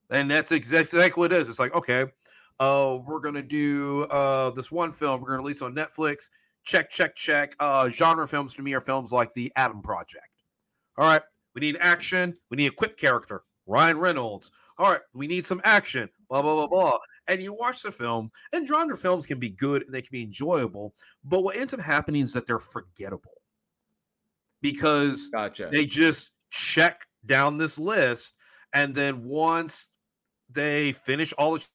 [0.10, 1.50] And that's exactly what it is.
[1.50, 2.06] It's like, okay,
[2.60, 6.30] uh, we're gonna do uh this one film, we're gonna release on Netflix.
[6.64, 7.56] Check, check, check.
[7.60, 10.30] Uh genre films to me are films like the Adam Project.
[10.98, 11.22] All right,
[11.54, 14.52] we need action, we need a quick character, Ryan Reynolds.
[14.78, 16.98] All right, we need some action, blah, blah, blah, blah
[17.28, 20.24] and you watch the film, and genre films can be good and they can be
[20.24, 20.94] enjoyable,
[21.24, 23.42] but what ends up happening is that they're forgettable
[24.62, 25.70] because gotcha.
[25.72, 28.34] they just check down this list,
[28.74, 29.92] and then once
[30.50, 31.66] they finish all the,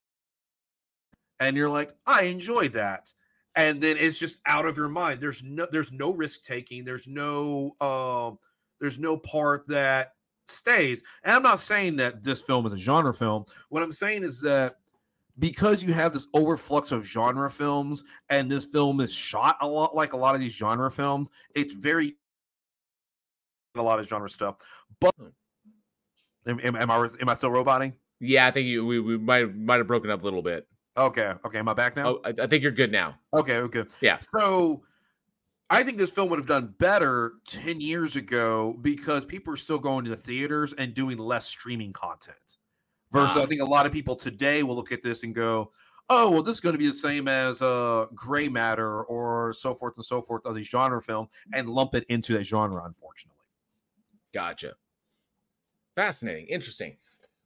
[1.40, 3.12] and you're like, I enjoyed that,
[3.56, 5.20] and then it's just out of your mind.
[5.20, 6.85] There's no, there's no risk taking.
[6.85, 8.39] There's no, um,
[8.81, 10.12] there's no part that
[10.47, 11.02] stays.
[11.24, 13.44] And I'm not saying that this film is a genre film.
[13.68, 14.77] What I'm saying is that
[15.41, 19.97] because you have this overflux of genre films and this film is shot a lot
[19.97, 22.17] like a lot of these genre films, it's very
[23.75, 24.57] a lot of genre stuff.
[25.01, 25.29] But hmm.
[26.47, 27.95] am, am, am I am I still roboting?
[28.21, 30.69] Yeah, I think you we, we might might have broken up a little bit.
[30.97, 32.09] Okay, okay, am I back now?
[32.09, 33.17] Oh, I, I think you're good now.
[33.35, 33.85] Okay, okay.
[34.01, 34.19] Yeah.
[34.35, 34.83] So
[35.71, 39.79] I think this film would have done better 10 years ago because people are still
[39.79, 42.59] going to the theaters and doing less streaming content.
[43.12, 45.73] Versus, I think a lot of people today will look at this and go,
[46.09, 49.74] oh, well, this is going to be the same as uh, Gray Matter or so
[49.74, 53.37] forth and so forth of these genre film and lump it into that genre, unfortunately.
[54.32, 54.74] Gotcha.
[55.97, 56.47] Fascinating.
[56.47, 56.97] Interesting.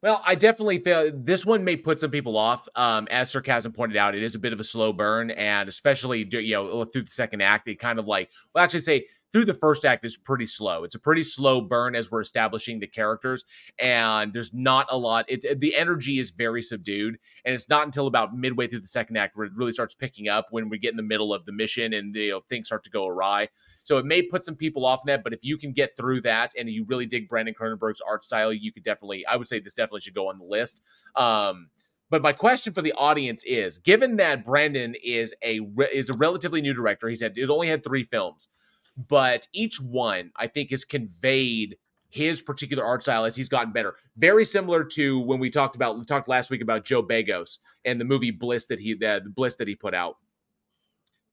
[0.02, 2.68] Well, I definitely feel this one may put some people off.
[2.76, 6.28] Um, as Sarcasm pointed out, it is a bit of a slow burn, and especially
[6.30, 9.54] you know through the second act, it kind of like well, actually say through the
[9.54, 10.84] first act is pretty slow.
[10.84, 13.44] It's a pretty slow burn as we're establishing the characters,
[13.80, 15.24] and there's not a lot.
[15.26, 19.16] It, the energy is very subdued, and it's not until about midway through the second
[19.16, 21.52] act where it really starts picking up when we get in the middle of the
[21.52, 23.48] mission and you know, things start to go awry.
[23.82, 26.52] So it may put some people off that, but if you can get through that
[26.56, 29.26] and you really dig Brandon Cronenberg's art style, you could definitely.
[29.26, 30.80] I would say this definitely should go on the list.
[31.16, 31.70] Um,
[32.08, 35.58] but my question for the audience is: Given that Brandon is a
[35.92, 38.48] is a relatively new director, he said he's only had three films
[38.96, 41.76] but each one I think has conveyed
[42.14, 43.96] his particular art style as he's gotten better.
[44.16, 48.00] Very similar to when we talked about we talked last week about Joe Begos and
[48.00, 50.16] the movie Bliss that he the, the Bliss that he put out.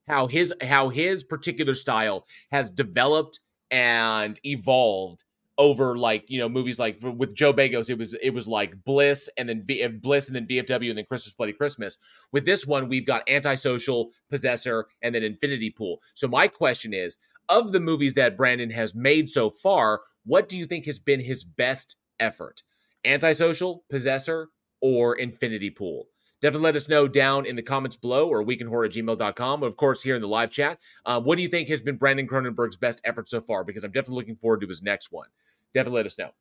[0.07, 3.39] How his how his particular style has developed
[3.69, 5.23] and evolved
[5.59, 9.29] over like you know movies like with Joe Begos it was it was like Bliss
[9.37, 11.99] and then v, Bliss and then VFW and then Christmas Bloody Christmas.
[12.31, 16.01] With this one we've got Antisocial, Possessor and then Infinity Pool.
[16.15, 17.17] So my question is
[17.49, 21.19] of the movies that Brandon has made so far, what do you think has been
[21.19, 22.63] his best effort?
[23.05, 24.49] Antisocial, Possessor,
[24.81, 26.05] or Infinity Pool?
[26.41, 29.61] Definitely let us know down in the comments below or weekinhorror at gmail.com.
[29.61, 30.79] Of course, here in the live chat.
[31.05, 33.63] Uh, what do you think has been Brandon Cronenberg's best effort so far?
[33.63, 35.27] Because I'm definitely looking forward to his next one.
[35.73, 36.31] Definitely let us know.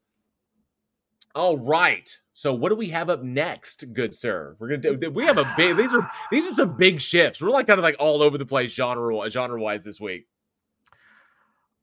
[1.35, 2.17] All right.
[2.33, 4.57] So what do we have up next, good sir?
[4.59, 7.41] We're gonna do, we have a big these are these are some big shifts.
[7.41, 10.27] We're like kind of like all over the place genre genre wise this week.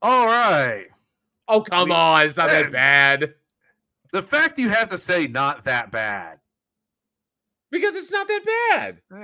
[0.01, 0.87] All right.
[1.47, 2.25] Oh, come we, on.
[2.25, 3.35] It's not man, that bad.
[4.11, 6.39] The fact you have to say not that bad.
[7.69, 9.01] Because it's not that bad.
[9.11, 9.17] Uh,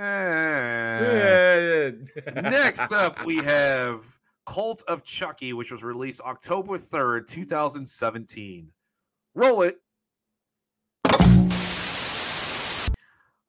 [2.42, 4.02] next up, we have
[4.46, 8.68] Cult of Chucky, which was released October 3rd, 2017.
[9.34, 9.80] Roll it.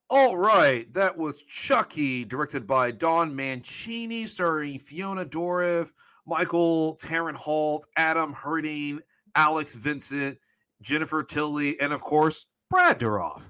[0.09, 5.91] All right, that was Chucky, directed by Don Mancini, starring Fiona Dourif,
[6.25, 8.99] Michael Taran Holt, Adam Hurtig,
[9.35, 10.37] Alex Vincent,
[10.81, 13.43] Jennifer Tilly, and of course, Brad Dourif.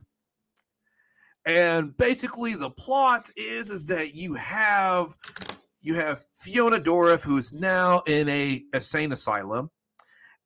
[1.46, 5.16] And basically the plot is is that you have
[5.82, 9.70] you have Fiona Dourif, who's now in a insane asylum.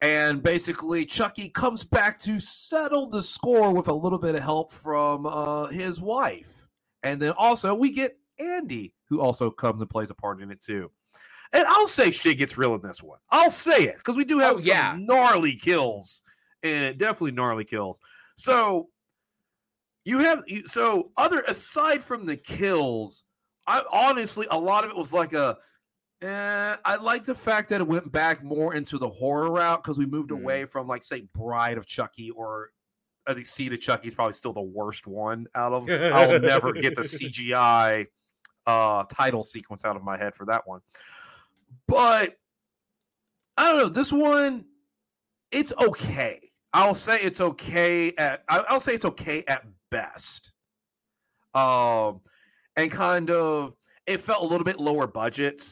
[0.01, 4.71] And basically, Chucky comes back to settle the score with a little bit of help
[4.71, 6.69] from uh, his wife.
[7.03, 10.61] And then also, we get Andy, who also comes and plays a part in it
[10.61, 10.91] too.
[11.51, 13.19] And I'll say shit gets real in this one.
[13.31, 14.95] I'll say it because we do have oh, some yeah.
[14.99, 16.23] gnarly kills,
[16.63, 17.99] and it definitely gnarly kills.
[18.35, 18.89] So
[20.05, 23.23] you have so other aside from the kills,
[23.65, 25.57] I honestly a lot of it was like a.
[26.21, 29.97] Eh, I like the fact that it went back more into the horror route because
[29.97, 30.41] we moved mm.
[30.41, 32.71] away from like say Bride of Chucky or
[33.25, 35.89] I think Seed of Chucky is probably still the worst one out of.
[35.89, 38.07] I'll never get the CGI
[38.65, 40.81] uh title sequence out of my head for that one.
[41.87, 42.35] But
[43.57, 43.89] I don't know.
[43.89, 44.65] This one,
[45.51, 46.39] it's okay.
[46.73, 48.43] I'll say it's okay at.
[48.47, 50.53] I'll say it's okay at best.
[51.55, 52.21] Um,
[52.75, 53.73] and kind of
[54.05, 55.63] it felt a little bit lower budget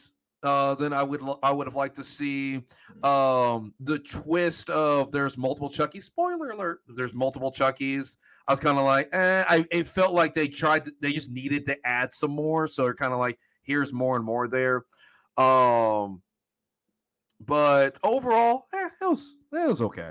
[0.42, 2.62] uh, than I would I would have liked to see.
[3.02, 6.00] Um, the twist of there's multiple Chucky.
[6.00, 8.16] Spoiler alert: there's multiple Chuckies.
[8.46, 10.84] I was kind of like, eh, I it felt like they tried.
[10.86, 14.16] To, they just needed to add some more, so they're kind of like, here's more
[14.16, 14.84] and more there.
[15.38, 16.22] Um,
[17.40, 20.10] but overall, eh, it was it was okay.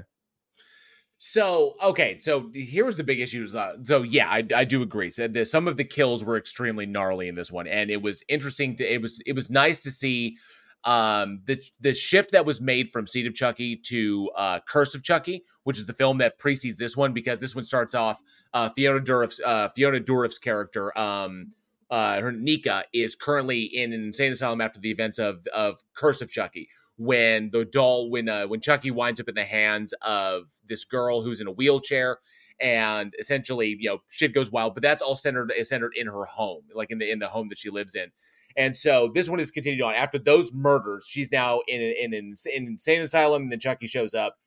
[1.19, 3.47] So okay, so here was the big issue.
[3.53, 5.09] Uh, so yeah, I, I do agree.
[5.09, 8.23] So the, some of the kills were extremely gnarly in this one, and it was
[8.29, 10.37] interesting to it was it was nice to see
[10.83, 15.03] um the the shift that was made from Seed of Chucky to uh Curse of
[15.03, 18.21] Chucky, which is the film that precedes this one because this one starts off
[18.53, 21.51] uh Fiona Dourif's uh Fiona Dourif's character um
[21.89, 26.21] uh, her Nica is currently in an insane asylum after the events of of Curse
[26.21, 26.69] of Chucky.
[26.97, 31.21] When the doll, when uh, when Chucky winds up in the hands of this girl
[31.21, 32.17] who's in a wheelchair,
[32.59, 34.73] and essentially, you know, shit goes wild.
[34.73, 37.57] But that's all centered centered in her home, like in the in the home that
[37.57, 38.11] she lives in.
[38.57, 41.05] And so this one is continued on after those murders.
[41.07, 44.37] She's now in, in, in insane asylum, and then Chucky shows up.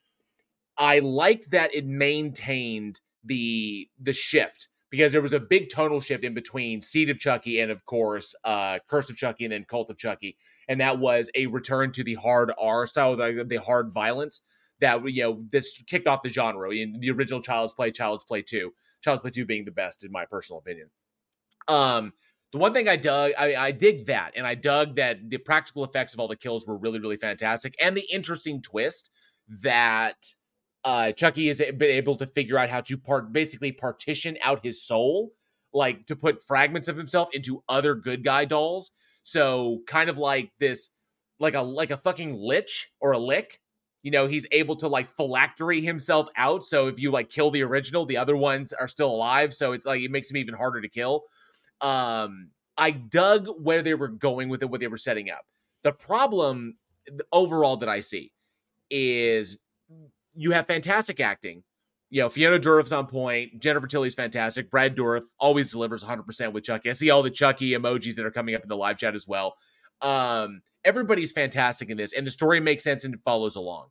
[0.77, 6.25] I liked that it maintained the the shift because there was a big tonal shift
[6.25, 9.91] in between Seed of Chucky and of course uh Curse of Chucky and then Cult
[9.91, 10.37] of Chucky.
[10.69, 14.43] And that was a return to the hard R style, the, the hard violence
[14.81, 18.43] that you know this kicked off the genre in the original Child's Play, Child's Play
[18.43, 18.73] 2.
[19.03, 20.91] Child's Play 2 being the best in my personal opinion.
[21.69, 22.13] Um
[22.53, 25.85] the one thing I dug, I, I dig that, and I dug that the practical
[25.85, 29.11] effects of all the kills were really, really fantastic, and the interesting twist
[29.63, 30.35] that
[30.85, 34.83] uh, Chucky has been able to figure out how to part basically partition out his
[34.83, 35.33] soul,
[35.73, 38.91] like to put fragments of himself into other good guy dolls.
[39.23, 40.91] So kind of like this,
[41.39, 43.61] like a like a fucking lich or a lick.
[44.03, 46.65] You know, he's able to like phylactery himself out.
[46.65, 49.53] So if you like kill the original, the other ones are still alive.
[49.53, 51.25] So it's like it makes him even harder to kill.
[51.83, 55.45] Um, I dug where they were going with it, what they were setting up.
[55.83, 56.77] The problem
[57.31, 58.33] overall that I see
[58.91, 59.59] is
[60.41, 61.63] you have fantastic acting.
[62.09, 63.61] You know, Fiona Dourif's on point.
[63.61, 64.71] Jennifer Tilly's fantastic.
[64.71, 66.89] Brad Dourif always delivers 100% with Chucky.
[66.89, 69.29] I see all the Chucky emojis that are coming up in the live chat as
[69.29, 69.55] well.
[70.01, 73.89] Um, everybody's fantastic in this, and the story makes sense and it follows along.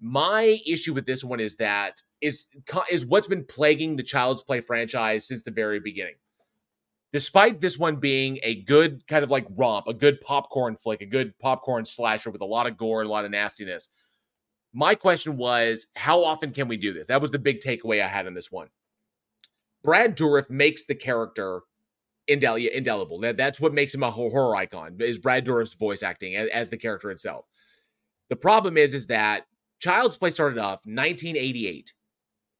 [0.00, 2.46] My issue with this one is that is
[2.90, 6.14] is what's been plaguing the Child's Play franchise since the very beginning.
[7.12, 11.06] Despite this one being a good kind of like romp, a good popcorn flick, a
[11.06, 13.88] good popcorn slasher with a lot of gore and a lot of nastiness,
[14.72, 17.08] my question was, how often can we do this?
[17.08, 18.68] That was the big takeaway I had in this one.
[19.82, 21.62] Brad Dourif makes the character
[22.28, 23.18] indel- indelible.
[23.20, 24.96] That's what makes him a horror icon.
[25.00, 27.46] Is Brad Dourif's voice acting as, as the character itself?
[28.28, 29.46] The problem is, is that
[29.80, 31.92] Child's Play started off 1988.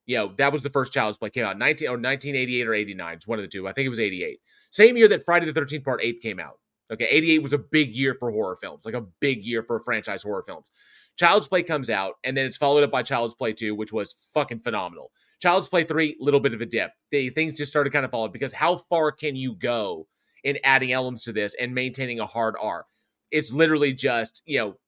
[0.06, 3.14] You know, that was the first Child's Play came out 19 or 1988 or 89.
[3.14, 3.68] It's one of the two.
[3.68, 4.40] I think it was 88.
[4.70, 6.58] Same year that Friday the 13th Part 8 came out.
[6.92, 10.22] Okay, 88 was a big year for horror films, like a big year for franchise
[10.22, 10.72] horror films.
[11.20, 14.14] Child's Play comes out, and then it's followed up by Child's Play 2, which was
[14.32, 15.12] fucking phenomenal.
[15.42, 16.92] Child's Play 3, little bit of a dip.
[17.12, 20.06] They, things just started kind of falling because how far can you go
[20.44, 22.86] in adding elements to this and maintaining a hard R?
[23.30, 24.78] It's literally just, you know,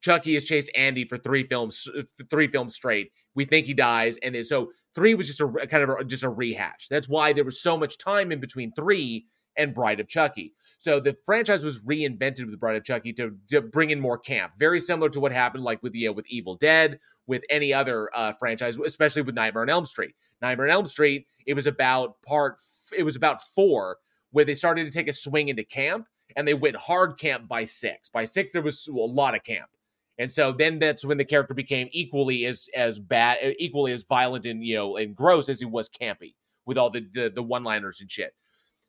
[0.00, 3.12] Chucky has chased Andy for three films, uh, three films straight.
[3.36, 6.24] We think he dies, and then so three was just a kind of a, just
[6.24, 6.88] a rehash.
[6.90, 9.26] That's why there was so much time in between three
[9.56, 10.52] and Bride of Chucky.
[10.78, 14.52] So the franchise was reinvented with Bride of Chucky to, to bring in more camp,
[14.58, 18.10] very similar to what happened like with you know, with Evil Dead, with any other
[18.14, 20.14] uh, franchise, especially with Nightmare on Elm Street.
[20.42, 22.58] Nightmare on Elm Street, it was about part,
[22.96, 23.98] it was about four
[24.30, 26.06] where they started to take a swing into camp,
[26.36, 28.08] and they went hard camp by six.
[28.08, 29.70] By six, there was a lot of camp.
[30.18, 34.46] And so then that's when the character became equally as as bad, equally as violent
[34.46, 36.34] and you know and gross as he was campy
[36.64, 38.34] with all the the, the one liners and shit.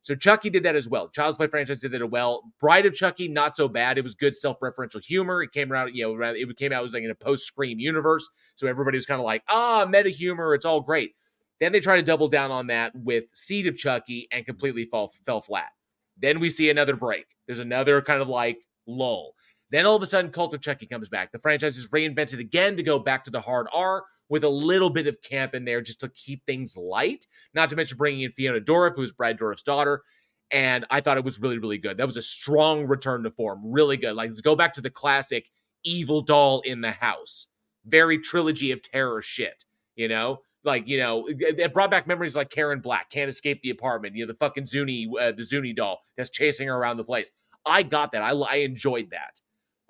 [0.08, 1.10] So Chucky did that as well.
[1.10, 2.44] Child's Play franchise did that well.
[2.62, 3.98] Bride of Chucky, not so bad.
[3.98, 5.44] It was good self-referential humor.
[5.44, 8.30] It came out, you know, it came out it was like in a post-Scream universe.
[8.56, 10.56] So everybody was kind of like, ah, meta humor.
[10.56, 11.12] It's all great.
[11.60, 15.10] Then they try to double down on that with Seed of Chucky and completely fall
[15.26, 15.72] fell flat.
[16.18, 17.26] Then we see another break.
[17.46, 19.34] There's another kind of like lull.
[19.72, 21.34] Then all of a sudden, Cult of Chucky comes back.
[21.34, 24.90] The franchise is reinvented again to go back to the hard R with a little
[24.90, 27.26] bit of camp in there just to keep things light.
[27.54, 30.04] Not to mention bringing in Fiona Dourif, who's Brad Dourif's daughter.
[30.52, 31.98] And I thought it was really, really good.
[31.98, 33.62] That was a strong return to form.
[33.64, 34.16] Really good.
[34.16, 35.50] Like, let's go back to the classic
[35.84, 37.48] evil doll in the house.
[37.86, 40.40] Very trilogy of terror shit, you know?
[40.64, 44.26] Like, you know, it brought back memories like Karen Black, Can't Escape the Apartment, you
[44.26, 47.32] know, the fucking Zuni, uh, the Zuni doll that's chasing her around the place.
[47.66, 48.22] I got that.
[48.22, 49.40] I, I enjoyed that.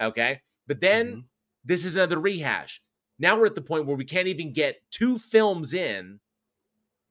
[0.06, 0.42] Okay.
[0.68, 1.20] But then mm-hmm.
[1.66, 2.82] this is another rehash.
[3.20, 6.20] Now we're at the point where we can't even get two films in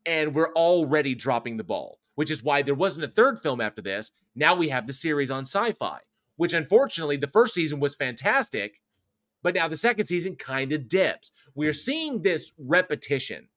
[0.04, 3.82] and we're already dropping the ball, which is why there wasn't a third film after
[3.82, 4.12] this.
[4.34, 5.98] Now we have the series on sci fi,
[6.36, 8.80] which unfortunately the first season was fantastic,
[9.42, 11.32] but now the second season kind of dips.
[11.54, 13.48] We're seeing this repetition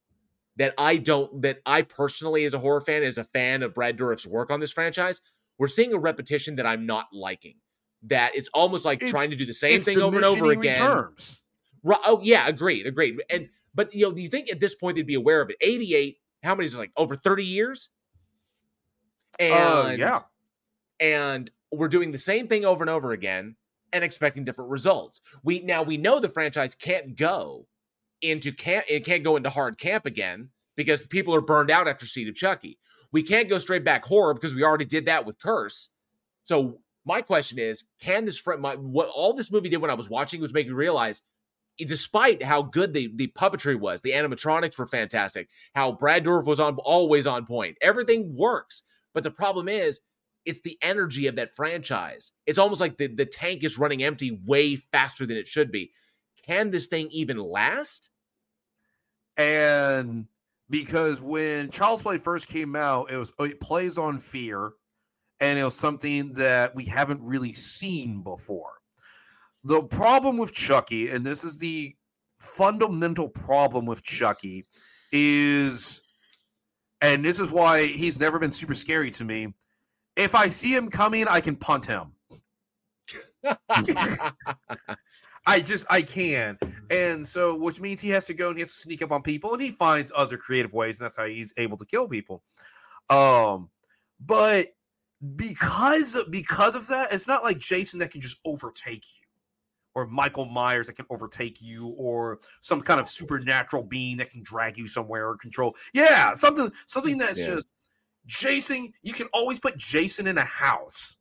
[0.57, 3.95] that I don't, that I personally, as a horror fan, as a fan of Brad
[3.95, 5.21] Dourif's work on this franchise,
[5.57, 7.55] we're seeing a repetition that I'm not liking.
[8.03, 10.81] That it's almost like it's, trying to do the same thing over and over again.
[10.81, 11.41] Returns.
[11.83, 11.99] Right.
[12.05, 13.21] Oh yeah, agreed, agreed.
[13.29, 15.57] And but you know, do you think at this point they'd be aware of it?
[15.61, 17.89] 88, how many is it like over 30 years?
[19.39, 20.19] Uh, and uh, yeah.
[20.99, 23.55] And we're doing the same thing over and over again
[23.93, 25.21] and expecting different results.
[25.43, 27.67] We now we know the franchise can't go
[28.21, 32.05] into camp it can't go into hard camp again because people are burned out after
[32.05, 32.77] Seed of Chucky.
[33.11, 35.89] We can't go straight back horror because we already did that with Curse.
[36.43, 39.95] So my question is, can this friend my what all this movie did when I
[39.95, 41.21] was watching was make me realize
[41.87, 45.49] despite how good the the puppetry was, the animatronics were fantastic.
[45.73, 47.77] How Brad Dourif was on always on point.
[47.81, 48.83] Everything works,
[49.13, 50.01] but the problem is
[50.45, 52.31] it's the energy of that franchise.
[52.45, 55.91] It's almost like the, the tank is running empty way faster than it should be.
[56.45, 58.09] Can this thing even last?
[59.37, 60.25] And
[60.69, 64.71] because when Child's Play first came out, it was it plays on fear,
[65.39, 68.78] and it was something that we haven't really seen before.
[69.63, 71.95] The problem with Chucky, and this is the
[72.39, 74.65] fundamental problem with Chucky,
[75.11, 76.01] is,
[77.01, 79.53] and this is why he's never been super scary to me.
[80.15, 82.13] If I see him coming, I can punt him.
[85.45, 86.57] I just I can,
[86.91, 89.23] and so which means he has to go and he has to sneak up on
[89.23, 92.43] people, and he finds other creative ways, and that's how he's able to kill people.
[93.09, 93.69] Um,
[94.19, 94.67] but
[95.35, 99.25] because because of that, it's not like Jason that can just overtake you,
[99.99, 104.43] or Michael Myers that can overtake you, or some kind of supernatural being that can
[104.43, 105.75] drag you somewhere or control.
[105.93, 107.47] Yeah, something something that's yeah.
[107.55, 107.67] just
[108.25, 108.91] Jason.
[109.01, 111.17] You can always put Jason in a house,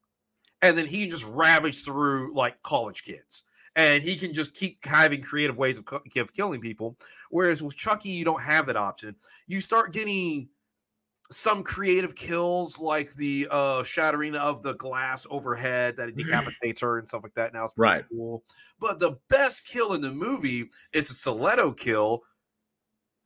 [0.62, 3.44] and then he can just ravage through like college kids
[3.76, 5.84] and he can just keep having creative ways of,
[6.16, 6.96] of killing people.
[7.30, 9.14] Whereas with Chucky, you don't have that option.
[9.46, 10.48] You start getting
[11.30, 17.06] some creative kills like the uh shattering of the glass overhead that decapitates her and
[17.06, 17.52] stuff like that.
[17.52, 18.04] Now it's right.
[18.10, 18.42] cool.
[18.80, 22.22] But the best kill in the movie is a stiletto kill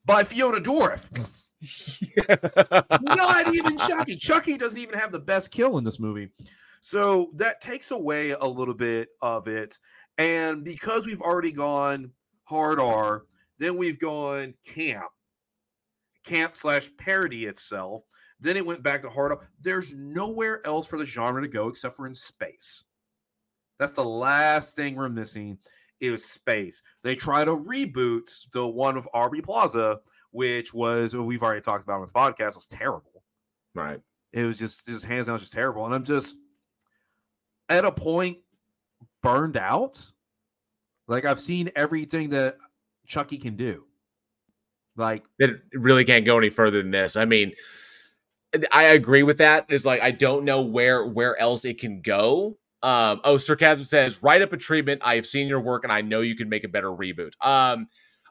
[0.04, 1.08] by Fiona Dourif.
[3.02, 4.16] Not even Chucky.
[4.16, 6.28] Chucky doesn't even have the best kill in this movie.
[6.80, 9.78] So that takes away a little bit of it.
[10.18, 12.10] And because we've already gone
[12.44, 13.22] hard R,
[13.58, 15.08] then we've gone camp,
[16.24, 18.02] camp slash parody itself.
[18.40, 19.32] Then it went back to hard.
[19.60, 22.84] There's nowhere else for the genre to go except for in space.
[23.78, 25.58] That's the last thing we're missing
[26.00, 26.82] is space.
[27.02, 30.00] They try to reboot the one of Aubrey Plaza,
[30.32, 33.22] which was oh, we've already talked about on this podcast, was terrible.
[33.74, 34.00] Right.
[34.32, 35.84] It was just just hands down just terrible.
[35.86, 36.34] And I'm just
[37.68, 38.38] at a point
[39.22, 40.04] burned out.
[41.06, 42.56] Like I've seen everything that
[43.06, 43.86] Chucky can do.
[44.96, 47.16] Like it really can't go any further than this.
[47.16, 47.52] I mean,
[48.70, 49.66] I agree with that.
[49.68, 52.58] It's like I don't know where where else it can go.
[52.82, 55.02] Um, oh, sarcasm says, write up a treatment.
[55.04, 57.30] I have seen your work and I know you can make a better reboot.
[57.40, 57.86] Um,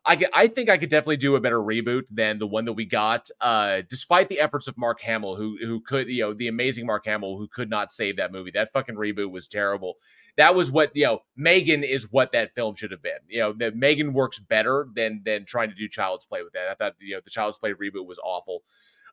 [0.05, 2.85] I I think I could definitely do a better reboot than the one that we
[2.85, 3.29] got.
[3.39, 7.05] Uh, despite the efforts of Mark Hamill, who who could, you know, the amazing Mark
[7.05, 8.51] Hamill, who could not save that movie.
[8.51, 9.95] That fucking reboot was terrible.
[10.37, 13.19] That was what you know megan is what that film should have been.
[13.27, 16.69] You know that megan works better than than trying to do child's play with that.
[16.69, 18.63] I thought you know the child's play reboot was awful.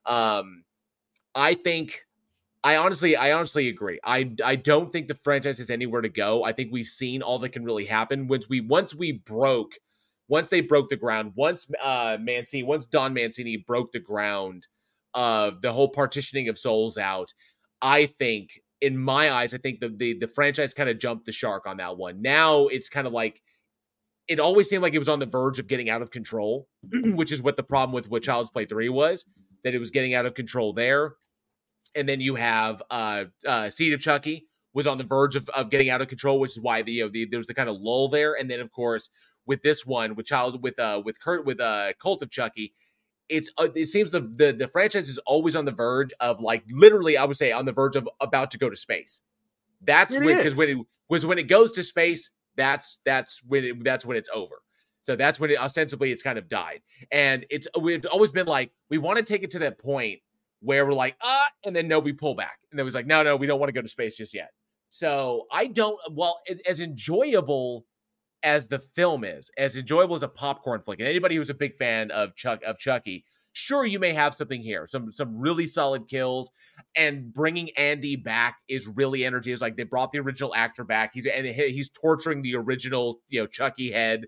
[0.06, 0.64] Um
[1.34, 2.06] i think
[2.64, 4.00] i honestly i honestly agree.
[4.04, 6.44] I i don't think the franchise has anywhere to go.
[6.44, 8.28] I think we've seen all that can really happen.
[8.28, 9.72] Once we once we broke
[10.28, 14.66] once they broke the ground once uh mancini once don mancini broke the ground
[15.14, 17.32] of the whole partitioning of souls out
[17.82, 21.32] i think in my eyes, I think the the, the franchise kind of jumped the
[21.32, 22.22] shark on that one.
[22.22, 23.42] Now it's kind of like
[24.28, 27.32] it always seemed like it was on the verge of getting out of control, which
[27.32, 29.24] is what the problem with what Child's Play 3 was,
[29.64, 31.14] that it was getting out of control there.
[31.94, 35.70] And then you have uh uh Seed of Chucky was on the verge of, of
[35.70, 37.68] getting out of control, which is why the, you know, the there was the kind
[37.68, 38.34] of lull there.
[38.34, 39.10] And then of course
[39.48, 42.74] with this one, with Child with uh with Kurt with uh Cult of Chucky,
[43.28, 46.62] it's uh, it seems the, the the franchise is always on the verge of like
[46.70, 49.22] literally I would say on the verge of about to go to space.
[49.82, 53.64] That's it when because when it was when it goes to space, that's that's when
[53.64, 54.62] it, that's when it's over.
[55.00, 56.82] So that's when it ostensibly it's kind of died.
[57.10, 60.20] And it's we've always been like we want to take it to that point
[60.60, 63.06] where we're like ah, and then no, we pull back, and then it was like
[63.06, 64.50] no, no, we don't want to go to space just yet.
[64.90, 65.98] So I don't.
[66.10, 67.84] Well, it, as enjoyable
[68.42, 71.74] as the film is, as enjoyable as a popcorn flick, and anybody who's a big
[71.74, 76.08] fan of Chuck of Chucky, sure you may have something here, some some really solid
[76.08, 76.50] kills,
[76.96, 79.52] and bringing Andy back is really energy.
[79.52, 81.10] Is like they brought the original actor back.
[81.14, 84.26] He's and he's torturing the original you know Chucky head.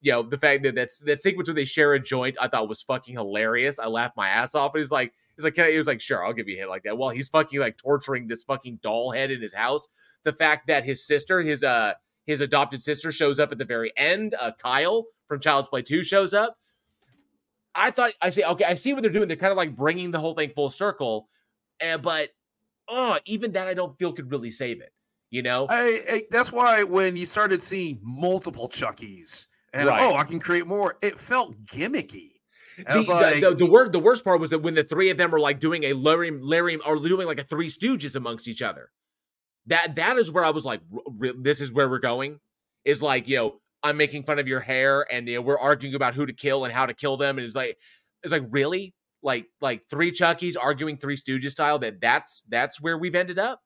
[0.00, 2.68] You know the fact that that's that sequence where they share a joint, I thought
[2.68, 3.78] was fucking hilarious.
[3.78, 4.72] I laughed my ass off.
[4.74, 6.98] He's like, he's like, he was like, sure, I'll give you a hit like that.
[6.98, 9.86] Well, he's fucking like torturing this fucking doll head in his house.
[10.24, 11.92] The fact that his sister, his uh
[12.26, 14.34] his adopted sister shows up at the very end.
[14.38, 16.56] Uh, Kyle from Child's Play 2 shows up.
[17.74, 19.28] I thought, I say, okay, I see what they're doing.
[19.28, 21.28] They're kind of like bringing the whole thing full circle.
[21.84, 22.30] Uh, but
[22.88, 24.92] oh, even that I don't feel could really save it.
[25.30, 30.02] You know, I, I, that's why when you started seeing multiple Chuckies and right.
[30.02, 32.32] oh, I can create more, it felt gimmicky.
[32.76, 35.16] The, like, the, the, the, word, the worst part was that when the three of
[35.16, 38.60] them were like doing a Larry, Larry, or doing like a Three Stooges amongst each
[38.60, 38.90] other
[39.66, 40.80] that that is where I was like,
[41.38, 42.40] this is where we're going.
[42.84, 45.94] Is like you know I'm making fun of your hair, and you know, we're arguing
[45.94, 47.78] about who to kill and how to kill them, and it's like
[48.22, 51.78] it's like really like like three Chuckies arguing Three Stooges style.
[51.78, 53.60] That that's that's where we've ended up,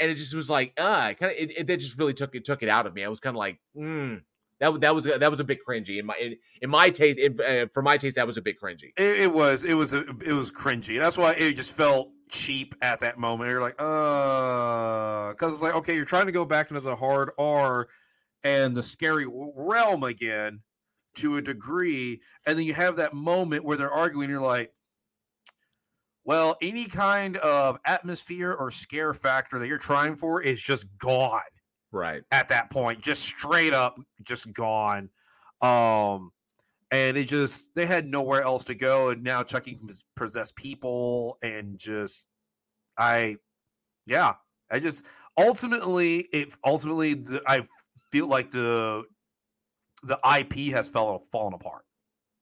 [0.00, 2.44] and it just was like uh kind of it, it, that just really took it
[2.44, 3.04] took it out of me.
[3.04, 4.20] I was kind of like mm,
[4.60, 7.18] that that was that was a bit cringy in my in, in my taste.
[7.18, 8.92] In, uh, for my taste, that was a bit cringy.
[8.96, 10.98] It, it was it was a, it was cringy.
[10.98, 13.50] That's why it just felt cheap at that moment.
[13.50, 17.30] You're like, uh, because it's like okay, you're trying to go back into the hard
[17.36, 17.88] R
[18.44, 20.60] and the scary realm again
[21.16, 24.30] to a degree, and then you have that moment where they're arguing.
[24.30, 24.72] You're like,
[26.24, 31.40] well, any kind of atmosphere or scare factor that you're trying for is just gone
[31.94, 32.22] right.
[32.30, 35.08] at that point just straight up just gone.
[35.60, 36.30] Um
[36.94, 41.38] and it just they had nowhere else to go and now chucky can possess people
[41.42, 42.28] and just
[42.96, 43.36] i
[44.06, 44.34] yeah
[44.70, 45.04] i just
[45.36, 47.62] ultimately it ultimately i
[48.12, 49.02] feel like the
[50.04, 51.84] the ip has fell, fallen apart.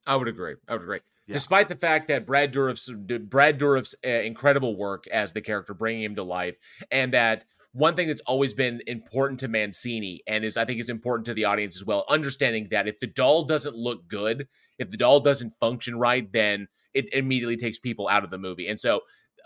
[0.07, 1.01] I would agree i would agree.
[1.27, 1.35] Yeah.
[1.35, 6.03] despite the fact that brad dourif's brad dourif's uh, incredible work as the character bringing
[6.03, 6.57] him to life
[6.91, 10.91] and that one thing that's always been important to Mancini and is I think is
[10.91, 14.47] important to the audience as well, understanding that if the doll doesn't look good,
[14.79, 18.69] if the doll doesn't function right, then it immediately takes people out of the movie.
[18.69, 19.01] And so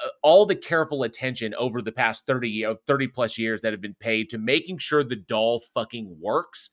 [0.05, 3.97] uh, all the careful attention over the past 30 30 plus years that have been
[4.01, 6.71] paid to making sure the doll fucking works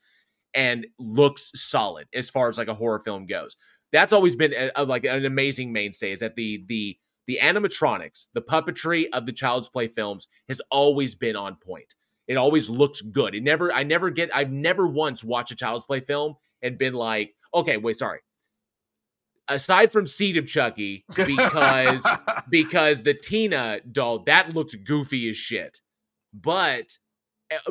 [0.55, 3.57] and looks solid as far as like a horror film goes.
[3.91, 6.97] That's always been a, a, like an amazing mainstay is that the the
[7.27, 11.95] the animatronics, the puppetry of the Child's Play films has always been on point.
[12.27, 13.35] It always looks good.
[13.35, 16.93] It never, I never get, I've never once watched a Child's Play film and been
[16.93, 18.19] like, okay, wait, sorry.
[19.49, 22.07] Aside from Seed of Chucky, because
[22.49, 25.81] because the Tina doll that looked goofy as shit,
[26.33, 26.97] but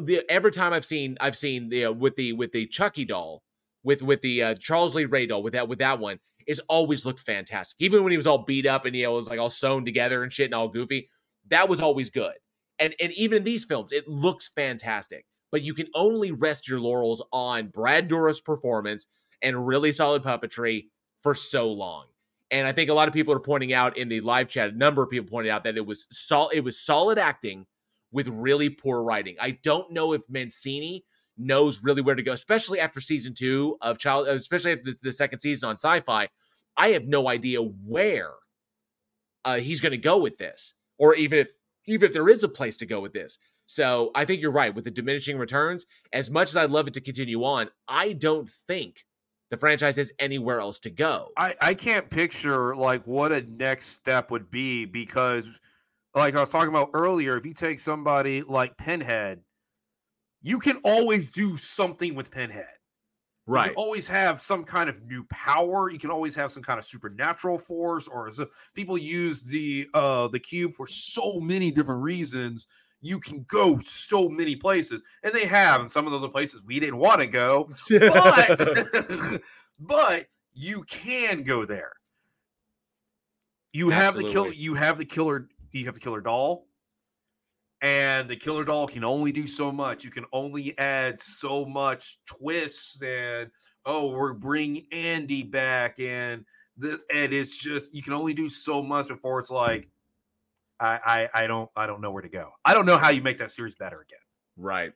[0.01, 3.43] the, every time I've seen I've seen the uh, with the with the Chucky doll
[3.83, 7.05] with with the uh, Charles Lee Ray doll with that with that one is always
[7.07, 7.77] looked fantastic.
[7.81, 10.33] Even when he was all beat up and know was like all sewn together and
[10.33, 11.09] shit and all goofy,
[11.49, 12.35] that was always good.
[12.79, 15.27] And and even in these films, it looks fantastic.
[15.51, 19.07] But you can only rest your laurels on Brad Dourif's performance
[19.43, 20.87] and really solid puppetry
[21.23, 22.07] for so long.
[22.51, 24.77] And I think a lot of people are pointing out in the live chat, a
[24.77, 27.67] number of people pointed out that it was sol- it was solid acting
[28.13, 29.37] with really poor writing.
[29.41, 31.05] I don't know if Mancini
[31.37, 35.13] knows really where to go, especially after season two of Child, especially after the, the
[35.13, 36.29] second season on Sci-Fi.
[36.77, 38.33] I have no idea where
[39.45, 41.49] uh, he's going to go with this, or even if
[41.87, 43.39] even if there is a place to go with this.
[43.67, 45.87] So I think you're right with the diminishing returns.
[46.13, 49.05] As much as I'd love it to continue on, I don't think
[49.51, 51.29] the franchise has anywhere else to go.
[51.37, 55.61] I, I can't picture like what a next step would be because
[56.15, 59.41] like I was talking about earlier, if you take somebody like Pinhead
[60.43, 62.67] you can always do something with Pinhead.
[63.47, 63.71] Right.
[63.71, 65.91] You always have some kind of new power.
[65.91, 68.41] You can always have some kind of supernatural force, or as
[68.75, 72.69] people use the uh the cube for so many different reasons.
[73.01, 76.63] You can go so many places, and they have, and some of those are places
[76.65, 79.43] we didn't want to go, but
[79.81, 81.95] but you can go there.
[83.73, 84.53] You have the kill.
[84.53, 85.49] You have the killer.
[85.73, 86.69] You have the killer doll
[87.83, 90.05] and the killer doll can only do so much.
[90.05, 93.51] You can only add so much twists and
[93.85, 96.45] oh, we're bringing Andy back and
[96.79, 99.89] the and it's just you can only do so much before it's like
[100.81, 102.51] I I, I don't I don't know where to go.
[102.65, 104.19] I don't know how you make that series better again.
[104.57, 104.93] Right.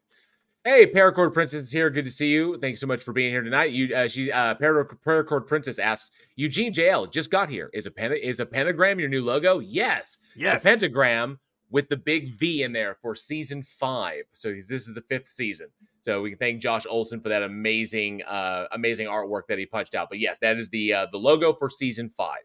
[0.64, 1.90] Hey, Paracord Princess is here.
[1.90, 2.58] Good to see you.
[2.58, 3.70] Thanks so much for being here tonight.
[3.70, 7.70] You, uh, she, uh, Paracord Princess asks, Eugene JL just got here.
[7.72, 9.60] Is a pen is a pentagram your new logo?
[9.60, 10.18] Yes.
[10.34, 10.64] Yes.
[10.64, 11.38] The pentagram
[11.70, 14.24] with the big V in there for season five.
[14.32, 15.68] So this is the fifth season.
[16.00, 19.94] So we can thank Josh Olsen for that amazing, uh, amazing artwork that he punched
[19.94, 20.08] out.
[20.08, 22.42] But yes, that is the uh, the logo for season five.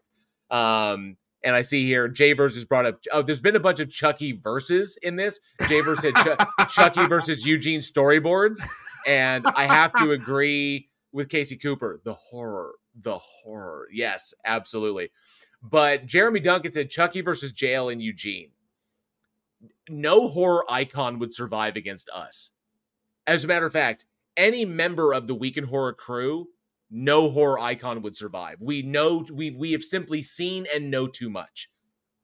[0.50, 3.00] Um, and I see here Jay versus brought up.
[3.12, 5.38] Oh, there's been a bunch of Chucky verses in this.
[5.68, 8.60] Jay versus Ch- Chucky versus Eugene storyboards,
[9.06, 12.00] and I have to agree with Casey Cooper.
[12.04, 13.86] The horror, the horror.
[13.92, 15.10] Yes, absolutely.
[15.62, 18.50] But Jeremy Duncan said Chucky versus JL and Eugene
[19.88, 22.50] no horror icon would survive against us.
[23.26, 24.04] As a matter of fact,
[24.36, 26.48] any member of the Week in Horror crew,
[26.90, 28.58] no horror icon would survive.
[28.60, 31.70] We know we we have simply seen and know too much.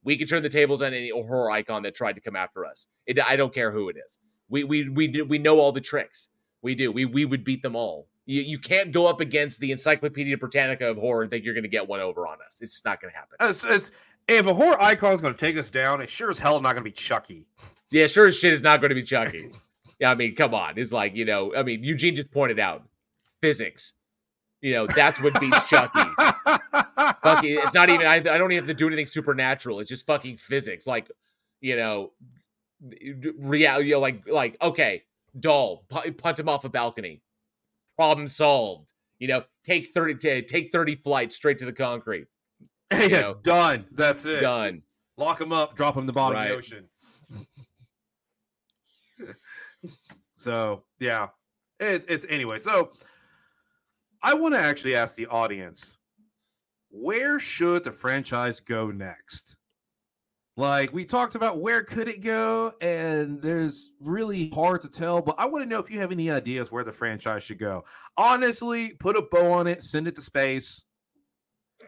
[0.05, 2.87] We can turn the tables on any horror icon that tried to come after us.
[3.07, 4.19] It, I don't care who it is.
[4.49, 6.29] We we we we know all the tricks.
[6.63, 6.93] We do.
[6.93, 8.09] We we would beat them all.
[8.27, 11.63] You, you can't go up against the Encyclopedia Britannica of horror and think you're going
[11.63, 12.59] to get one over on us.
[12.61, 13.37] It's not going to happen.
[14.29, 16.75] If a horror icon is going to take us down, it's sure as hell not
[16.75, 17.47] going to be Chucky.
[17.91, 19.51] Yeah, sure as shit is not going to be Chucky.
[19.99, 20.75] yeah, I mean, come on.
[20.77, 22.83] It's like, you know, I mean, Eugene just pointed out
[23.41, 23.95] physics.
[24.61, 26.01] You know, that's what beats Chucky.
[27.23, 28.07] fucking, it's not even.
[28.07, 29.81] I, I don't even have to do anything supernatural.
[29.81, 30.87] It's just fucking physics.
[30.87, 31.11] Like,
[31.61, 32.13] you know,
[33.39, 33.89] reality.
[33.89, 35.05] You know, like, like okay,
[35.39, 37.23] doll, pu- punt him off a balcony.
[37.97, 38.93] Problem solved.
[39.21, 42.27] You know, take thirty t- take thirty flights straight to the concrete.
[42.93, 43.87] yeah, You know, done.
[43.93, 44.41] That's it.
[44.41, 44.83] done.
[45.17, 45.75] Lock him up.
[45.77, 46.51] Drop him in the bottom Right.
[46.51, 46.89] of the ocean.
[50.37, 51.29] so yeah,
[51.81, 52.59] it, it's anyway.
[52.59, 52.93] So
[54.23, 55.97] I want to actually ask the audience,
[56.91, 59.57] where should the franchise go next?
[60.57, 62.73] Like we talked about, where could it go?
[62.81, 66.31] And there's really hard to tell, but I want to know if you have any
[66.33, 67.85] ideas where the franchise should go.
[68.17, 70.83] Honestly, put a bow on it, send it to space.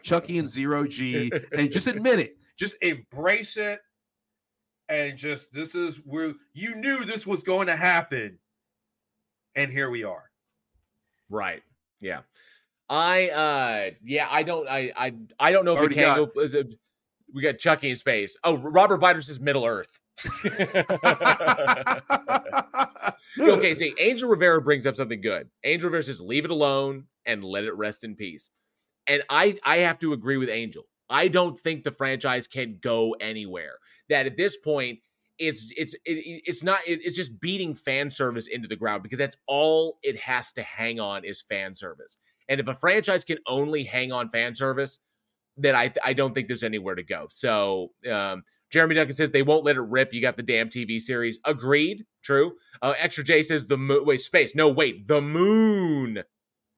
[0.03, 2.37] Chucky and Zero G, and just admit it.
[2.57, 3.79] Just embrace it.
[4.89, 8.37] And just this is where you knew this was going to happen.
[9.55, 10.29] And here we are.
[11.29, 11.63] Right.
[12.01, 12.21] Yeah.
[12.89, 16.33] I uh yeah, I don't I I I don't know if Already it can got-
[16.35, 16.63] go
[17.33, 18.35] we got Chucky in space.
[18.43, 19.99] Oh, Robert Biter is Middle Earth.
[23.39, 25.49] okay, see, Angel Rivera brings up something good.
[25.63, 28.49] Angel Rivera says leave it alone and let it rest in peace.
[29.11, 30.83] And I I have to agree with Angel.
[31.09, 33.73] I don't think the franchise can go anywhere.
[34.09, 34.99] That at this point
[35.37, 39.19] it's it's it, it's not it, it's just beating fan service into the ground because
[39.19, 42.17] that's all it has to hang on is fan service.
[42.47, 44.99] And if a franchise can only hang on fan service,
[45.57, 47.27] then I I don't think there's anywhere to go.
[47.29, 50.13] So um, Jeremy Duncan says they won't let it rip.
[50.13, 51.37] You got the damn TV series.
[51.43, 52.05] Agreed.
[52.23, 52.53] True.
[52.81, 54.05] Uh, Extra J says the moon.
[54.05, 54.55] Wait, space.
[54.55, 56.23] No, wait, the moon.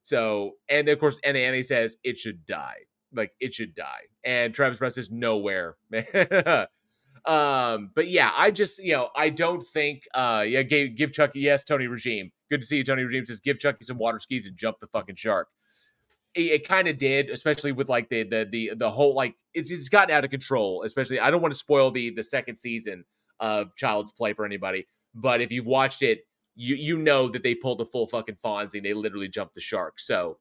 [0.03, 2.77] So and of course, NA says it should die.
[3.13, 4.07] Like it should die.
[4.23, 5.77] And Travis Brown says nowhere.
[7.25, 11.39] um, but yeah, I just you know I don't think uh yeah give, give Chucky
[11.39, 12.31] yes Tony Regime.
[12.49, 12.83] Good to see you.
[12.83, 15.47] Tony Regime says give Chucky some water skis and jump the fucking shark
[16.35, 19.71] it, it kind of did, especially with like the the the the whole like it's
[19.71, 20.83] it's gotten out of control.
[20.83, 23.05] Especially, I don't want to spoil the the second season
[23.39, 26.19] of Child's Play for anybody, but if you've watched it,
[26.55, 28.75] you you know that they pulled the full fucking Fonzie.
[28.75, 29.99] And they literally jumped the shark.
[29.99, 30.37] So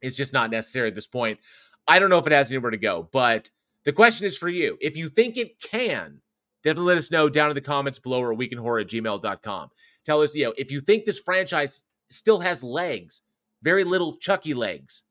[0.00, 1.38] it's just not necessary at this point.
[1.86, 3.50] I don't know if it has anywhere to go, but
[3.84, 4.76] the question is for you.
[4.80, 6.20] If you think it can,
[6.62, 9.68] definitely let us know down in the comments below or weekinhorror at gmail.com.
[10.04, 13.22] Tell us, you know, if you think this franchise still has legs,
[13.62, 15.02] very little Chucky legs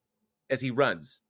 [0.50, 1.22] as he runs.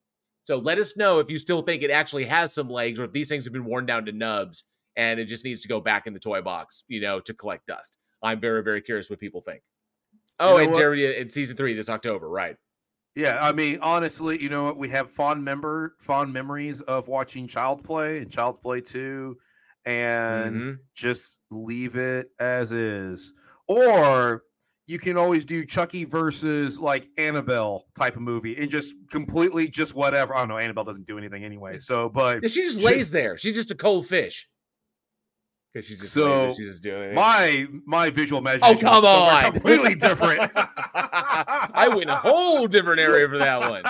[0.43, 3.11] So let us know if you still think it actually has some legs or if
[3.11, 4.63] these things have been worn down to nubs
[4.95, 7.67] and it just needs to go back in the toy box, you know, to collect
[7.67, 7.98] dust.
[8.21, 9.61] I'm very, very curious what people think.
[10.39, 10.79] Oh, know and what?
[10.79, 12.55] Jerry in season three this October, right?
[13.15, 14.77] Yeah, I mean, honestly, you know what?
[14.77, 19.35] We have fond member fond memories of watching Child Play and Child Play 2
[19.85, 20.77] and Mhm.
[20.93, 23.33] just leave it as is.
[23.67, 24.43] Or
[24.87, 29.95] you can always do Chucky versus like Annabelle type of movie and just completely just
[29.95, 30.33] whatever.
[30.35, 31.77] I don't know, Annabelle doesn't do anything anyway.
[31.79, 33.37] So, but Yeah, she just lays there.
[33.37, 34.47] She's just a cold fish.
[35.73, 36.25] Because she's just lays.
[36.25, 37.13] So, she's just doing it.
[37.15, 39.51] my my visual Oh imagination come on!
[39.53, 40.51] completely different.
[40.55, 43.83] I went a whole different area for that one.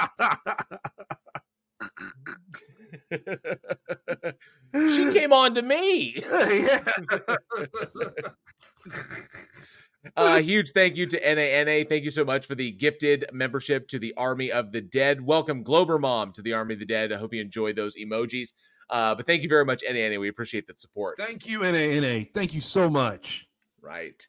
[4.92, 6.22] she came on to me.
[6.22, 6.80] yeah.
[10.16, 11.86] Uh, huge thank you to NANA.
[11.86, 15.22] Thank you so much for the gifted membership to the Army of the Dead.
[15.22, 17.12] Welcome, Glober Mom, to the Army of the Dead.
[17.12, 18.54] I hope you enjoy those emojis.
[18.90, 20.20] Uh, but thank you very much, NANA.
[20.20, 21.18] We appreciate that support.
[21.18, 22.26] Thank you, NANA.
[22.34, 23.48] Thank you so much.
[23.82, 24.26] Right.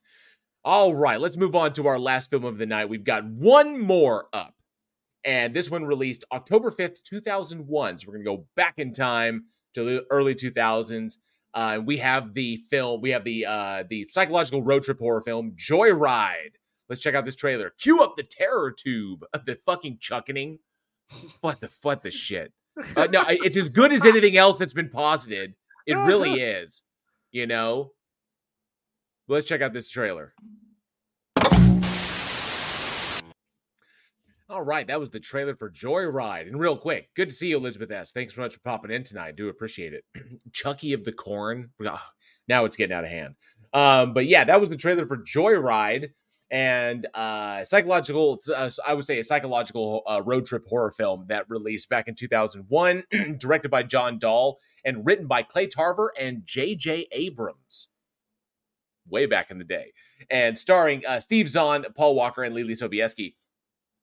[0.64, 1.20] All right.
[1.20, 2.88] Let's move on to our last film of the night.
[2.88, 4.54] We've got one more up.
[5.24, 7.98] And this one released October 5th, 2001.
[7.98, 9.44] So we're going to go back in time
[9.74, 11.16] to the early 2000s.
[11.52, 15.52] Uh, we have the film, we have the uh, the psychological road trip horror film
[15.56, 16.54] Joyride.
[16.88, 17.72] Let's check out this trailer.
[17.78, 20.58] Cue up the terror tube of the fucking chuckening.
[21.40, 22.52] What the what the shit?
[22.96, 25.54] Uh, no, it's as good as anything else that's been posited.
[25.86, 26.82] It really is.
[27.32, 27.92] You know.
[29.26, 30.34] Let's check out this trailer.
[34.50, 36.48] All right, that was the trailer for Joyride.
[36.48, 38.10] And real quick, good to see you, Elizabeth S.
[38.10, 39.28] Thanks so much for popping in tonight.
[39.28, 40.04] I Do appreciate it.
[40.52, 41.70] Chucky of the Corn.
[42.48, 43.36] Now it's getting out of hand.
[43.72, 46.08] Um, but yeah, that was the trailer for Joyride
[46.50, 48.40] and uh, psychological.
[48.52, 52.16] Uh, I would say a psychological uh, road trip horror film that released back in
[52.16, 53.04] 2001,
[53.38, 57.06] directed by John Dahl and written by Clay Tarver and J.J.
[57.12, 57.86] Abrams.
[59.08, 59.92] Way back in the day,
[60.28, 63.34] and starring uh, Steve Zahn, Paul Walker, and Leelee Sobieski.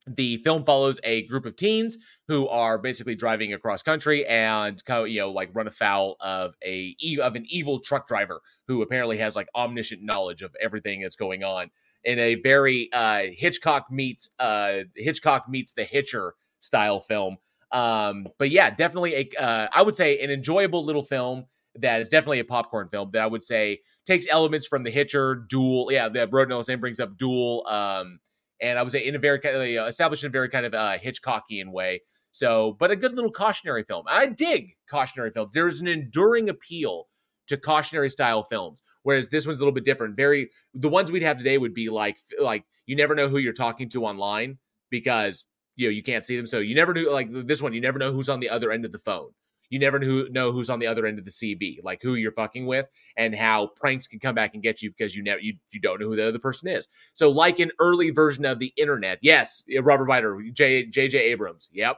[0.07, 1.97] The film follows a group of teens
[2.27, 7.35] who are basically driving across country and you know like run afoul of a of
[7.35, 11.69] an evil truck driver who apparently has like omniscient knowledge of everything that's going on
[12.03, 17.38] in a very uh, Hitchcock meets uh, Hitchcock meets the Hitcher style film.
[17.71, 22.09] Um, but yeah, definitely a uh, I would say an enjoyable little film that is
[22.09, 25.91] definitely a popcorn film that I would say takes elements from the Hitcher, Duel.
[25.91, 27.65] Yeah, the Road Name brings up Duel.
[27.67, 28.19] Um,
[28.61, 30.73] and I say in a very kind of uh, established in a very kind of
[30.73, 32.01] uh, Hitchcockian way.
[32.31, 34.05] So, but a good little cautionary film.
[34.07, 35.51] I dig cautionary films.
[35.53, 37.07] There's an enduring appeal
[37.47, 40.15] to cautionary style films, whereas this one's a little bit different.
[40.15, 43.53] Very the ones we'd have today would be like like you never know who you're
[43.53, 44.57] talking to online
[44.89, 46.45] because you know you can't see them.
[46.45, 47.73] So you never knew like this one.
[47.73, 49.29] You never know who's on the other end of the phone.
[49.69, 52.65] You never know who's on the other end of the CB, like who you're fucking
[52.65, 52.88] with,
[53.18, 55.99] and how pranks can come back and get you because you never you, you don't
[55.99, 56.88] know who the other person is.
[57.14, 61.98] So, like an early version of the internet, yes, Robert Biter, J J Abrams, yep.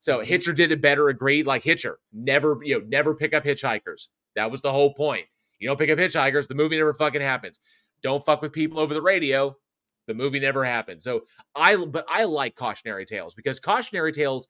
[0.00, 0.26] So Mm-hmm.
[0.26, 1.08] Hitcher did it better.
[1.08, 1.46] Agreed.
[1.46, 4.08] Like Hitcher, never you know never pick up hitchhikers.
[4.34, 5.26] That was the whole point.
[5.58, 7.60] You don't pick up hitchhikers, the movie never fucking happens.
[8.02, 9.56] Don't fuck with people over the radio.
[10.08, 11.04] The movie never happens.
[11.04, 11.22] So
[11.54, 14.48] I, but I like cautionary tales because cautionary tales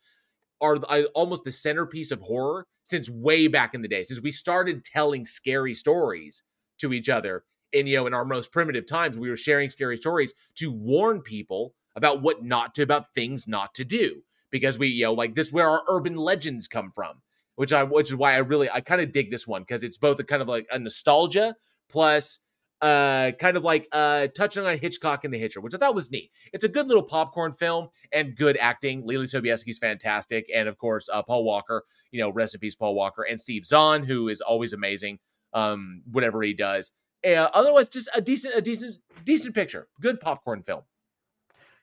[0.62, 4.02] are uh, almost the centerpiece of horror since way back in the day.
[4.02, 6.42] Since we started telling scary stories
[6.78, 7.44] to each other,
[7.74, 11.20] and you know, in our most primitive times, we were sharing scary stories to warn
[11.20, 14.22] people about what not to, about things not to do.
[14.50, 17.22] Because we, you know, like this, where our urban legends come from
[17.56, 19.98] which I which is why I really I kind of dig this one because it's
[19.98, 21.54] both a kind of like a nostalgia
[21.90, 22.38] plus
[22.82, 26.10] uh kind of like uh touching on Hitchcock and the Hitcher, which I thought was
[26.10, 26.30] neat.
[26.52, 29.04] It's a good little popcorn film and good acting.
[29.04, 32.94] Leelee Sobieski's fantastic, and of course uh, Paul Walker, you know, rest in peace Paul
[32.94, 35.18] Walker, and Steve Zahn, who is always amazing,
[35.54, 36.90] um, whatever he does.
[37.24, 39.86] Uh, otherwise, just a decent, a decent, decent picture.
[40.00, 40.82] Good popcorn film.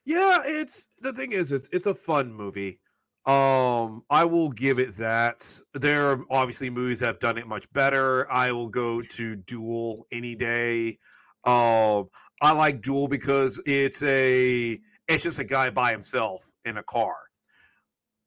[0.06, 2.80] Yeah, it's the thing is it's it's a fun movie.
[3.26, 5.60] Um, I will give it that.
[5.74, 8.32] There are obviously movies that have done it much better.
[8.32, 10.98] I will go to Duel any day.
[11.44, 12.10] Um,
[12.42, 17.16] I like Duel because it's a it's just a guy by himself in a car.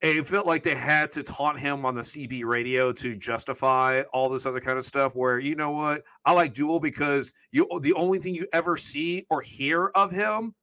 [0.02, 4.28] It felt like they had to taunt him on the CB radio to justify all
[4.28, 5.14] this other kind of stuff.
[5.14, 9.24] Where you know what, I like Duel because you the only thing you ever see
[9.30, 10.54] or hear of him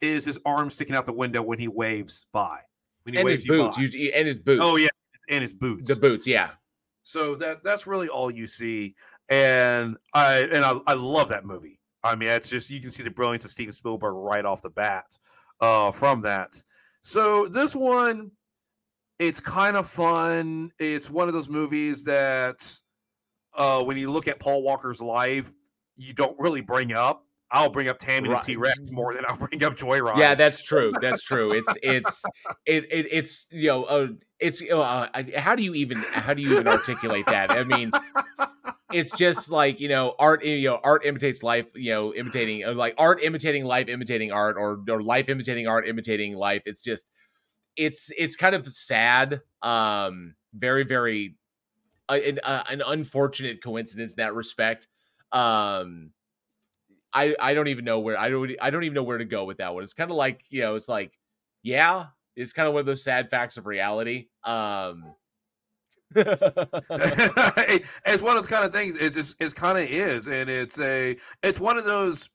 [0.00, 2.60] is his arm sticking out the window when he waves by.
[3.08, 3.82] When and waves his boots, by.
[3.84, 4.62] you, and his boots.
[4.62, 4.88] Oh yeah,
[5.28, 5.88] and his boots.
[5.88, 6.26] the boots.
[6.26, 6.50] Yeah,
[7.02, 8.94] So that that's really all you see,
[9.28, 11.80] and I and I, I love that movie.
[12.04, 14.70] I mean, it's just you can see the brilliance of Steven Spielberg right off the
[14.70, 15.06] bat
[15.60, 16.62] uh, from that.
[17.02, 18.30] So this one,
[19.18, 20.70] it's kind of fun.
[20.78, 22.72] It's one of those movies that
[23.56, 25.52] uh, when you look at Paul Walker's life,
[25.96, 27.24] you don't really bring up.
[27.50, 28.36] I'll bring up Tammy Right.
[28.36, 30.18] and T Rex more than I'll bring up Joyride.
[30.18, 30.96] Yeah, that's true.
[31.00, 31.52] That's true.
[31.52, 32.24] It's it's
[32.66, 34.08] it, it it's you know uh,
[34.38, 37.54] it's uh, how do you even how do you even articulate that?
[37.54, 37.92] I mean,
[38.90, 42.74] it's just like you know art you know art imitates life you know imitating uh,
[42.74, 46.62] like art imitating life imitating art or or life imitating art imitating life.
[46.66, 47.06] It's just
[47.76, 49.40] it's it's kind of sad.
[49.62, 51.36] Um, very very
[52.08, 54.88] uh, an, uh, an unfortunate coincidence in that respect.
[55.32, 56.10] Um,
[57.12, 59.44] I I don't even know where I don't I don't even know where to go
[59.44, 59.84] with that one.
[59.84, 61.18] It's kind of like you know it's like
[61.62, 62.06] yeah,
[62.36, 64.28] it's kind of one of those sad facts of reality.
[64.44, 65.14] Um,
[66.14, 66.32] it's
[68.22, 68.96] one of those kind of things.
[68.96, 72.28] It's just it's kind of is, and it's a it's one of those.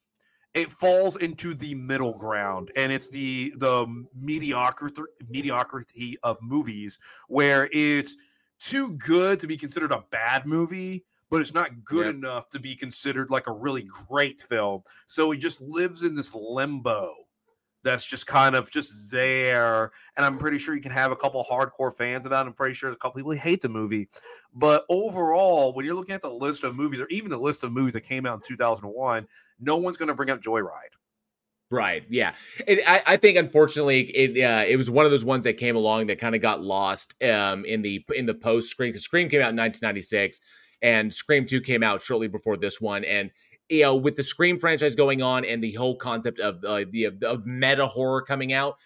[0.53, 7.69] It falls into the middle ground, and it's the the mediocrity mediocrity of movies where
[7.71, 8.15] it's
[8.59, 11.03] too good to be considered a bad movie,
[11.33, 12.15] but it's not good Yep.
[12.15, 14.83] enough to be considered like a really great film.
[15.07, 17.11] So he just lives in this limbo
[17.83, 19.91] that's just kind of just there.
[20.15, 22.47] And I'm pretty sure you can have a couple hardcore fans about that.
[22.49, 24.09] I'm pretty sure there's a couple people hate the movie.
[24.53, 27.71] But overall, when you're looking at the list of movies, or even the list of
[27.71, 29.27] movies that came out in 2001,
[29.59, 30.93] no one's going to bring up Joyride.
[31.71, 32.03] Right.
[32.11, 32.35] Yeah.
[32.67, 35.75] It, I, I think unfortunately it uh, it was one of those ones that came
[35.75, 39.29] along that kind of got lost um, in the in the post Scream because Scream
[39.29, 40.39] came out in 1996
[40.83, 43.03] and Scream 2 came out shortly before this one.
[43.05, 43.31] And
[43.69, 47.05] you know with the Scream franchise going on and the whole concept of uh, the
[47.23, 48.77] of meta horror coming out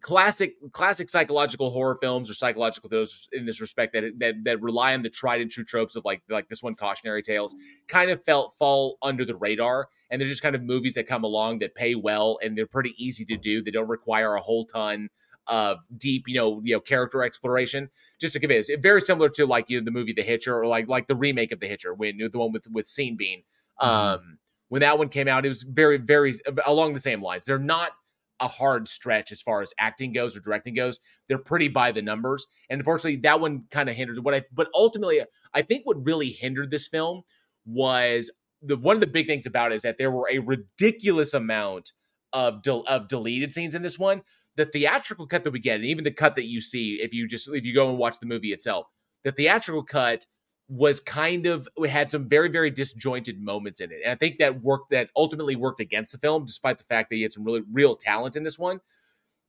[0.00, 4.94] classic classic psychological horror films or psychological those in this respect that that that rely
[4.94, 7.56] on the tried and true tropes of like like this one cautionary tales
[7.88, 9.88] kind of felt fall under the radar.
[10.12, 12.94] And they're just kind of movies that come along that pay well and they're pretty
[12.98, 13.62] easy to do.
[13.62, 15.08] They don't require a whole ton
[15.46, 17.88] of deep you know you know character exploration
[18.20, 20.56] just to give it it's very similar to like you know the movie the hitcher
[20.56, 23.42] or like like the remake of the hitcher when the one with with sean bean
[23.80, 24.38] um
[24.68, 27.92] when that one came out it was very very along the same lines they're not
[28.40, 30.98] a hard stretch as far as acting goes or directing goes.
[31.28, 34.42] They're pretty by the numbers, and unfortunately, that one kind of hindered what I.
[34.52, 35.22] But ultimately,
[35.54, 37.22] I think what really hindered this film
[37.66, 38.30] was
[38.62, 41.92] the one of the big things about it is that there were a ridiculous amount
[42.32, 44.22] of del- of deleted scenes in this one.
[44.60, 47.26] The theatrical cut that we get, and even the cut that you see if you
[47.26, 48.86] just if you go and watch the movie itself,
[49.24, 50.26] the theatrical cut
[50.68, 54.38] was kind of it had some very very disjointed moments in it, and I think
[54.38, 57.42] that worked that ultimately worked against the film, despite the fact that he had some
[57.42, 58.80] really real talent in this one.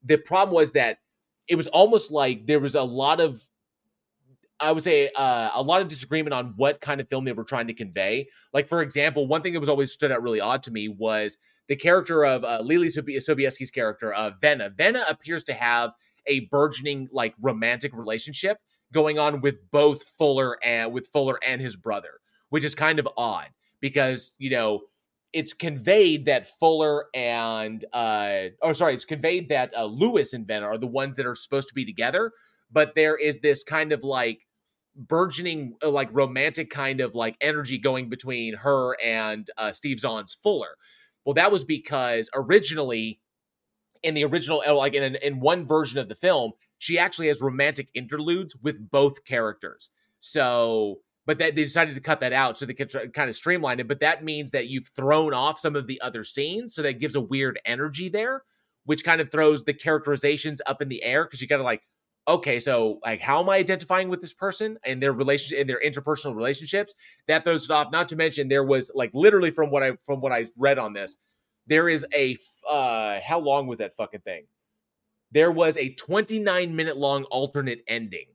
[0.04, 1.00] The problem was that
[1.50, 3.44] it was almost like there was a lot of
[4.62, 7.44] I would say uh, a lot of disagreement on what kind of film they were
[7.44, 8.30] trying to convey.
[8.54, 11.38] Like, for example, one thing that was always stood out really odd to me was
[11.72, 14.76] the character of uh, Leelee Sobieski's character, uh, Venna.
[14.76, 15.92] Venna appears to have
[16.28, 18.58] a burgeoning, like, romantic relationship
[18.92, 22.20] going on with both Fuller and with Fuller and his brother,
[22.50, 23.48] which is kind of odd
[23.80, 24.82] because you know
[25.32, 30.64] it's conveyed that Fuller and uh, oh, sorry, it's conveyed that uh, Lewis and Venna
[30.64, 32.34] are the ones that are supposed to be together,
[32.70, 34.46] but there is this kind of like
[34.94, 40.34] burgeoning uh, like romantic kind of like energy going between her and uh, Steve Zahn's
[40.34, 40.76] Fuller.
[41.26, 43.20] Well, that was because originally
[44.04, 47.42] in the original uh, like in in one version of the film, she actually has
[47.42, 49.90] romantic interludes with both characters.
[50.20, 53.80] So, but that they decided to cut that out so they could kind of streamline
[53.80, 53.88] it.
[53.88, 57.16] But that means that you've thrown off some of the other scenes, so that gives
[57.16, 58.44] a weird energy there,
[58.86, 61.84] which kind of throws the characterizations up in the air because you got to like
[62.28, 65.82] okay, so like how am I identifying with this person and their relationship and their
[65.84, 66.96] interpersonal relationships?
[67.28, 67.92] That throws it off.
[67.92, 70.94] Not to mention there was like literally from what I from what I read on
[70.94, 71.18] this,
[71.68, 72.38] there is a
[72.70, 74.46] uh how long was that fucking thing?
[75.32, 78.28] There was a 29 minute long alternate ending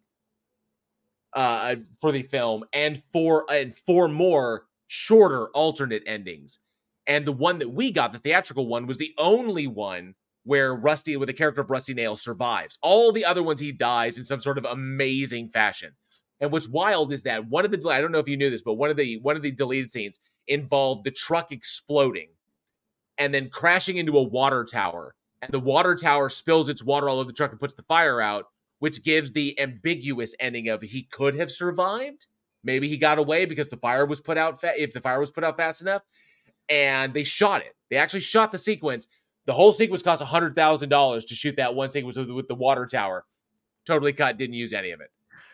[1.33, 6.59] uh for the film and four and four more shorter alternate endings.
[7.09, 10.15] And the one that we got, the theatrical one, was the only one
[10.47, 12.79] where Rusty, with the character of Rusty Nail, survives.
[12.81, 15.91] All the other ones, he dies in some sort of amazing fashion.
[16.41, 18.63] And what's wild is that one of the I don't know if you knew this,
[18.63, 22.29] but one of the one of the deleted scenes involved the truck exploding
[23.19, 25.17] and then crashing into a water tower.
[25.43, 28.21] And the water tower spills its water all over the truck and puts the fire
[28.21, 28.45] out,
[28.79, 32.27] which gives the ambiguous ending of he could have survived.
[32.63, 35.33] Maybe he got away because the fire was put out fa- if the fire was
[35.33, 36.03] put out fast enough.
[36.69, 37.75] And they shot it.
[37.91, 39.07] They actually shot the sequence
[39.47, 42.55] the whole sequence cost hundred thousand dollars to shoot that one sequence with, with, the
[42.55, 43.25] water tower.
[43.87, 44.37] Totally cut.
[44.37, 45.11] Didn't use any of it.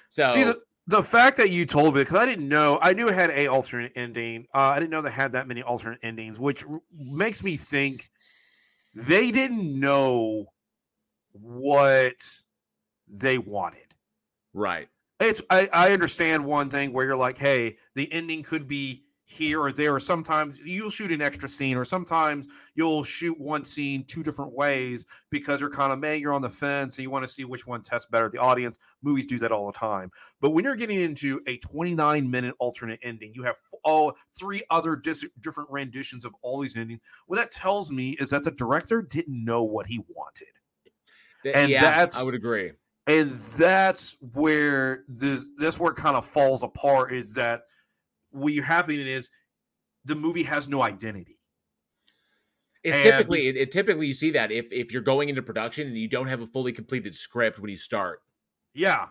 [0.08, 2.78] So see the, the fact that you told me because I didn't know.
[2.80, 4.46] I knew it had a alternate ending.
[4.54, 8.10] Uh, I didn't know they had that many alternate endings, which r- makes me think
[8.94, 10.46] they didn't know
[11.32, 12.14] what
[13.08, 13.94] they wanted.
[14.54, 14.88] Right.
[15.20, 19.60] It's I, I understand one thing where you're like, hey, the ending could be here
[19.60, 24.04] or there, or sometimes you'll shoot an extra scene, or sometimes you'll shoot one scene
[24.04, 27.24] two different ways because you're kind of man, you're on the fence and you want
[27.24, 28.28] to see which one tests better.
[28.28, 30.10] The audience movies do that all the time.
[30.40, 34.96] But when you're getting into a 29 minute alternate ending, you have all three other
[34.96, 37.00] dis- different renditions of all these endings.
[37.26, 41.54] What that tells me is that the director didn't know what he wanted.
[41.54, 42.72] and yeah, that's I would agree.
[43.08, 47.62] And that's where this that's where it kind of falls apart is that
[48.32, 49.30] what you're happening is
[50.04, 51.38] the movie has no identity.
[52.82, 55.86] It's and typically it, it, typically you see that if if you're going into production
[55.86, 58.20] and you don't have a fully completed script when you start.
[58.74, 59.08] Yeah.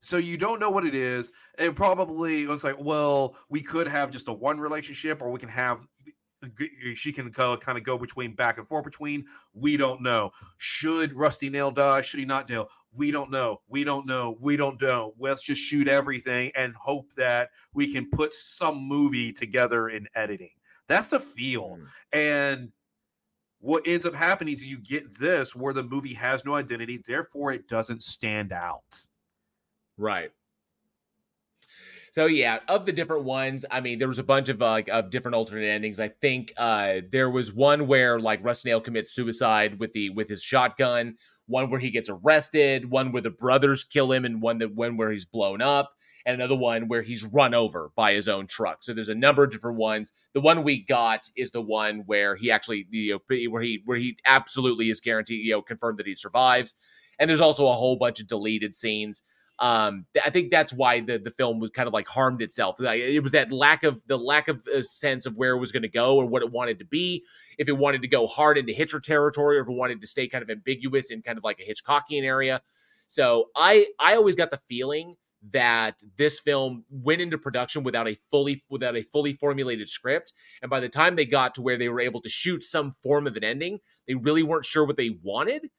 [0.00, 1.32] So you don't know what it is.
[1.58, 5.40] And probably it was like, well, we could have just a one relationship or we
[5.40, 5.86] can have
[6.94, 9.24] she can go, kind of go between back and forth between.
[9.54, 10.32] We don't know.
[10.58, 12.02] Should Rusty Nail die?
[12.02, 12.68] Should he not nail?
[12.96, 15.14] we don't know, we don't know, we don't know.
[15.18, 20.50] Let's just shoot everything and hope that we can put some movie together in editing.
[20.88, 21.78] That's the feel.
[21.78, 21.86] Mm.
[22.12, 22.72] And
[23.60, 27.52] what ends up happening is you get this where the movie has no identity, therefore
[27.52, 29.06] it doesn't stand out.
[29.98, 30.30] Right.
[32.16, 35.10] So yeah, of the different ones, I mean, there was a bunch of uh, of
[35.10, 36.00] different alternate endings.
[36.00, 40.26] I think uh there was one where like Russ Nail commits suicide with the with
[40.26, 41.16] his shotgun
[41.46, 44.96] one where he gets arrested, one where the brothers kill him, and one that one
[44.96, 45.92] where he's blown up,
[46.24, 48.82] and another one where he's run over by his own truck.
[48.82, 50.10] So there's a number of different ones.
[50.32, 53.20] The one we got is the one where he actually, you know,
[53.50, 56.76] where he where he absolutely is guaranteed, you know, confirmed that he survives.
[57.18, 59.20] And there's also a whole bunch of deleted scenes
[59.58, 62.76] um i think that's why the the film was kind of like harmed itself.
[62.80, 65.82] It was that lack of the lack of a sense of where it was going
[65.82, 67.24] to go or what it wanted to be.
[67.58, 70.28] If it wanted to go hard into hitcher territory or if it wanted to stay
[70.28, 72.62] kind of ambiguous in kind of like a hitchcockian area.
[73.08, 75.16] So i i always got the feeling
[75.52, 80.32] that this film went into production without a fully without a fully formulated script.
[80.62, 83.26] And by the time they got to where they were able to shoot some form
[83.26, 85.70] of an ending they really weren't sure what they wanted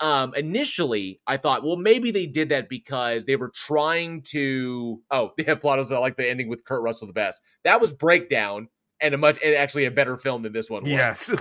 [0.00, 5.30] um initially i thought well maybe they did that because they were trying to oh
[5.38, 8.68] the plot was like the ending with kurt russell the best that was breakdown
[9.00, 10.90] and a much and actually a better film than this one was.
[10.90, 11.30] Yes.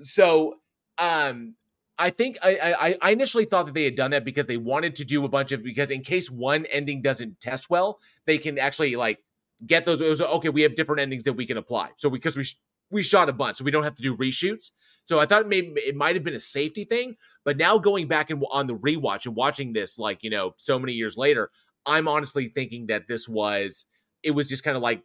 [0.00, 0.54] So,
[0.98, 1.56] um,
[1.98, 4.94] I think I, I I initially thought that they had done that because they wanted
[4.94, 8.60] to do a bunch of because in case one ending doesn't test well, they can
[8.60, 9.18] actually like
[9.66, 10.00] get those.
[10.00, 10.50] It was okay.
[10.50, 11.88] We have different endings that we can apply.
[11.96, 12.46] So because we
[12.92, 14.70] we shot a bunch, so we don't have to do reshoots.
[15.08, 18.28] So I thought maybe it might have been a safety thing, but now going back
[18.28, 21.50] and on the rewatch and watching this, like you know, so many years later,
[21.86, 23.86] I'm honestly thinking that this was
[24.22, 25.02] it was just kind of like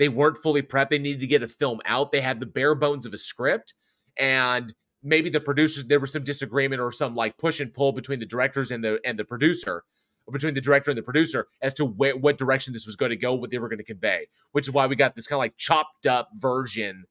[0.00, 0.90] they weren't fully prepped.
[0.90, 2.10] They needed to get a film out.
[2.10, 3.74] They had the bare bones of a script,
[4.18, 4.74] and
[5.04, 8.26] maybe the producers there was some disagreement or some like push and pull between the
[8.26, 9.84] directors and the and the producer
[10.32, 13.16] between the director and the producer as to wh- what direction this was going to
[13.16, 15.40] go what they were going to convey which is why we got this kind of
[15.40, 17.04] like chopped up version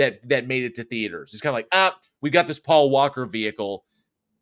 [0.00, 1.30] that that made it to theaters.
[1.32, 3.84] It's kind of like ah we got this paul walker vehicle.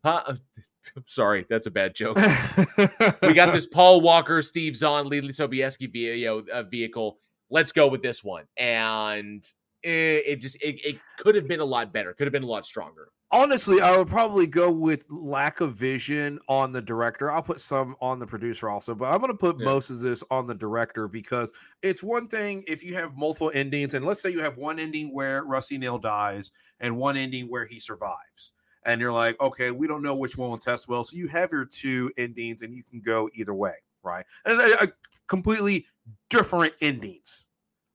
[0.04, 0.36] Huh?
[1.04, 2.18] Sorry that's a bad joke.
[3.22, 7.18] We got this paul walker steve zahn lee sobieski video, uh, vehicle.
[7.50, 8.44] Let's go with this one.
[8.56, 9.44] And
[9.82, 12.46] it, it just it, it could have been a lot better could have been a
[12.46, 17.30] lot stronger Honestly, I would probably go with lack of vision on the director.
[17.30, 19.66] I'll put some on the producer also, but I'm going to put Yeah.
[19.66, 21.52] most of this on the director because
[21.82, 25.12] it's one thing if you have multiple endings, and let's say you have one ending
[25.12, 28.54] where Rusty Nail dies and one ending where he survives.
[28.84, 31.04] And you're like, okay, we don't know which one will test well.
[31.04, 34.24] So you have your two endings and you can go either way, right?
[34.46, 34.86] And uh,
[35.26, 35.84] completely
[36.30, 37.44] different endings.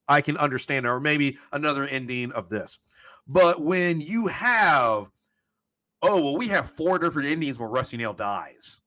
[0.08, 2.78] I can understand, or maybe another ending of this.
[3.26, 5.10] But when you have,
[6.04, 8.82] oh, well, we have four different endings where Rusty Nail dies.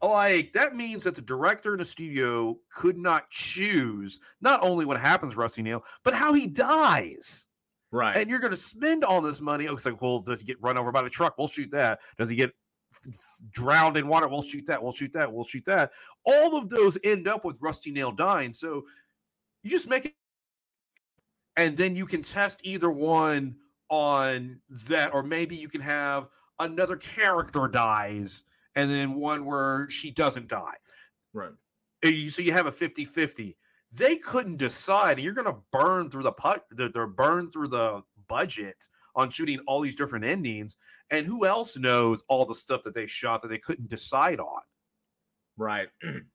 [0.00, 4.98] Like that means that the director in the studio could not choose not only what
[4.98, 7.46] happens to Rusty Nail, but how he dies.
[7.92, 9.68] right And you're going to spend all this money.
[9.68, 11.38] Oh, it's like, well, does he get run over by the truck?
[11.38, 12.00] We'll shoot that.
[12.18, 12.52] Does he get
[13.52, 14.26] drowned in water?
[14.26, 14.82] We'll shoot that.
[14.82, 15.32] We'll shoot that.
[15.32, 15.92] We'll shoot that.
[16.24, 18.52] All of those end up with Rusty Nail dying.
[18.52, 18.84] So
[19.62, 20.14] you just make it,
[21.56, 23.54] and then you can test either one
[23.92, 24.58] on
[24.88, 26.28] that, or maybe you can have
[26.58, 28.44] another character dies,
[28.74, 30.74] and then one where she doesn't die.
[31.34, 31.52] right
[32.04, 33.56] uh, you- So you have a 50 50.
[33.94, 35.20] They couldn't decide.
[35.20, 39.58] You're going to burn through the put, they're, they're burn through the budget on shooting
[39.66, 40.78] all these different endings.
[41.10, 44.62] And who else knows all the stuff that they shot that they couldn't decide on?
[45.58, 45.88] Right.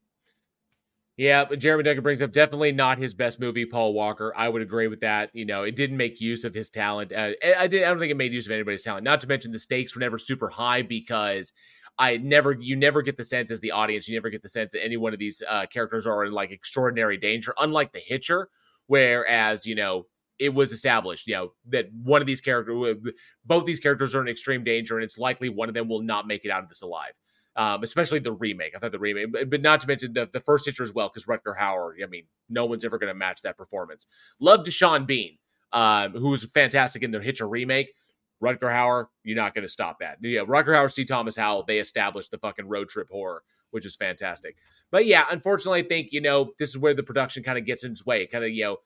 [1.18, 4.31] yeah, but Jeremy Duncan brings up definitely not his best movie, Paul Walker.
[4.38, 5.31] I would agree with that.
[5.34, 7.11] You know, it didn't make use of his talent.
[7.11, 7.84] Uh, I I did.
[7.84, 9.03] I don't think it made use of anybody's talent.
[9.03, 11.53] Not to mention the stakes were never super high because
[11.98, 14.73] I never, you never get the sense as the audience, you never get the sense
[14.73, 17.56] that any one of these uh, characters are in like extraordinary danger.
[17.57, 18.49] Unlike The Hitcher,
[18.85, 20.06] whereas you know
[20.38, 22.95] it was established, you know, that one of these characters,
[23.44, 26.27] both these characters are in extreme danger, and it's likely one of them will not
[26.27, 27.14] make it out of this alive
[27.57, 28.73] um, especially the remake.
[28.75, 31.25] I thought the remake, but, not to mention the, the first Hitcher as well, because
[31.25, 31.93] Rutger Hauer.
[32.01, 34.05] I mean, no one's ever going to match that performance.
[34.39, 35.38] Love Sean Bean,
[35.73, 37.93] um, who was fantastic in the Hitcher remake.
[38.41, 40.19] Rutger Hauer, you're not going to stop that.
[40.21, 41.03] Yeah, Rutger Hauer, C.
[41.03, 44.55] Thomas Howell, they established the fucking road trip horror, which is fantastic.
[44.91, 47.84] But yeah, unfortunately, I think you know this is where the production kind of gets
[47.84, 48.27] in its way.
[48.27, 48.77] Kind of you know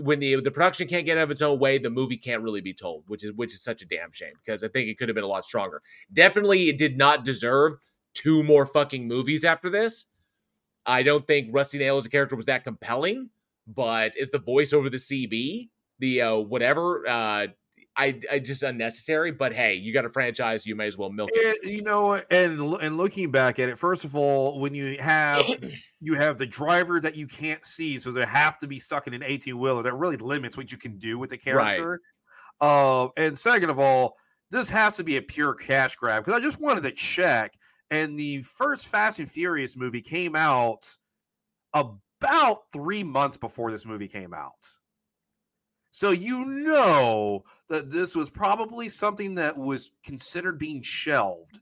[0.00, 2.60] when the the production can't get out of its own way, the movie can't really
[2.60, 5.08] be told, which is which is such a damn shame because I think it could
[5.08, 5.80] have been a lot stronger.
[6.12, 7.78] Definitely, it did not deserve
[8.14, 10.06] two more fucking movies after this.
[10.86, 13.30] I don't think Rusty Nail as a character was that compelling,
[13.66, 15.68] but is the voice over the CB,
[15.98, 17.46] the uh, whatever, uh,
[17.96, 19.32] I, I just unnecessary.
[19.32, 21.58] But hey, you got a franchise, you may as well milk it.
[21.62, 25.44] It- you know, and and looking back at it, first of all, when you have
[26.00, 29.14] you have the driver that you can't see, so they have to be stuck in
[29.14, 29.82] an 18 wheeler.
[29.82, 31.76] That really limits what you can do with the Right.
[31.76, 32.00] character.
[32.60, 34.16] Uh, and second of all,
[34.50, 37.52] this has to be a pure cash grab because I just wanted to check.
[37.90, 40.86] And the first Fast and Furious movie came out
[41.72, 44.66] about three months before this movie came out.
[45.90, 51.60] So you know that this was probably something that was considered being shelved.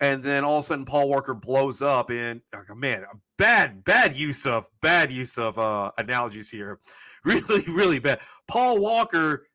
[0.00, 3.04] And then all of a sudden Paul Walker blows up and oh, man,
[3.38, 6.78] bad, bad use of bad use of uh analogies here.
[7.24, 8.20] Really, really bad.
[8.48, 9.46] Paul Walker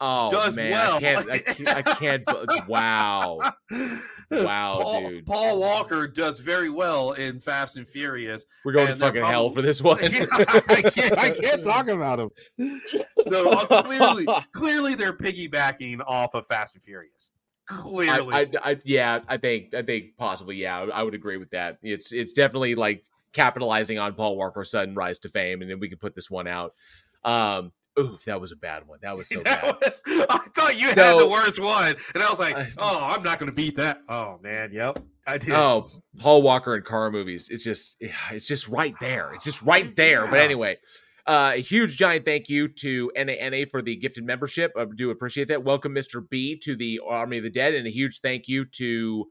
[0.00, 0.96] Oh does man, well.
[0.96, 2.24] I can't, I can't, I can't.
[2.68, 3.38] wow,
[4.30, 5.26] Wow, Paul, dude.
[5.26, 8.44] Paul Walker does very well in Fast and Furious.
[8.64, 9.98] we're going to fucking hell for this one.
[10.02, 12.80] Yeah, I can't, I can't talk about him.
[13.26, 17.32] So uh, clearly, clearly they're piggybacking off of Fast and Furious.
[17.66, 21.50] Clearly, I, I, I, yeah, I think, I think possibly, yeah, I would agree with
[21.50, 21.78] that.
[21.82, 25.88] It's, it's definitely like capitalizing on Paul Walker's sudden rise to fame, and then we
[25.88, 26.74] can put this one out.
[27.24, 28.98] Um, ooh, that was a bad one.
[29.02, 29.76] That was so That bad.
[29.80, 33.38] was- I thought you had the worst one, and I was like, "Oh, I'm not
[33.38, 35.50] going to beat that." Oh man, yep, I did.
[35.54, 35.88] Oh,
[36.18, 37.48] Paul Walker and car movies.
[37.50, 39.32] It's just, it's just right there.
[39.34, 40.26] It's just right there.
[40.26, 40.78] But anyway,
[41.26, 44.72] Uh, a huge giant thank you to NANA for the gifted membership.
[44.78, 45.62] I do appreciate that.
[45.62, 46.26] Welcome, Mr.
[46.28, 49.26] B, to the Army of the Dead, and a huge thank you to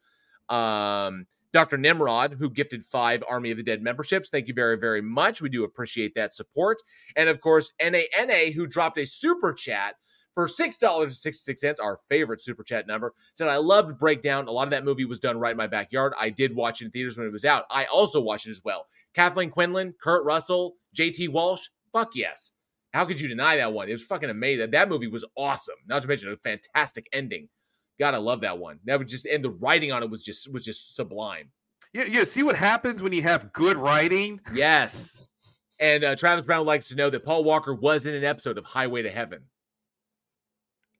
[0.49, 1.77] um, Dr.
[1.77, 4.29] Nimrod, who gifted five Army of the Dead memberships.
[4.29, 5.41] Thank you very, very much.
[5.41, 6.77] We do appreciate that support.
[7.15, 9.95] And of course, NANA, who dropped a super chat
[10.33, 14.47] for $6.66, our favorite super chat number, said, I loved Breakdown.
[14.47, 16.13] A lot of that movie was done right in my backyard.
[16.19, 17.63] I did watch it in theaters when it was out.
[17.71, 18.85] I also watched it as well.
[19.15, 22.51] Kathleen Quinlan, Kurt Russell, JT Walsh, fuck yes.
[22.93, 23.89] How could you deny that one?
[23.89, 24.71] It was fucking amazing.
[24.71, 25.75] That movie was awesome.
[25.87, 27.49] Not to mention a fantastic ending.
[27.99, 28.79] Gotta love that one.
[28.85, 31.49] That was just and the writing on it was just was just sublime.
[31.93, 32.23] Yeah, yeah.
[32.23, 34.39] See what happens when you have good writing.
[34.53, 35.27] Yes.
[35.79, 38.65] And uh, Travis Brown likes to know that Paul Walker was in an episode of
[38.65, 39.41] Highway to Heaven.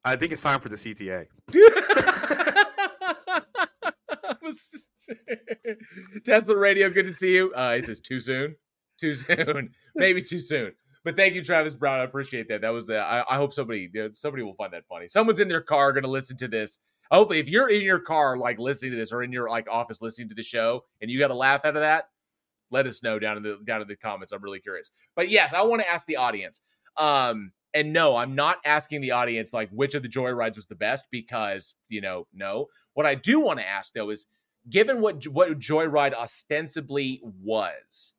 [0.03, 1.26] I think it's time for the CTA.
[6.26, 7.52] Tesla Radio, good to see you.
[7.53, 8.56] Uh, he says too soon,
[8.99, 10.72] too soon, maybe too soon.
[11.08, 12.02] But thank you, Travis Brown.
[12.02, 12.60] I appreciate that.
[12.60, 12.90] That was.
[12.90, 15.08] I, I hope somebody somebody will find that funny.
[15.08, 16.80] Someone's in their car going to listen to this.
[17.10, 20.02] Hopefully, if you're in your car like listening to this, or in your like office
[20.02, 22.10] listening to the show, and you got a laugh out of that,
[22.72, 24.34] let us know down in the down in the comments.
[24.34, 24.92] I'm really curious.
[25.16, 26.60] But yes, I want to ask the audience.
[26.98, 30.66] Um, and no, I'm not asking the audience like which of the joy rides was
[30.66, 32.66] the best because you know, no.
[32.96, 34.26] What I do want to ask though is,
[34.70, 38.12] given what what Joyride ostensibly was,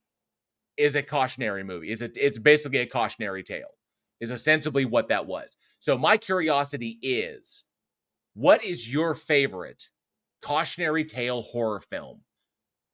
[0.78, 1.90] is a cautionary movie.
[1.90, 2.12] Is it?
[2.16, 3.68] It's basically a cautionary tale.
[4.20, 5.56] Is ostensibly what that was.
[5.78, 7.64] So my curiosity is,
[8.34, 9.88] what is your favorite
[10.42, 12.22] cautionary tale horror film,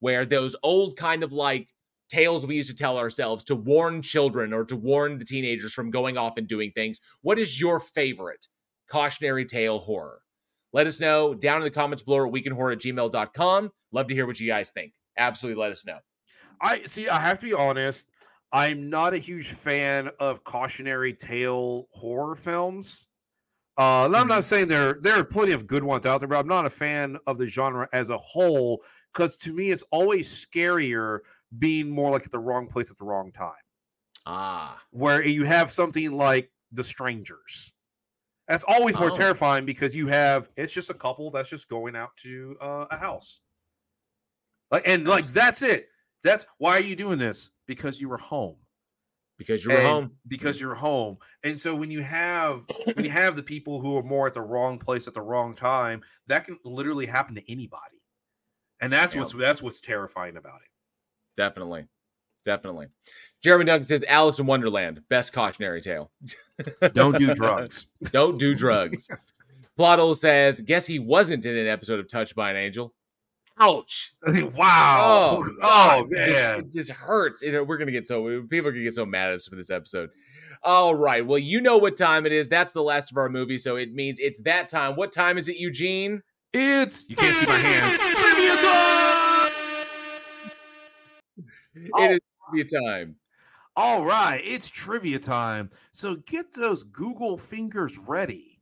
[0.00, 1.68] where those old kind of like
[2.10, 5.90] tales we used to tell ourselves to warn children or to warn the teenagers from
[5.90, 7.00] going off and doing things.
[7.22, 8.46] What is your favorite
[8.90, 10.20] cautionary tale horror?
[10.72, 13.70] Let us know down in the comments below at weekinhorror at gmail.com.
[13.92, 14.92] Love to hear what you guys think.
[15.16, 15.98] Absolutely let us know.
[16.60, 17.08] I see.
[17.08, 18.06] I have to be honest.
[18.52, 23.06] I'm not a huge fan of cautionary tale horror films.
[23.76, 24.40] Uh, I'm not mm-hmm.
[24.42, 27.18] saying there there are plenty of good ones out there, but I'm not a fan
[27.26, 31.20] of the genre as a whole because to me, it's always scarier
[31.58, 33.52] being more like at the wrong place at the wrong time.
[34.26, 37.72] Ah, where you have something like The Strangers.
[38.48, 39.16] That's always more oh.
[39.16, 42.96] terrifying because you have it's just a couple that's just going out to uh, a
[42.96, 43.40] house.
[44.70, 45.88] Like and like that's it.
[46.24, 47.50] That's why are you doing this?
[47.68, 48.56] Because you were home.
[49.38, 50.10] Because you were and home.
[50.26, 51.18] Because you're home.
[51.42, 52.62] And so when you have
[52.94, 55.54] when you have the people who are more at the wrong place at the wrong
[55.54, 58.02] time, that can literally happen to anybody.
[58.80, 60.70] And that's what's that's what's terrifying about it.
[61.36, 61.86] Definitely.
[62.44, 62.88] Definitely.
[63.42, 66.10] Jeremy Duncan says Alice in Wonderland, best cautionary tale.
[66.92, 67.86] Don't do drugs.
[68.12, 69.08] Don't do drugs.
[69.78, 72.94] Plottle says, guess he wasn't in an episode of Touched by an Angel.
[73.58, 74.14] Ouch!
[74.26, 75.38] wow!
[75.40, 77.42] Oh, oh, oh man, it just hurts.
[77.42, 79.70] It, we're gonna get so people are gonna get so mad at us for this
[79.70, 80.10] episode.
[80.62, 82.48] All right, well, you know what time it is.
[82.48, 84.96] That's the last of our movie, so it means it's that time.
[84.96, 86.22] What time is it, Eugene?
[86.52, 87.98] It's you can't see my hands.
[88.16, 89.34] Trivia time!
[91.74, 92.10] It oh.
[92.12, 93.16] is trivia time.
[93.76, 95.70] All right, it's trivia time.
[95.92, 98.58] So get those Google fingers ready.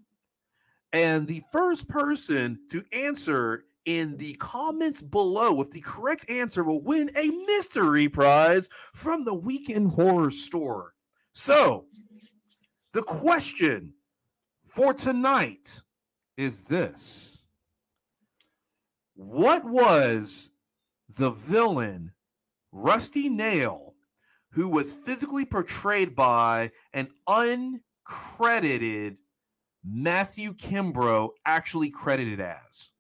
[0.92, 6.82] And the first person to answer in the comments below with the correct answer will
[6.82, 10.94] win a mystery prize from the Week in Horror Store.
[11.32, 11.86] So,
[12.92, 13.94] the question
[14.66, 15.80] for tonight
[16.36, 17.44] is this
[19.14, 20.50] What was
[21.16, 22.12] the villain
[22.70, 23.94] Rusty Nail,
[24.50, 29.16] who was physically portrayed by an uncredited
[29.84, 32.91] Matthew Kimbrough, actually credited as?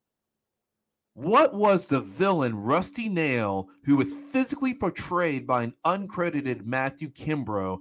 [1.14, 7.78] What was the villain Rusty Nail, who was physically portrayed by an uncredited Matthew Kimbrough,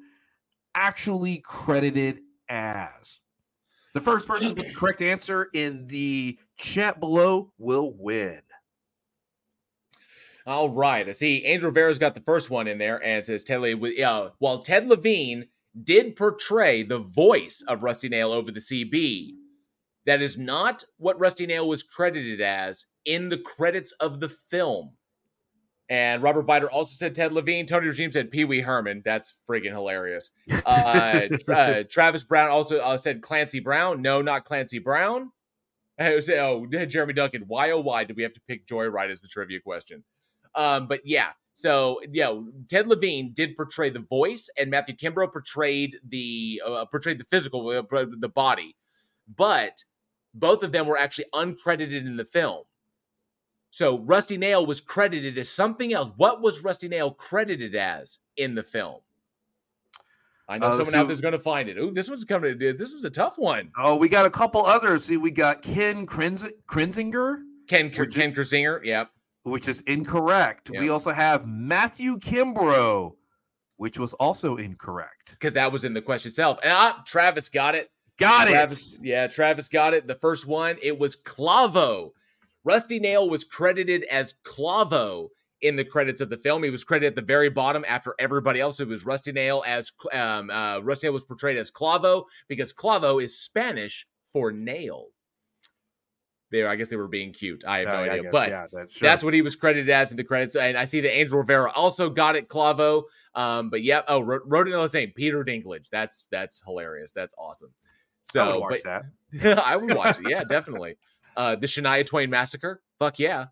[0.76, 3.22] actually credited as?
[3.94, 8.42] The first person with the correct answer in the chat below will win.
[10.46, 11.08] All right.
[11.08, 14.64] I see Andrew Vera's got the first one in there and says Ted uh, while
[14.64, 15.48] Ted Levine
[15.82, 19.32] did portray the voice of Rusty Nail over the CB,
[20.06, 24.92] that is not what Rusty Nail was credited as in the credits of the film.
[25.90, 27.66] And Robert Biter also said Ted Levine.
[27.66, 29.02] Tony Regime said Pee Wee Herman.
[29.04, 30.32] That's friggin' hilarious.
[30.66, 34.02] Uh, uh, Travis Brown also uh, said Clancy Brown.
[34.02, 35.32] No, not Clancy Brown.
[36.00, 37.44] Say, oh, Jeremy Duncan.
[37.46, 40.04] Why, oh, why did we have to pick Joyride as the trivia question?
[40.56, 45.98] Um, but yeah, so yeah, Ted Levine did portray the voice, and Matthew Kimbrough portrayed
[46.08, 48.76] the uh, portrayed the physical, uh, the body.
[49.36, 49.84] But
[50.34, 52.64] both of them were actually uncredited in the film.
[53.72, 56.12] So Rusty Nail was credited as something else.
[56.18, 59.00] What was Rusty Nail credited as in the film?
[60.50, 61.78] I know Uh, someone so- out there's going to find it.
[61.78, 62.58] Ooh, this one's coming.
[62.60, 63.72] This was a tough one.
[63.78, 65.06] Oh, we got a couple others.
[65.06, 67.38] See, we got Ken Krenz- Krenzinger,
[67.68, 68.84] Ken Which- Ken Kersinger.
[68.84, 69.10] Yep.
[69.44, 70.70] which is incorrect.
[70.70, 73.16] We also have Matthew Kimbrough,
[73.78, 75.32] which was also incorrect.
[75.32, 76.60] Because that was in the question itself.
[76.62, 77.90] And ah, Travis got it.
[78.20, 79.00] Got Travis, it.
[79.06, 80.06] yeah, Travis got it.
[80.06, 82.12] The first one, it was Clavo.
[82.64, 85.30] Rusty Nail was credited as Clavo
[85.62, 86.64] in the credits of the film.
[86.64, 88.80] He was credited at the very bottom after everybody else.
[88.80, 93.24] It was Rusty Nail as um, uh, Rusty Nail was portrayed as Clavo because Clavo
[93.24, 95.08] is Spanish for nail.
[96.52, 97.64] There, I guess they were being cute.
[97.66, 99.08] I have no I idea, guess, but yeah, that- sure.
[99.08, 100.56] that's what he was credited as in the credits.
[100.56, 103.04] And I see that Andrew Rivera also got it, Clavo.
[103.36, 105.88] Um, but yeah, oh, wrote, wrote it in the same Peter Dinklage.
[105.90, 107.14] That's that's hilarious.
[107.14, 107.70] That's awesome.
[108.24, 109.60] So I would watch but- that.
[109.66, 110.30] I would watch it.
[110.30, 110.98] Yeah, definitely.
[111.38, 112.82] Uh, the Shania Twain massacre.
[113.00, 113.46] Fuck yeah.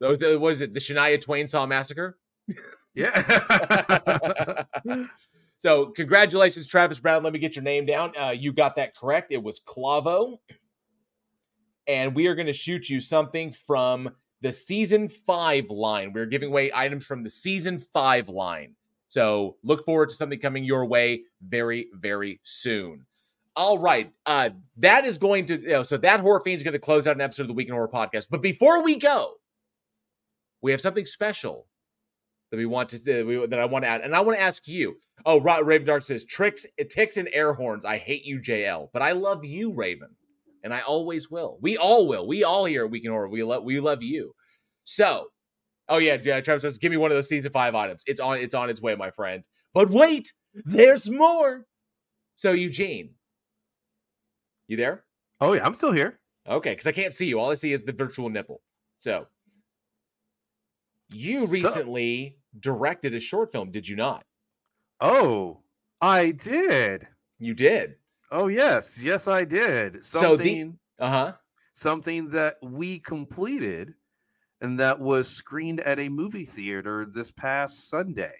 [0.00, 0.74] The- the- What is it?
[0.74, 2.18] The Shania Twain saw massacre.
[2.94, 4.64] Yeah.
[5.58, 7.22] So congratulations, Travis Brown.
[7.22, 8.12] Let me get your name down.
[8.18, 9.32] Uh, you got that correct.
[9.32, 10.38] It was Clavo,
[11.86, 14.10] and we are going to shoot you something from
[14.42, 16.12] the season five line.
[16.12, 18.74] We're giving away items from the season five line.
[19.08, 23.06] So look forward to something coming your way very, very soon.
[23.56, 24.12] All right.
[24.26, 27.06] Uh, that is going to, you know, so that Horror Fiend is going to close
[27.06, 28.26] out an episode of the Week in Horror podcast.
[28.30, 29.32] But before we go,
[30.60, 31.66] we have something special
[32.50, 34.02] that we want to, uh, we, that I want to add.
[34.02, 34.96] And I want to ask you.
[35.24, 37.86] Oh, Ra- Raven Dark says, tricks, ticks, and air horns.
[37.86, 40.10] I hate you, JL, but I love you, Raven.
[40.62, 41.58] And I always will.
[41.62, 42.26] We all will.
[42.28, 43.28] We all here at Week in Horror.
[43.28, 44.34] We love, we love you.
[44.84, 45.28] So,
[45.88, 48.02] oh yeah, yeah, Travis says, give me one of those season five items.
[48.06, 49.42] It's on, it's on its way, my friend.
[49.72, 50.32] But wait,
[50.64, 51.64] there's more.
[52.34, 53.15] So, Eugene,
[54.68, 55.04] you there?
[55.40, 56.18] oh yeah, I'm still here.
[56.48, 57.38] Okay, because I can't see you.
[57.40, 58.60] All I see is the virtual nipple.
[58.98, 59.26] So,
[61.12, 64.24] you So- recently directed a short film, did you not?
[65.00, 65.60] Oh,
[66.00, 67.06] I did.
[67.38, 67.96] You did.
[68.30, 70.04] Oh yes, yes I did.
[70.04, 71.32] So Something Uh huh.
[71.72, 73.94] something that we completed
[74.62, 78.34] and that was screened at a movie theater this past Sunday.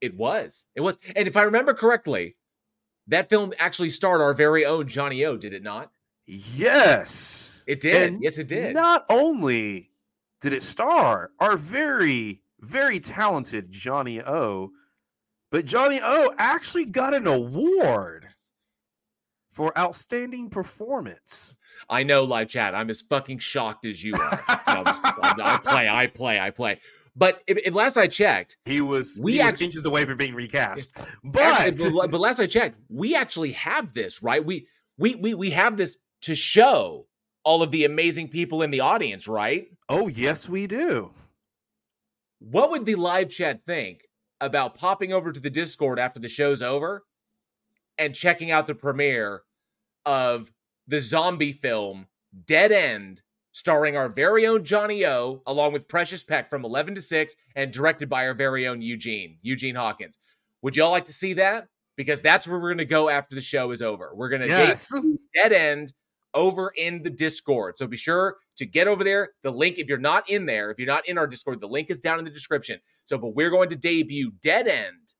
[0.00, 0.66] It was.
[0.74, 0.98] It was.
[1.14, 2.36] And if I remember correctly,
[3.08, 5.90] that film actually starred our very own Johnny O, did it not?
[6.26, 7.62] Yes.
[7.66, 8.12] It did.
[8.12, 8.74] And yes, it did.
[8.74, 9.90] Not only
[10.40, 14.70] did it star our very, very talented Johnny O,
[15.50, 18.26] but Johnny O actually got an award
[19.50, 21.56] for outstanding performance.
[21.88, 22.74] I know, live chat.
[22.74, 24.40] I'm as fucking shocked as you are.
[24.68, 26.78] No, I play, I play, I play.
[27.16, 30.34] But if, if last I checked, He was We he was inches away from being
[30.34, 30.90] recast.
[31.24, 34.44] But but last I checked, we actually have this, right?
[34.44, 34.66] We
[34.98, 37.06] we we we have this to show
[37.42, 39.68] all of the amazing people in the audience, right?
[39.88, 41.10] oh yes, we do.
[42.38, 44.04] What would the live chat think
[44.40, 47.04] about popping over to the Discord after the show's over
[47.98, 49.42] and checking out the premiere
[50.06, 50.50] of
[50.86, 52.06] the zombie film
[52.46, 53.20] Dead End,
[53.52, 57.72] starring our very own Johnny O, along with Precious Peck from 11 to 6, and
[57.72, 60.18] directed by our very own Eugene, Eugene Hawkins?
[60.62, 61.66] Would y'all like to see that?
[61.96, 64.12] Because that's where we're going to go after the show is over.
[64.14, 64.92] We're going to Yes.
[65.34, 65.92] Dead End
[66.32, 67.76] over in the Discord.
[67.76, 69.30] So be sure to get over there.
[69.42, 71.90] The link, if you're not in there, if you're not in our Discord, the link
[71.90, 72.78] is down in the description.
[73.04, 75.14] So, but we're going to debut Dead End,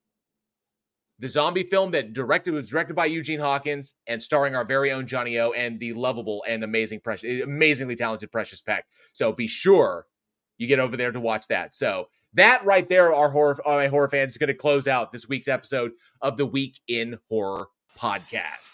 [1.21, 5.07] the zombie film that directed was directed by Eugene Hawkins and starring our very own
[5.07, 8.87] Johnny O and the lovable and amazing, precious, amazingly talented Precious Peck.
[9.13, 10.07] So be sure
[10.57, 11.75] you get over there to watch that.
[11.75, 15.13] So that right there, our horror, all my horror fans, is going to close out
[15.13, 15.93] this week's episode
[16.23, 17.67] of the Week in Horror
[17.99, 18.73] podcast.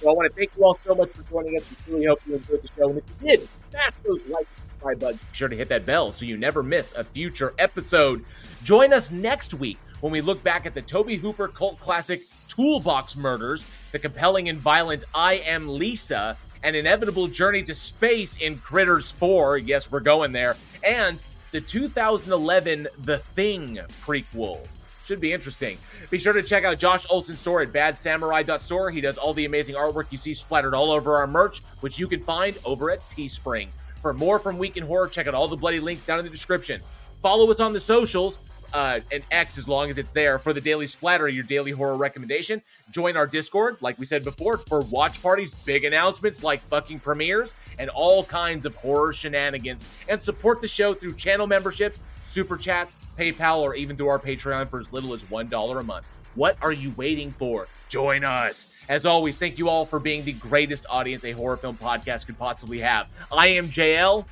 [0.00, 1.64] So I want to thank you all so much for joining us.
[1.70, 2.90] We truly hope you enjoyed the show.
[2.90, 5.22] And if you did, smash those like and buttons.
[5.22, 8.22] Be sure to hit that bell so you never miss a future episode.
[8.62, 13.16] Join us next week when we look back at the Tobe Hooper cult classic Toolbox
[13.16, 19.10] Murders, the compelling and violent I Am Lisa, an inevitable journey to space in Critters
[19.12, 19.58] 4.
[19.58, 20.56] Yes, we're going there.
[20.82, 24.66] And the 2011 The Thing prequel.
[25.04, 25.76] Should be interesting.
[26.08, 28.90] Be sure to check out Josh Olsen's store at badsamurai.store.
[28.90, 32.08] He does all the amazing artwork you see splattered all over our merch, which you
[32.08, 33.68] can find over at Teespring.
[34.04, 36.30] For more from Week in Horror, check out all the bloody links down in the
[36.30, 36.78] description.
[37.22, 38.38] Follow us on the socials,
[38.74, 41.96] uh, and X as long as it's there for the Daily Splatter, your daily horror
[41.96, 42.60] recommendation.
[42.90, 47.54] Join our Discord, like we said before, for watch parties, big announcements like fucking premieres,
[47.78, 49.86] and all kinds of horror shenanigans.
[50.06, 54.68] And support the show through channel memberships, super chats, PayPal, or even through our Patreon
[54.68, 56.04] for as little as $1 a month.
[56.34, 57.68] What are you waiting for?
[57.94, 58.66] Join us.
[58.88, 62.36] As always, thank you all for being the greatest audience a horror film podcast could
[62.36, 63.06] possibly have.
[63.30, 64.24] I am JL.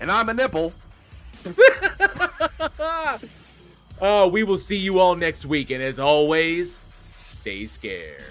[0.00, 0.72] And I'm a nipple.
[4.00, 5.70] Uh, we will see you all next week.
[5.70, 6.80] And as always,
[7.18, 8.24] stay scared.